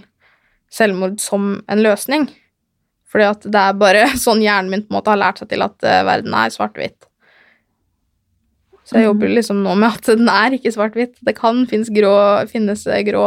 selvmord 0.74 1.18
som 1.22 1.58
en 1.70 1.82
løsning. 1.82 2.28
Fordi 3.13 3.30
at 3.30 3.45
det 3.45 3.62
er 3.62 3.80
bare 3.80 4.06
sånn 4.26 4.43
hjernen 4.43 4.71
min 4.73 4.86
på 4.86 4.93
en 4.93 4.99
måte 4.99 5.13
har 5.13 5.21
lært 5.21 5.41
seg 5.41 5.52
til 5.54 5.65
at 5.65 5.86
eh, 5.86 6.06
verden 6.08 6.34
er 6.38 6.54
svart-hvitt. 6.54 7.06
Så 8.84 8.97
jeg 8.99 9.07
jobber 9.07 9.32
liksom 9.32 9.61
nå 9.64 9.78
med 9.80 9.95
at 9.95 10.09
den 10.20 10.30
er 10.32 10.55
ikke 10.57 10.74
svart-hvitt. 10.76 11.16
Det 11.24 11.36
kan 11.38 11.64
finnes, 11.70 11.91
grå, 11.93 12.14
finnes 12.51 12.84
eh, 12.89 13.03
grå, 13.07 13.24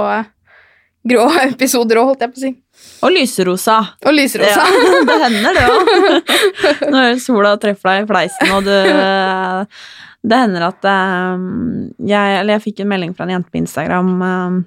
grå 1.10 1.26
episoder 1.46 2.02
òg, 2.02 2.10
holdt 2.12 2.26
jeg 2.26 2.34
på 2.34 2.40
å 2.40 2.44
si. 2.44 2.52
Og 3.06 3.14
lyserosa. 3.14 3.78
Og 4.04 4.16
lyserosa. 4.18 4.66
Ja, 4.66 4.98
det 5.08 5.18
hender 5.22 5.56
det 5.56 5.66
òg. 5.70 6.34
Når 6.92 7.22
sola 7.24 7.54
treffer 7.62 7.92
deg 7.92 8.04
i 8.04 8.10
fleisen, 8.10 8.52
og 8.56 8.66
du 8.66 8.74
Det 10.26 10.38
hender 10.42 10.64
at 10.66 10.86
eh, 10.90 11.44
jeg 12.10 12.38
Eller 12.40 12.56
jeg 12.56 12.64
fikk 12.64 12.82
en 12.82 12.90
melding 12.90 13.12
fra 13.14 13.24
en 13.24 13.36
jente 13.36 13.52
på 13.52 13.62
Instagram 13.62 14.10
eh, 14.26 14.58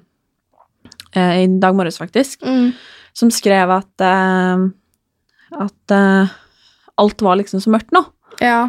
eh, 1.20 1.34
i 1.44 1.46
dag 1.60 1.76
morges, 1.76 2.00
faktisk. 2.00 2.42
Mm. 2.42 2.72
som 3.12 3.30
skrev 3.34 3.70
at 3.74 4.04
eh, 4.06 4.68
at 5.58 5.94
uh, 5.94 6.30
alt 7.00 7.22
var 7.24 7.38
liksom 7.40 7.62
så 7.62 7.72
mørkt 7.72 7.92
nå. 7.96 8.04
Ja. 8.44 8.68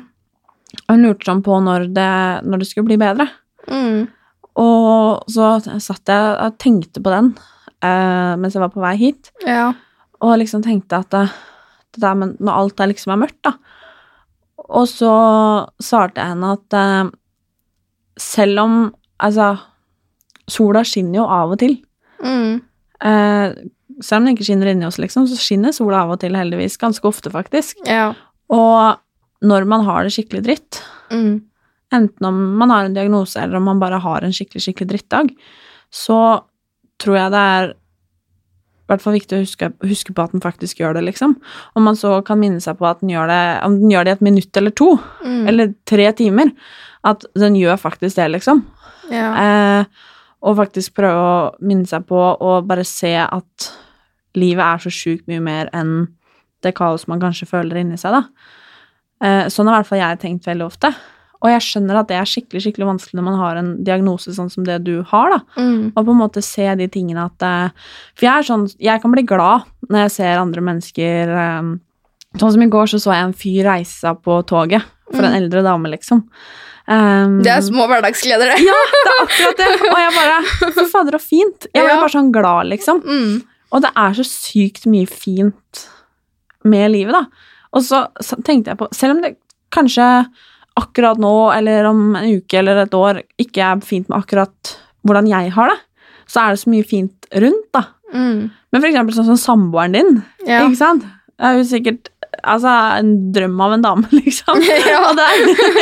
Og 0.87 0.95
hun 0.95 1.05
lurte 1.05 1.27
sånn 1.27 1.43
på 1.45 1.57
når 1.63 1.89
det, 1.95 2.09
når 2.47 2.61
det 2.61 2.67
skulle 2.69 2.89
bli 2.89 2.99
bedre. 3.01 3.27
Mm. 3.67 4.07
Og 4.61 5.23
så 5.31 5.53
satt 5.79 6.11
jeg 6.11 6.35
og 6.45 6.57
tenkte 6.59 7.03
på 7.03 7.13
den 7.13 7.33
uh, 7.83 8.33
mens 8.39 8.55
jeg 8.55 8.63
var 8.63 8.73
på 8.73 8.83
vei 8.83 8.95
hit, 8.99 9.31
Ja. 9.47 9.71
og 10.21 10.37
liksom 10.41 10.63
tenkte 10.65 10.99
at 11.01 11.11
det, 11.13 11.25
det 11.95 12.03
der 12.03 12.17
med 12.17 12.39
når 12.39 12.57
alt 12.63 12.79
er 12.83 12.91
liksom 12.91 13.13
er 13.15 13.21
mørkt, 13.25 13.41
da. 13.47 13.55
Og 14.71 14.87
så 14.87 15.11
svarte 15.81 16.21
jeg 16.21 16.33
henne 16.33 16.55
at 16.57 16.77
uh, 16.77 17.11
selv 18.19 18.65
om 18.65 18.81
Altså, 19.21 19.51
sola 20.49 20.81
skinner 20.81 21.19
jo 21.19 21.23
av 21.29 21.51
og 21.53 21.59
til. 21.61 21.75
Mm. 22.25 22.55
Selv 24.01 24.21
om 24.21 24.25
det 24.29 24.35
ikke 24.37 24.47
skinner 24.49 24.71
inni 24.71 24.85
oss, 24.87 24.97
liksom, 25.01 25.27
så 25.29 25.37
skinner 25.39 25.71
sola 25.75 26.03
av 26.05 26.11
og 26.15 26.19
til, 26.23 26.33
heldigvis. 26.37 26.77
Ganske 26.81 27.05
ofte, 27.07 27.31
faktisk. 27.33 27.77
Ja. 27.87 28.13
Og 28.49 28.97
når 29.45 29.65
man 29.67 29.85
har 29.85 30.03
det 30.03 30.13
skikkelig 30.15 30.43
dritt, 30.45 30.81
Mm. 31.11 31.41
enten 31.91 32.25
om 32.25 32.55
man 32.57 32.69
har 32.69 32.85
en 32.85 32.93
diagnose 32.93 33.35
eller 33.41 33.57
om 33.57 33.63
man 33.65 33.79
bare 33.79 33.99
har 33.99 34.21
en 34.23 34.31
skikkelig, 34.31 34.61
skikkelig 34.63 34.87
drittdag, 34.93 35.35
så 35.91 36.43
tror 36.99 37.17
jeg 37.17 37.31
det 37.31 37.39
er 37.39 37.69
i 37.71 38.93
hvert 38.93 39.01
fall 39.01 39.13
viktig 39.15 39.37
å 39.37 39.41
huske, 39.45 39.67
huske 39.87 40.13
på 40.15 40.23
at 40.23 40.31
den 40.33 40.41
faktisk 40.43 40.79
gjør 40.81 40.93
det, 40.97 41.03
liksom. 41.07 41.35
Om 41.75 41.83
man 41.83 41.95
så 41.95 42.23
kan 42.27 42.39
minne 42.39 42.59
seg 42.63 42.77
på 42.77 42.87
at 42.89 42.99
den 43.01 43.09
gjør 43.09 43.27
det, 43.31 43.63
om 43.65 43.79
den 43.79 43.89
gjør 43.91 44.03
det 44.05 44.11
i 44.11 44.17
et 44.17 44.21
minutt 44.27 44.57
eller 44.57 44.71
to, 44.71 44.97
Mm. 45.23 45.47
eller 45.47 45.73
tre 45.85 46.11
timer, 46.13 46.51
at 47.03 47.25
den 47.35 47.55
gjør 47.55 47.77
faktisk 47.79 48.15
det, 48.15 48.31
liksom. 48.31 48.65
Ja. 49.09 49.79
Eh, 49.79 49.85
og 50.43 50.57
faktisk 50.57 50.93
prøve 50.93 51.15
å 51.15 51.55
minne 51.61 51.85
seg 51.87 52.05
på 52.07 52.19
å 52.39 52.65
bare 52.65 52.83
se 52.83 53.15
at 53.15 53.71
livet 54.35 54.63
er 54.65 54.77
så 54.83 54.91
sjukt 54.93 55.27
mye 55.27 55.41
mer 55.43 55.69
enn 55.73 56.07
det 56.61 56.75
kaos 56.77 57.07
man 57.09 57.19
kanskje 57.19 57.47
føler 57.49 57.81
inni 57.81 57.97
seg, 57.97 58.11
da. 58.13 58.23
Eh, 59.21 59.47
sånn 59.49 59.67
har 59.67 59.75
i 59.75 59.81
hvert 59.81 59.89
fall 59.89 60.01
jeg 60.01 60.19
tenkt 60.21 60.45
veldig 60.49 60.65
ofte. 60.65 60.91
Og 61.41 61.49
jeg 61.49 61.61
skjønner 61.65 61.97
at 61.97 62.07
det 62.11 62.17
er 62.19 62.27
skikkelig 62.29 62.61
skikkelig 62.61 62.85
vanskelig 62.85 63.17
når 63.17 63.25
man 63.25 63.37
har 63.39 63.57
en 63.57 63.69
diagnose 63.83 64.29
sånn 64.35 64.49
som 64.53 64.63
det 64.63 64.83
du 64.85 65.01
har, 65.09 65.31
da. 65.33 65.39
Mm. 65.57 65.91
Og 65.95 66.05
på 66.05 66.13
en 66.13 66.19
måte 66.21 66.43
se 66.45 66.67
de 66.77 66.85
tingene 66.87 67.23
at 67.25 67.41
eh, 67.41 67.71
For 68.13 68.27
jeg 68.27 68.33
er 68.35 68.45
sånn 68.45 68.67
Jeg 68.77 69.01
kan 69.01 69.11
bli 69.15 69.23
glad 69.25 69.65
når 69.89 70.03
jeg 70.05 70.11
ser 70.19 70.37
andre 70.41 70.61
mennesker 70.61 71.33
eh, 71.33 71.71
Sånn 72.37 72.53
som 72.53 72.61
i 72.63 72.69
går, 72.71 72.87
så 72.93 72.99
så 73.01 73.11
jeg 73.11 73.25
en 73.25 73.33
fyr 73.35 73.65
reise 73.67 73.97
seg 74.05 74.21
på 74.23 74.37
toget. 74.47 74.85
For 75.11 75.25
en 75.27 75.33
eldre 75.35 75.59
dame, 75.65 75.89
liksom. 75.91 76.21
Um, 76.87 77.41
Det 77.43 77.51
er 77.51 77.59
små 77.65 77.83
hverdagsgleder, 77.91 78.53
det. 78.53 78.61
ja, 78.69 78.77
det 78.93 79.01
er 79.11 79.17
akkurat 79.25 79.59
det. 79.59 79.67
Og 79.89 79.97
jeg 79.99 80.13
bare 80.15 80.37
Fy 80.77 80.85
fader, 80.93 81.17
så 81.17 81.19
fint. 81.25 81.67
Jeg 81.73 81.83
ble 81.83 81.89
Ja. 81.91 81.97
bare 81.99 82.13
sånn 82.13 82.31
glad, 82.31 82.69
liksom. 82.71 83.01
Mm. 83.03 83.41
Og 83.71 83.83
det 83.85 83.91
er 83.95 84.15
så 84.17 84.25
sykt 84.27 84.87
mye 84.91 85.07
fint 85.09 85.85
med 86.67 86.91
livet, 86.93 87.15
da. 87.15 87.25
Og 87.71 87.85
så, 87.87 88.03
tenkte 88.43 88.73
jeg 88.73 88.79
på 88.81 88.89
Selv 88.93 89.15
om 89.15 89.21
det 89.23 89.37
kanskje 89.71 90.05
akkurat 90.79 91.19
nå, 91.21 91.31
eller 91.55 91.87
om 91.89 92.15
en 92.15 92.27
uke 92.37 92.59
eller 92.59 92.83
et 92.83 92.93
år, 92.95 93.21
ikke 93.39 93.63
er 93.63 93.81
fint 93.85 94.07
med 94.11 94.21
akkurat 94.21 94.75
hvordan 95.07 95.27
jeg 95.27 95.51
har 95.55 95.71
det, 95.71 95.77
så 96.31 96.43
er 96.43 96.53
det 96.53 96.61
så 96.61 96.71
mye 96.71 96.87
fint 96.87 97.27
rundt, 97.43 97.67
da. 97.75 97.83
Mm. 98.13 98.49
Men 98.71 98.81
for 98.81 98.87
eksempel 98.89 99.15
sånn 99.15 99.29
som 99.31 99.39
samboeren 99.39 99.95
din, 99.97 100.11
Ja. 100.47 100.63
ikke 100.65 100.79
sant? 100.79 101.03
Det 101.03 101.47
er 101.47 101.57
jo 101.59 101.67
sikkert 101.67 102.09
altså, 102.43 102.71
en 102.99 103.31
drøm 103.35 103.59
av 103.63 103.75
en 103.75 103.85
dame, 103.85 104.11
liksom. 104.19 104.59
Ja. 104.91 105.01
Og, 105.09 105.19
det 105.19 105.27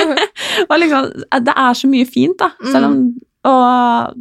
og 0.69 0.77
liksom, 0.81 1.09
det 1.49 1.55
er 1.55 1.81
så 1.81 1.89
mye 1.91 2.09
fint, 2.09 2.37
da. 2.41 2.51
Selv 2.69 2.91
om 2.91 3.01
Å 3.47 3.51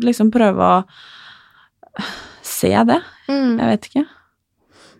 liksom 0.07 0.29
prøve 0.31 0.63
å 0.63 2.05
se 2.47 2.71
det. 2.87 3.01
Mm. 3.29 3.59
Jeg 3.61 3.73
vet 3.73 3.91
ikke. 3.91 4.05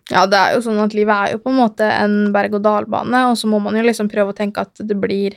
Ja, 0.09 0.23
det 0.25 0.39
er 0.39 0.55
jo 0.55 0.63
sånn 0.65 0.81
at 0.81 0.95
livet 0.97 1.13
er 1.13 1.35
jo 1.35 1.41
på 1.43 1.51
en 1.51 1.59
måte 1.59 1.85
en 1.85 2.31
berg-og-dal-bane, 2.33 3.27
og 3.29 3.37
så 3.37 3.49
må 3.49 3.59
man 3.61 3.77
jo 3.77 3.85
liksom 3.85 4.09
prøve 4.09 4.33
å 4.33 4.37
tenke 4.37 4.63
at 4.65 4.81
det 4.81 4.97
blir, 4.97 5.35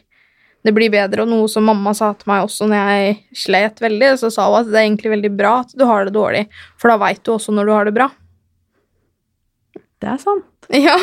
det 0.64 0.72
blir 0.72 0.92
bedre. 0.92 1.26
Og 1.26 1.32
noe 1.32 1.50
som 1.52 1.66
mamma 1.68 1.92
sa 1.96 2.12
til 2.16 2.30
meg 2.32 2.46
også 2.46 2.70
når 2.70 2.80
jeg 2.80 3.18
slet 3.44 3.84
veldig, 3.84 4.14
så 4.22 4.32
sa 4.32 4.48
hun 4.48 4.62
at 4.62 4.72
det 4.72 4.80
er 4.80 4.86
egentlig 4.86 5.12
veldig 5.18 5.32
bra 5.36 5.58
at 5.66 5.76
du 5.76 5.84
har 5.88 6.08
det 6.08 6.16
dårlig, 6.16 6.46
for 6.80 6.92
da 6.92 6.96
veit 7.04 7.20
du 7.24 7.34
også 7.34 7.52
når 7.52 7.68
du 7.68 7.74
har 7.76 7.88
det 7.88 7.96
bra. 8.00 8.08
Det 10.02 10.10
er 10.10 10.18
sant. 10.18 10.48
Ja, 10.72 10.96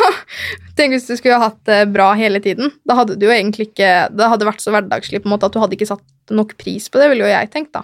Tenk 0.78 0.96
hvis 0.96 1.06
du 1.08 1.14
skulle 1.20 1.38
hatt 1.42 1.60
det 1.68 1.84
bra 1.94 2.10
hele 2.18 2.40
tiden. 2.44 2.72
Da 2.88 2.96
hadde 2.98 3.18
du 3.20 3.26
jo 3.28 3.34
egentlig 3.34 3.68
ikke 3.70 4.08
Det 4.16 4.30
hadde 4.32 4.48
vært 4.48 4.64
så 4.64 4.72
hverdagslig 4.74 5.20
på 5.22 5.28
en 5.28 5.34
måte 5.36 5.50
at 5.50 5.54
du 5.54 5.60
hadde 5.62 5.76
ikke 5.76 5.90
satt 5.90 6.34
nok 6.34 6.56
pris 6.58 6.88
på 6.90 7.02
det, 7.02 7.10
ville 7.12 7.28
jo 7.28 7.32
jeg 7.32 7.52
tenkt, 7.54 7.74
da. 7.76 7.84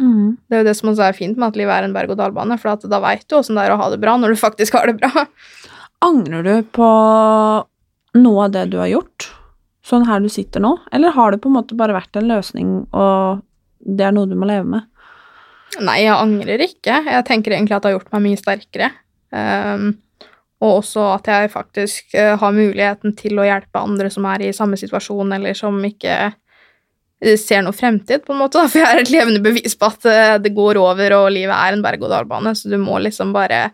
Mm. 0.00 0.36
Det 0.36 0.56
er 0.56 0.62
jo 0.62 0.68
det 0.68 0.76
som 0.76 0.90
også 0.92 1.06
er 1.06 1.16
fint 1.16 1.38
med 1.38 1.48
at 1.48 1.58
livet 1.58 1.72
er 1.72 1.86
en 1.86 1.94
berg-og-dal-bane, 1.96 2.58
for 2.60 2.74
at 2.74 2.84
da 2.90 3.00
veit 3.02 3.24
du 3.28 3.38
åssen 3.38 3.56
det 3.56 3.64
er 3.64 3.74
å 3.74 3.80
ha 3.80 3.88
det 3.92 4.00
bra 4.02 4.16
når 4.20 4.34
du 4.34 4.40
faktisk 4.40 4.76
har 4.78 4.90
det 4.90 4.98
bra. 5.00 5.26
Angrer 6.04 6.44
du 6.44 6.54
på 6.76 6.90
noe 8.20 8.44
av 8.44 8.52
det 8.52 8.66
du 8.72 8.78
har 8.80 8.90
gjort, 8.92 9.30
sånn 9.86 10.06
her 10.08 10.20
du 10.24 10.28
sitter 10.32 10.62
nå, 10.64 10.74
eller 10.92 11.14
har 11.16 11.32
det 11.32 11.40
på 11.44 11.50
en 11.50 11.58
måte 11.58 11.78
bare 11.78 11.96
vært 11.96 12.18
en 12.18 12.28
løsning, 12.28 12.76
og 12.96 13.42
det 13.80 14.08
er 14.08 14.14
noe 14.16 14.28
du 14.28 14.36
må 14.38 14.48
leve 14.48 14.66
med? 14.76 14.88
Nei, 15.82 16.00
jeg 16.04 16.14
angrer 16.14 16.62
ikke. 16.64 17.02
Jeg 17.04 17.24
tenker 17.28 17.52
egentlig 17.52 17.76
at 17.76 17.84
det 17.84 17.90
har 17.90 17.98
gjort 17.98 18.12
meg 18.14 18.22
mye 18.24 18.40
sterkere. 18.40 18.90
Um, 19.34 19.90
og 20.64 20.78
også 20.78 21.02
at 21.12 21.28
jeg 21.28 21.52
faktisk 21.52 22.14
eh, 22.16 22.32
har 22.40 22.54
muligheten 22.56 23.12
til 23.18 23.36
å 23.36 23.44
hjelpe 23.44 23.82
andre 23.82 24.08
som 24.12 24.24
er 24.30 24.46
i 24.46 24.54
samme 24.56 24.78
situasjon, 24.80 25.34
eller 25.36 25.56
som 25.58 25.76
ikke 25.84 26.30
ser 27.40 27.62
noe 27.64 27.72
fremtid, 27.72 28.24
på 28.26 28.34
en 28.34 28.42
måte. 28.42 28.60
For 28.68 28.82
jeg 28.82 28.86
er 28.92 29.00
et 29.00 29.12
levende 29.14 29.40
bevis 29.44 29.76
på 29.78 29.88
at 29.88 30.04
eh, 30.10 30.34
det 30.42 30.52
går 30.56 30.76
over, 30.80 31.14
og 31.16 31.30
livet 31.32 31.54
er 31.56 31.72
en 31.76 31.84
berg-og-dal-bane, 31.84 32.52
så 32.58 32.68
du 32.72 32.76
må 32.82 32.98
liksom 33.00 33.32
bare 33.36 33.70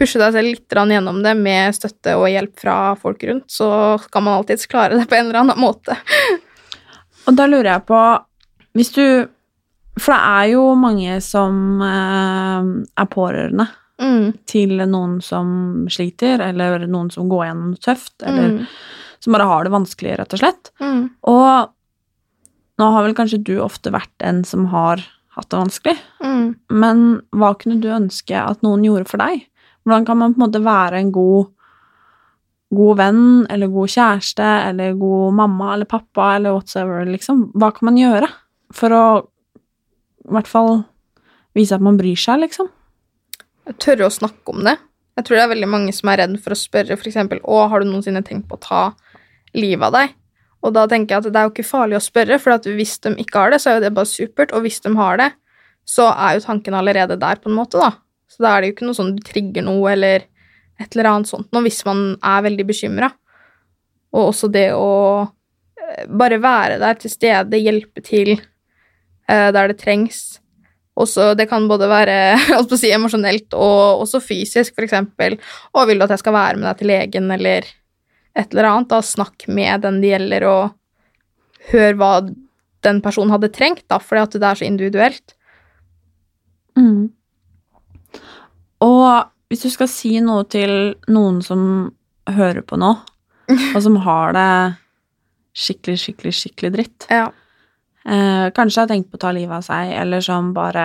pushe 0.00 0.16
deg 0.20 0.32
selv 0.32 0.48
litt 0.48 0.72
gjennom 0.72 1.18
det 1.22 1.34
med 1.36 1.74
støtte 1.76 2.14
og 2.16 2.30
hjelp 2.32 2.54
fra 2.62 2.76
folk 2.96 3.22
rundt, 3.28 3.50
så 3.52 3.98
kan 4.10 4.24
man 4.24 4.38
alltids 4.38 4.64
klare 4.70 4.96
det 4.96 5.08
på 5.10 5.18
en 5.18 5.26
eller 5.28 5.42
annen 5.42 5.60
måte. 5.60 5.96
Og 7.28 7.36
da 7.36 7.44
lurer 7.46 7.74
jeg 7.74 7.84
på, 7.84 7.98
hvis 8.78 8.94
du 8.96 9.04
For 10.00 10.14
det 10.14 10.20
er 10.24 10.46
jo 10.54 10.62
mange 10.80 11.18
som 11.20 11.82
eh, 11.84 12.70
er 13.02 13.10
pårørende 13.12 13.68
Mm. 14.00 14.30
til 14.48 14.70
noen 14.88 15.18
som 15.20 15.84
sliter, 15.92 16.40
eller 16.40 16.86
noen 16.88 17.10
som 17.12 17.28
går 17.28 17.50
gjennom 17.50 17.74
tøft, 17.84 18.14
eller 18.24 18.46
Mm. 18.48 18.66
som 19.20 19.34
bare 19.34 19.44
har 19.50 19.64
det 19.64 19.72
vanskelig, 19.74 20.14
rett 20.16 20.32
og 20.32 20.40
slett. 20.40 20.70
Mm. 20.80 21.10
Og 21.28 21.68
nå 22.80 22.88
har 22.94 23.04
vel 23.06 23.16
kanskje 23.18 23.42
du 23.44 23.54
ofte 23.62 23.92
vært 23.92 24.24
en 24.24 24.42
som 24.48 24.66
har 24.72 25.02
hatt 25.36 25.48
det 25.52 25.60
vanskelig, 25.60 25.96
Mm. 26.24 26.56
men 26.72 27.02
hva 27.36 27.52
kunne 27.60 27.80
du 27.80 27.88
ønske 27.92 28.34
at 28.34 28.62
noen 28.66 28.82
gjorde 28.84 29.06
for 29.08 29.20
deg? 29.22 29.44
Hvordan 29.84 30.06
kan 30.08 30.18
man 30.18 30.34
på 30.34 30.40
en 30.40 30.44
måte 30.46 30.64
være 30.64 30.98
en 31.00 31.12
god, 31.14 31.50
god 32.74 32.96
venn, 32.98 33.46
eller 33.50 33.70
god 33.72 33.88
kjæreste, 33.88 34.48
eller 34.70 34.98
god 34.98 35.34
mamma 35.38 35.74
eller 35.74 35.88
pappa, 35.88 36.34
eller 36.36 36.56
whatsoever, 36.56 37.04
liksom? 37.06 37.52
Hva 37.54 37.70
kan 37.72 37.90
man 37.90 38.00
gjøre 38.00 38.28
for 38.72 38.90
å 38.96 39.04
i 40.26 40.32
hvert 40.34 40.50
fall 40.50 40.84
vise 41.56 41.74
at 41.74 41.82
man 41.82 41.98
bryr 41.98 42.18
seg, 42.18 42.42
liksom? 42.44 42.68
tørre 43.78 44.08
å 44.08 44.10
snakke 44.12 44.50
om 44.50 44.64
det. 44.66 44.76
Jeg 45.18 45.26
tror 45.26 45.36
det 45.36 45.42
er 45.44 45.52
veldig 45.54 45.68
mange 45.70 45.92
som 45.94 46.08
er 46.10 46.22
redd 46.24 46.36
for 46.42 46.54
å 46.54 46.58
spørre 46.58 46.96
f.eks.: 46.96 47.16
'Å, 47.16 47.68
har 47.70 47.80
du 47.80 47.86
noensinne 47.86 48.22
tenkt 48.26 48.48
på 48.48 48.56
å 48.58 48.64
ta 48.64 48.82
livet 49.54 49.84
av 49.86 49.92
deg?' 49.92 50.14
Og 50.60 50.74
da 50.76 50.84
tenker 50.88 51.16
jeg 51.16 51.24
at 51.24 51.32
det 51.32 51.40
er 51.40 51.46
jo 51.48 51.54
ikke 51.54 51.68
farlig 51.70 51.96
å 51.96 52.04
spørre, 52.04 52.36
for 52.42 52.72
hvis 52.76 52.98
de 53.04 53.14
ikke 53.22 53.44
har 53.44 53.54
det, 53.54 53.60
så 53.62 53.70
er 53.70 53.78
jo 53.78 53.84
det 53.86 53.94
bare 53.96 54.10
supert. 54.10 54.52
Og 54.56 54.66
hvis 54.66 54.82
de 54.84 54.92
har 54.98 55.20
det, 55.20 55.30
så 55.88 56.10
er 56.12 56.36
jo 56.36 56.44
tanken 56.44 56.76
allerede 56.76 57.16
der, 57.20 57.40
på 57.40 57.50
en 57.50 57.56
måte, 57.56 57.80
da. 57.80 57.94
Så 58.30 58.44
da 58.44 58.52
er 58.52 58.62
det 58.62 58.70
jo 58.70 58.76
ikke 58.76 58.90
noe 58.90 58.98
sånn 58.98 59.14
du 59.16 59.24
trigger 59.26 59.64
noe, 59.66 59.94
eller 59.94 60.26
et 60.80 60.94
eller 60.94 61.10
annet 61.10 61.30
sånt 61.30 61.50
noe, 61.52 61.64
hvis 61.66 61.80
man 61.88 62.04
er 62.20 62.44
veldig 62.46 62.66
bekymra. 62.68 63.10
Og 64.14 64.30
også 64.32 64.50
det 64.52 64.68
å 64.74 64.90
eh, 65.24 66.04
bare 66.06 66.40
være 66.42 66.78
der 66.82 67.00
til 67.00 67.12
stede, 67.12 67.62
hjelpe 67.62 68.04
til 68.04 68.36
eh, 68.36 69.48
der 69.54 69.72
det 69.72 69.80
trengs. 69.80 70.40
Også, 71.00 71.32
det 71.38 71.48
kan 71.48 71.68
både 71.70 71.88
være 71.88 72.16
si, 72.76 72.90
emosjonelt 72.92 73.56
og 73.56 74.04
også 74.04 74.20
fysisk, 74.22 74.76
eksempel. 74.84 75.38
Å, 75.72 75.84
vil 75.88 76.00
du 76.00 76.06
at 76.06 76.14
jeg 76.16 76.24
skal 76.24 76.36
være 76.36 76.60
med 76.60 76.68
deg 76.68 76.80
til 76.80 76.92
legen, 76.92 77.30
eller 77.34 77.68
et 78.38 78.52
eller 78.54 78.68
annet? 78.70 78.88
Da 78.92 79.00
snakk 79.02 79.46
med 79.48 79.82
den 79.86 80.00
det 80.02 80.12
gjelder, 80.14 80.46
og 80.48 81.72
hør 81.72 81.96
hva 82.00 82.10
den 82.86 83.00
personen 83.04 83.32
hadde 83.34 83.50
trengt, 83.52 83.84
da, 83.90 83.98
fordi 84.00 84.22
at 84.22 84.36
det 84.40 84.46
er 84.48 84.60
så 84.60 84.64
individuelt. 84.68 85.34
Mm. 86.78 87.10
Og 88.80 89.08
hvis 89.50 89.64
du 89.66 89.70
skal 89.72 89.90
si 89.90 90.12
noe 90.24 90.46
til 90.50 90.94
noen 91.10 91.40
som 91.44 91.62
hører 92.30 92.62
på 92.64 92.78
nå, 92.80 92.92
og 93.74 93.80
som 93.82 93.98
har 94.06 94.32
det 94.36 94.48
skikkelig, 95.58 95.98
skikkelig, 95.98 96.32
skikkelig 96.38 96.70
dritt 96.76 97.06
Ja. 97.10 97.24
eh, 98.06 98.46
Kanskje 98.54 98.84
har 98.84 98.90
tenkt 98.92 99.10
på 99.10 99.18
å 99.18 99.22
ta 99.24 99.32
livet 99.34 99.56
av 99.58 99.64
seg, 99.66 99.90
eller 99.98 100.22
som 100.22 100.52
bare 100.54 100.84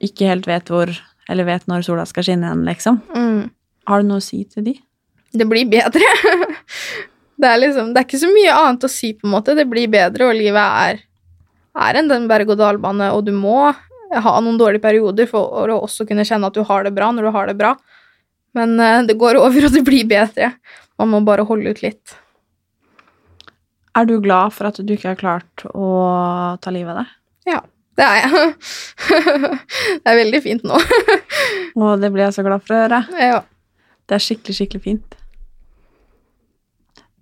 ikke 0.00 0.30
helt 0.30 0.46
vet 0.48 0.70
hvor 0.72 0.88
Eller 1.28 1.44
vet 1.44 1.66
når 1.68 1.82
sola 1.84 2.06
skal 2.08 2.24
skinne 2.24 2.48
igjen, 2.48 2.62
liksom. 2.64 3.02
Mm. 3.12 3.50
Har 3.90 4.00
du 4.00 4.06
noe 4.08 4.22
å 4.22 4.24
si 4.24 4.38
til 4.48 4.64
de? 4.64 4.72
Det 5.32 5.44
blir 5.48 5.68
bedre. 5.68 6.12
det 7.40 7.50
er 7.50 7.60
liksom 7.60 7.92
Det 7.92 8.00
er 8.00 8.08
ikke 8.08 8.22
så 8.22 8.30
mye 8.32 8.56
annet 8.56 8.86
å 8.88 8.92
si, 8.92 9.12
på 9.14 9.28
en 9.28 9.34
måte. 9.36 9.56
Det 9.58 9.66
blir 9.68 9.90
bedre, 9.92 10.30
og 10.30 10.38
livet 10.38 10.80
er, 10.88 11.04
er 11.88 12.00
en 12.00 12.10
den 12.10 12.28
berg-og-dal-bane, 12.30 13.12
og 13.14 13.26
du 13.28 13.34
må 13.36 13.60
ha 14.08 14.38
noen 14.40 14.56
dårlige 14.60 14.84
perioder 14.84 15.28
for 15.28 15.68
å 15.68 15.82
også 15.82 16.06
kunne 16.08 16.24
kjenne 16.24 16.48
at 16.48 16.56
du 16.56 16.64
har 16.64 16.86
det 16.86 16.94
bra 16.96 17.10
når 17.12 17.28
du 17.28 17.32
har 17.34 17.50
det 17.50 17.58
bra. 17.58 17.74
Men 18.56 18.78
eh, 18.80 19.02
det 19.08 19.18
går 19.20 19.40
over, 19.44 19.68
og 19.68 19.76
det 19.76 19.84
blir 19.86 20.08
bedre. 20.08 20.54
Man 20.98 21.12
må 21.12 21.22
bare 21.26 21.46
holde 21.48 21.74
ut 21.74 21.84
litt. 21.84 22.16
Er 23.98 24.06
du 24.06 24.18
glad 24.22 24.54
for 24.54 24.70
at 24.70 24.78
du 24.78 24.94
ikke 24.94 25.12
har 25.12 25.18
klart 25.18 25.66
å 25.72 25.88
ta 26.62 26.72
livet 26.74 26.94
av 26.94 27.02
deg? 27.02 27.14
Ja, 27.48 27.60
det 27.98 28.06
er 28.06 28.18
jeg. 28.22 28.50
det 30.04 30.12
er 30.12 30.20
veldig 30.20 30.42
fint 30.44 30.66
nå. 30.66 30.78
Og 31.78 32.02
det 32.02 32.12
blir 32.14 32.28
jeg 32.28 32.36
så 32.36 32.44
glad 32.46 32.62
for 32.62 32.76
å 32.76 32.82
høre. 32.84 33.04
ja. 33.18 33.40
Det 34.08 34.16
er 34.16 34.24
skikkelig, 34.24 34.54
skikkelig 34.62 34.82
fint. 34.84 35.14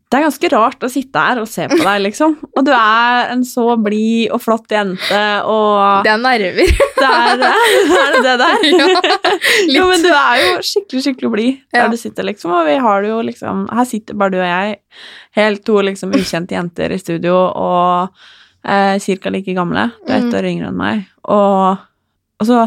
Det 0.06 0.20
er 0.20 0.22
ganske 0.28 0.48
rart 0.52 0.84
å 0.86 0.88
sitte 0.88 1.18
her 1.18 1.40
og 1.42 1.48
se 1.50 1.64
på 1.66 1.76
deg, 1.80 1.96
liksom. 2.04 2.36
Og 2.54 2.62
du 2.64 2.70
er 2.70 3.32
en 3.32 3.40
så 3.44 3.64
blid 3.82 4.30
og 4.30 4.38
flott 4.44 4.70
jente, 4.70 5.22
og 5.50 6.04
Det 6.06 6.12
er 6.12 6.20
nerver. 6.22 6.70
det 7.00 7.08
er, 7.08 7.42
er 7.42 8.14
det 8.14 8.20
det 8.22 8.36
der? 8.38 8.54
ja, 8.70 8.86
litt. 8.92 9.66
Jo, 9.74 9.88
men 9.90 10.04
du 10.06 10.08
er 10.14 10.44
jo 10.44 10.52
skikkelig, 10.62 11.02
skikkelig 11.08 11.32
blid 11.34 11.58
der 11.74 11.82
Ja. 11.82 11.88
du 11.90 11.98
sitter, 11.98 12.22
liksom. 12.30 12.54
Og 12.54 12.68
vi 12.70 12.76
har 12.86 13.02
det 13.02 13.10
jo 13.10 13.18
liksom 13.26 13.66
Her 13.74 13.84
sitter 13.90 14.14
bare 14.22 14.30
du 14.36 14.38
og 14.38 14.46
jeg, 14.46 14.78
helt 15.40 15.64
to 15.66 15.80
liksom 15.90 16.14
ukjente 16.14 16.54
jenter 16.54 16.94
i 16.94 17.00
studio, 17.02 17.34
og 17.58 18.22
eh, 18.62 18.94
cirka 19.02 19.34
like 19.34 19.58
gamle. 19.58 19.88
Du 20.06 20.12
er 20.14 20.20
ett 20.22 20.30
Mm. 20.30 20.38
år 20.38 20.50
yngre 20.54 20.70
enn 20.70 20.78
meg. 20.86 21.04
Og, 21.26 21.82
og 22.40 22.46
så 22.46 22.62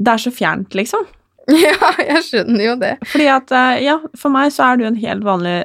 Det 0.00 0.08
er 0.16 0.24
så 0.24 0.32
fjernt, 0.32 0.72
liksom. 0.72 1.04
ja, 1.66 1.90
jeg 2.04 2.22
skjønner 2.28 2.64
jo 2.64 2.74
det. 2.80 2.94
Fordi 3.10 3.26
at, 3.32 3.52
eh, 3.56 3.76
ja, 3.86 3.98
for 4.18 4.32
meg 4.34 4.52
så 4.54 4.70
er 4.70 4.80
du 4.80 4.86
en 4.88 4.98
helt 5.00 5.24
vanlig, 5.26 5.58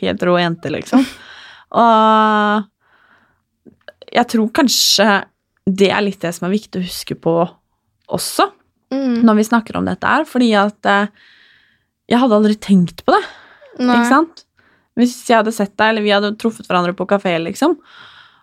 helt 0.00 0.22
rå 0.26 0.36
jente, 0.40 0.72
liksom. 0.72 1.04
Og 1.80 2.64
jeg 4.10 4.26
tror 4.32 4.48
kanskje 4.58 5.08
det 5.70 5.90
er 5.94 6.02
litt 6.02 6.22
det 6.24 6.32
som 6.34 6.48
er 6.48 6.54
viktig 6.56 6.80
å 6.80 6.86
huske 6.88 7.14
på 7.18 7.36
også, 8.10 8.50
Mm. 8.90 9.20
når 9.22 9.36
vi 9.38 9.42
snakker 9.46 9.76
om 9.78 9.84
dette 9.86 10.02
her, 10.02 10.24
fordi 10.26 10.48
at 10.58 10.86
eh, 10.90 11.06
jeg 12.10 12.18
hadde 12.18 12.34
aldri 12.40 12.56
tenkt 12.58 13.04
på 13.06 13.12
det, 13.14 13.20
Nei. 13.78 13.94
ikke 14.00 14.08
sant? 14.08 14.40
Hvis 14.98 15.12
jeg 15.28 15.36
hadde 15.38 15.52
sett 15.54 15.76
deg, 15.78 15.92
eller 15.92 16.02
vi 16.02 16.10
hadde 16.10 16.32
truffet 16.42 16.66
hverandre 16.66 16.90
på 16.98 17.06
kafé, 17.06 17.36
liksom. 17.38 17.76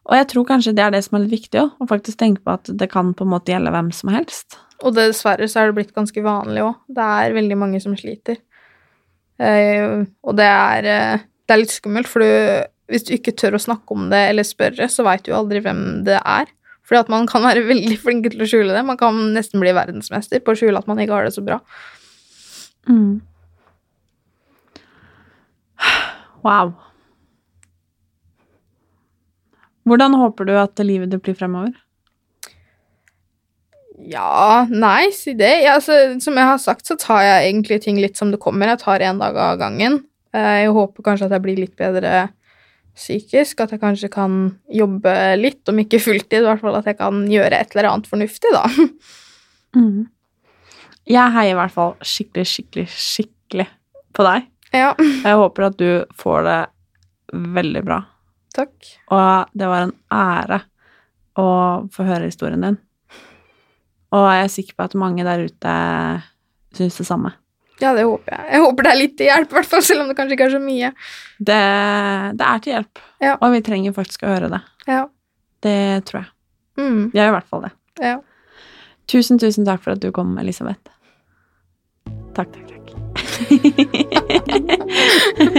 Og 0.07 0.15
jeg 0.15 0.29
tror 0.31 0.45
kanskje 0.47 0.71
det 0.77 0.85
er 0.85 0.93
det 0.95 1.01
som 1.03 1.17
er 1.19 1.25
litt 1.25 1.33
viktig 1.35 1.59
òg, 1.65 1.73
å 1.83 1.89
faktisk 1.91 2.15
tenke 2.21 2.39
på 2.47 2.53
at 2.55 2.71
det 2.79 2.87
kan 2.93 3.11
på 3.11 3.27
en 3.27 3.33
måte 3.33 3.51
gjelde 3.51 3.73
hvem 3.75 3.91
som 3.91 4.13
helst. 4.15 4.55
Og 4.85 4.93
dessverre 4.93 5.47
så 5.49 5.61
er 5.61 5.69
det 5.69 5.77
blitt 5.79 5.95
ganske 5.95 6.21
vanlig 6.23 6.65
òg. 6.65 6.75
Det 6.93 7.05
er 7.21 7.37
veldig 7.37 7.57
mange 7.57 7.81
som 7.81 7.95
sliter. 7.97 8.37
Eh, 9.41 10.03
og 10.25 10.37
det 10.37 10.45
er, 10.49 10.89
eh, 10.89 11.25
det 11.45 11.53
er 11.53 11.61
litt 11.61 11.73
skummelt, 11.73 12.09
for 12.09 12.21
du, 12.21 12.67
hvis 12.91 13.07
du 13.07 13.15
ikke 13.15 13.35
tør 13.37 13.57
å 13.57 13.63
snakke 13.63 13.95
om 13.95 14.07
det 14.11 14.21
eller 14.31 14.45
spørre, 14.45 14.89
så 14.89 15.05
veit 15.07 15.25
du 15.25 15.33
aldri 15.37 15.61
hvem 15.65 16.03
det 16.07 16.19
er. 16.21 16.51
Fordi 16.87 17.03
at 17.03 17.11
man 17.11 17.27
kan 17.29 17.43
være 17.43 17.65
veldig 17.67 17.97
flink 18.05 18.29
til 18.31 18.43
å 18.45 18.49
skjule 18.49 18.75
det. 18.75 18.85
Man 18.85 18.99
kan 18.99 19.17
nesten 19.35 19.63
bli 19.63 19.73
verdensmester 19.75 20.43
på 20.43 20.53
å 20.53 20.59
skjule 20.59 20.79
at 20.79 20.89
man 20.89 21.01
ikke 21.01 21.17
har 21.17 21.27
det 21.27 21.33
så 21.35 21.45
bra. 21.45 21.61
Mm. 22.87 23.17
Wow. 26.45 26.75
Hvordan 29.87 30.15
håper 30.19 30.47
du 30.47 30.53
at 30.59 30.79
livet 30.83 31.11
ditt 31.11 31.23
blir 31.23 31.35
fremover? 31.35 31.73
Ja, 33.97 34.67
nei, 34.69 35.09
si 35.15 35.33
det. 35.33 35.63
Ja, 35.65 35.77
altså, 35.79 35.95
som 36.21 36.35
jeg 36.37 36.45
har 36.45 36.59
sagt, 36.61 36.85
så 36.85 36.95
tar 37.01 37.23
jeg 37.25 37.47
egentlig 37.53 37.79
ting 37.83 37.97
litt 38.01 38.17
som 38.19 38.29
det 38.31 38.39
kommer. 38.43 38.67
Jeg 38.75 38.83
tar 38.83 38.99
én 39.01 39.17
dag 39.19 39.35
av 39.35 39.57
gangen. 39.59 40.03
Eh, 40.33 40.63
Jeg 40.65 40.73
håper 40.75 41.03
kanskje 41.03 41.25
at 41.25 41.31
jeg 41.37 41.41
blir 41.47 41.57
litt 41.57 41.75
bedre 41.79 42.27
psykisk. 42.97 43.59
At 43.65 43.71
jeg 43.73 43.81
kanskje 43.81 44.09
kan 44.13 44.59
jobbe 44.69 45.15
litt, 45.41 45.63
om 45.69 45.77
ikke 45.81 45.99
fulltid, 46.01 46.43
i 46.43 46.45
hvert 46.45 46.61
fall 46.61 46.75
at 46.77 46.85
jeg 46.85 46.97
kan 46.99 47.23
gjøre 47.29 47.57
et 47.57 47.73
eller 47.75 47.89
annet 47.91 48.07
fornuftig, 48.11 48.53
da. 48.53 48.65
Mm. 49.75 50.07
Jeg 51.05 51.31
heier 51.35 51.51
i 51.51 51.57
hvert 51.59 51.73
fall 51.75 51.91
skikkelig, 52.01 52.45
skikkelig, 52.49 52.85
skikkelig 52.89 53.65
på 54.15 54.23
deg. 54.25 54.45
Ja, 54.73 54.93
Jeg 54.97 55.35
håper 55.37 55.65
at 55.67 55.75
du 55.77 56.05
får 56.17 56.47
det 56.47 56.55
veldig 57.57 57.83
bra. 57.85 57.99
takk. 58.55 58.73
Og 59.13 59.51
det 59.53 59.67
var 59.69 59.83
en 59.85 59.93
ære 60.09 60.61
å 61.37 61.45
få 61.93 62.07
høre 62.07 62.25
historien 62.31 62.63
din. 62.63 62.79
Og 64.15 64.23
jeg 64.31 64.43
er 64.45 64.51
sikker 64.53 64.73
på 64.77 64.83
at 64.87 64.95
mange 64.95 65.23
der 65.27 65.43
ute 65.49 65.73
syns 66.77 66.97
det 67.01 67.07
samme. 67.09 67.31
Ja, 67.81 67.91
det 67.93 68.03
håper 68.07 68.31
jeg. 68.33 68.43
Jeg 68.55 68.61
håper 68.63 68.83
det 68.87 68.91
er 68.91 68.97
litt 69.01 69.15
til 69.19 69.27
hjelp, 69.29 69.49
i 69.51 69.53
hvert 69.59 69.69
fall, 69.69 69.83
selv 69.85 70.01
om 70.01 70.07
det 70.09 70.15
kanskje 70.17 70.33
ikke 70.37 70.47
er 70.47 70.55
så 70.55 70.61
mye. 70.63 70.89
Det, 71.37 71.59
det 72.39 72.45
er 72.47 72.57
til 72.63 72.73
hjelp, 72.73 72.95
Ja. 73.21 73.33
og 73.41 73.47
vi 73.53 73.61
trenger 73.67 73.93
faktisk 73.93 74.23
å 74.25 74.31
høre 74.31 74.49
det. 74.55 74.61
Ja. 74.87 75.03
Det 75.61 75.77
tror 76.09 76.19
jeg. 76.23 76.29
Mm, 76.77 77.03
Jeg 77.13 77.21
gjør 77.21 77.29
i 77.31 77.35
hvert 77.37 77.49
fall 77.51 77.61
det. 77.67 77.71
ja. 78.01 78.17
Tusen, 79.07 79.39
tusen 79.39 79.63
takk 79.65 79.81
for 79.85 79.91
at 79.95 80.01
du 80.03 80.09
kom, 80.11 80.33
Elisabeth. 80.41 80.89
Takk, 82.35 82.49
takk, 82.51 82.67
takk. 82.67 82.73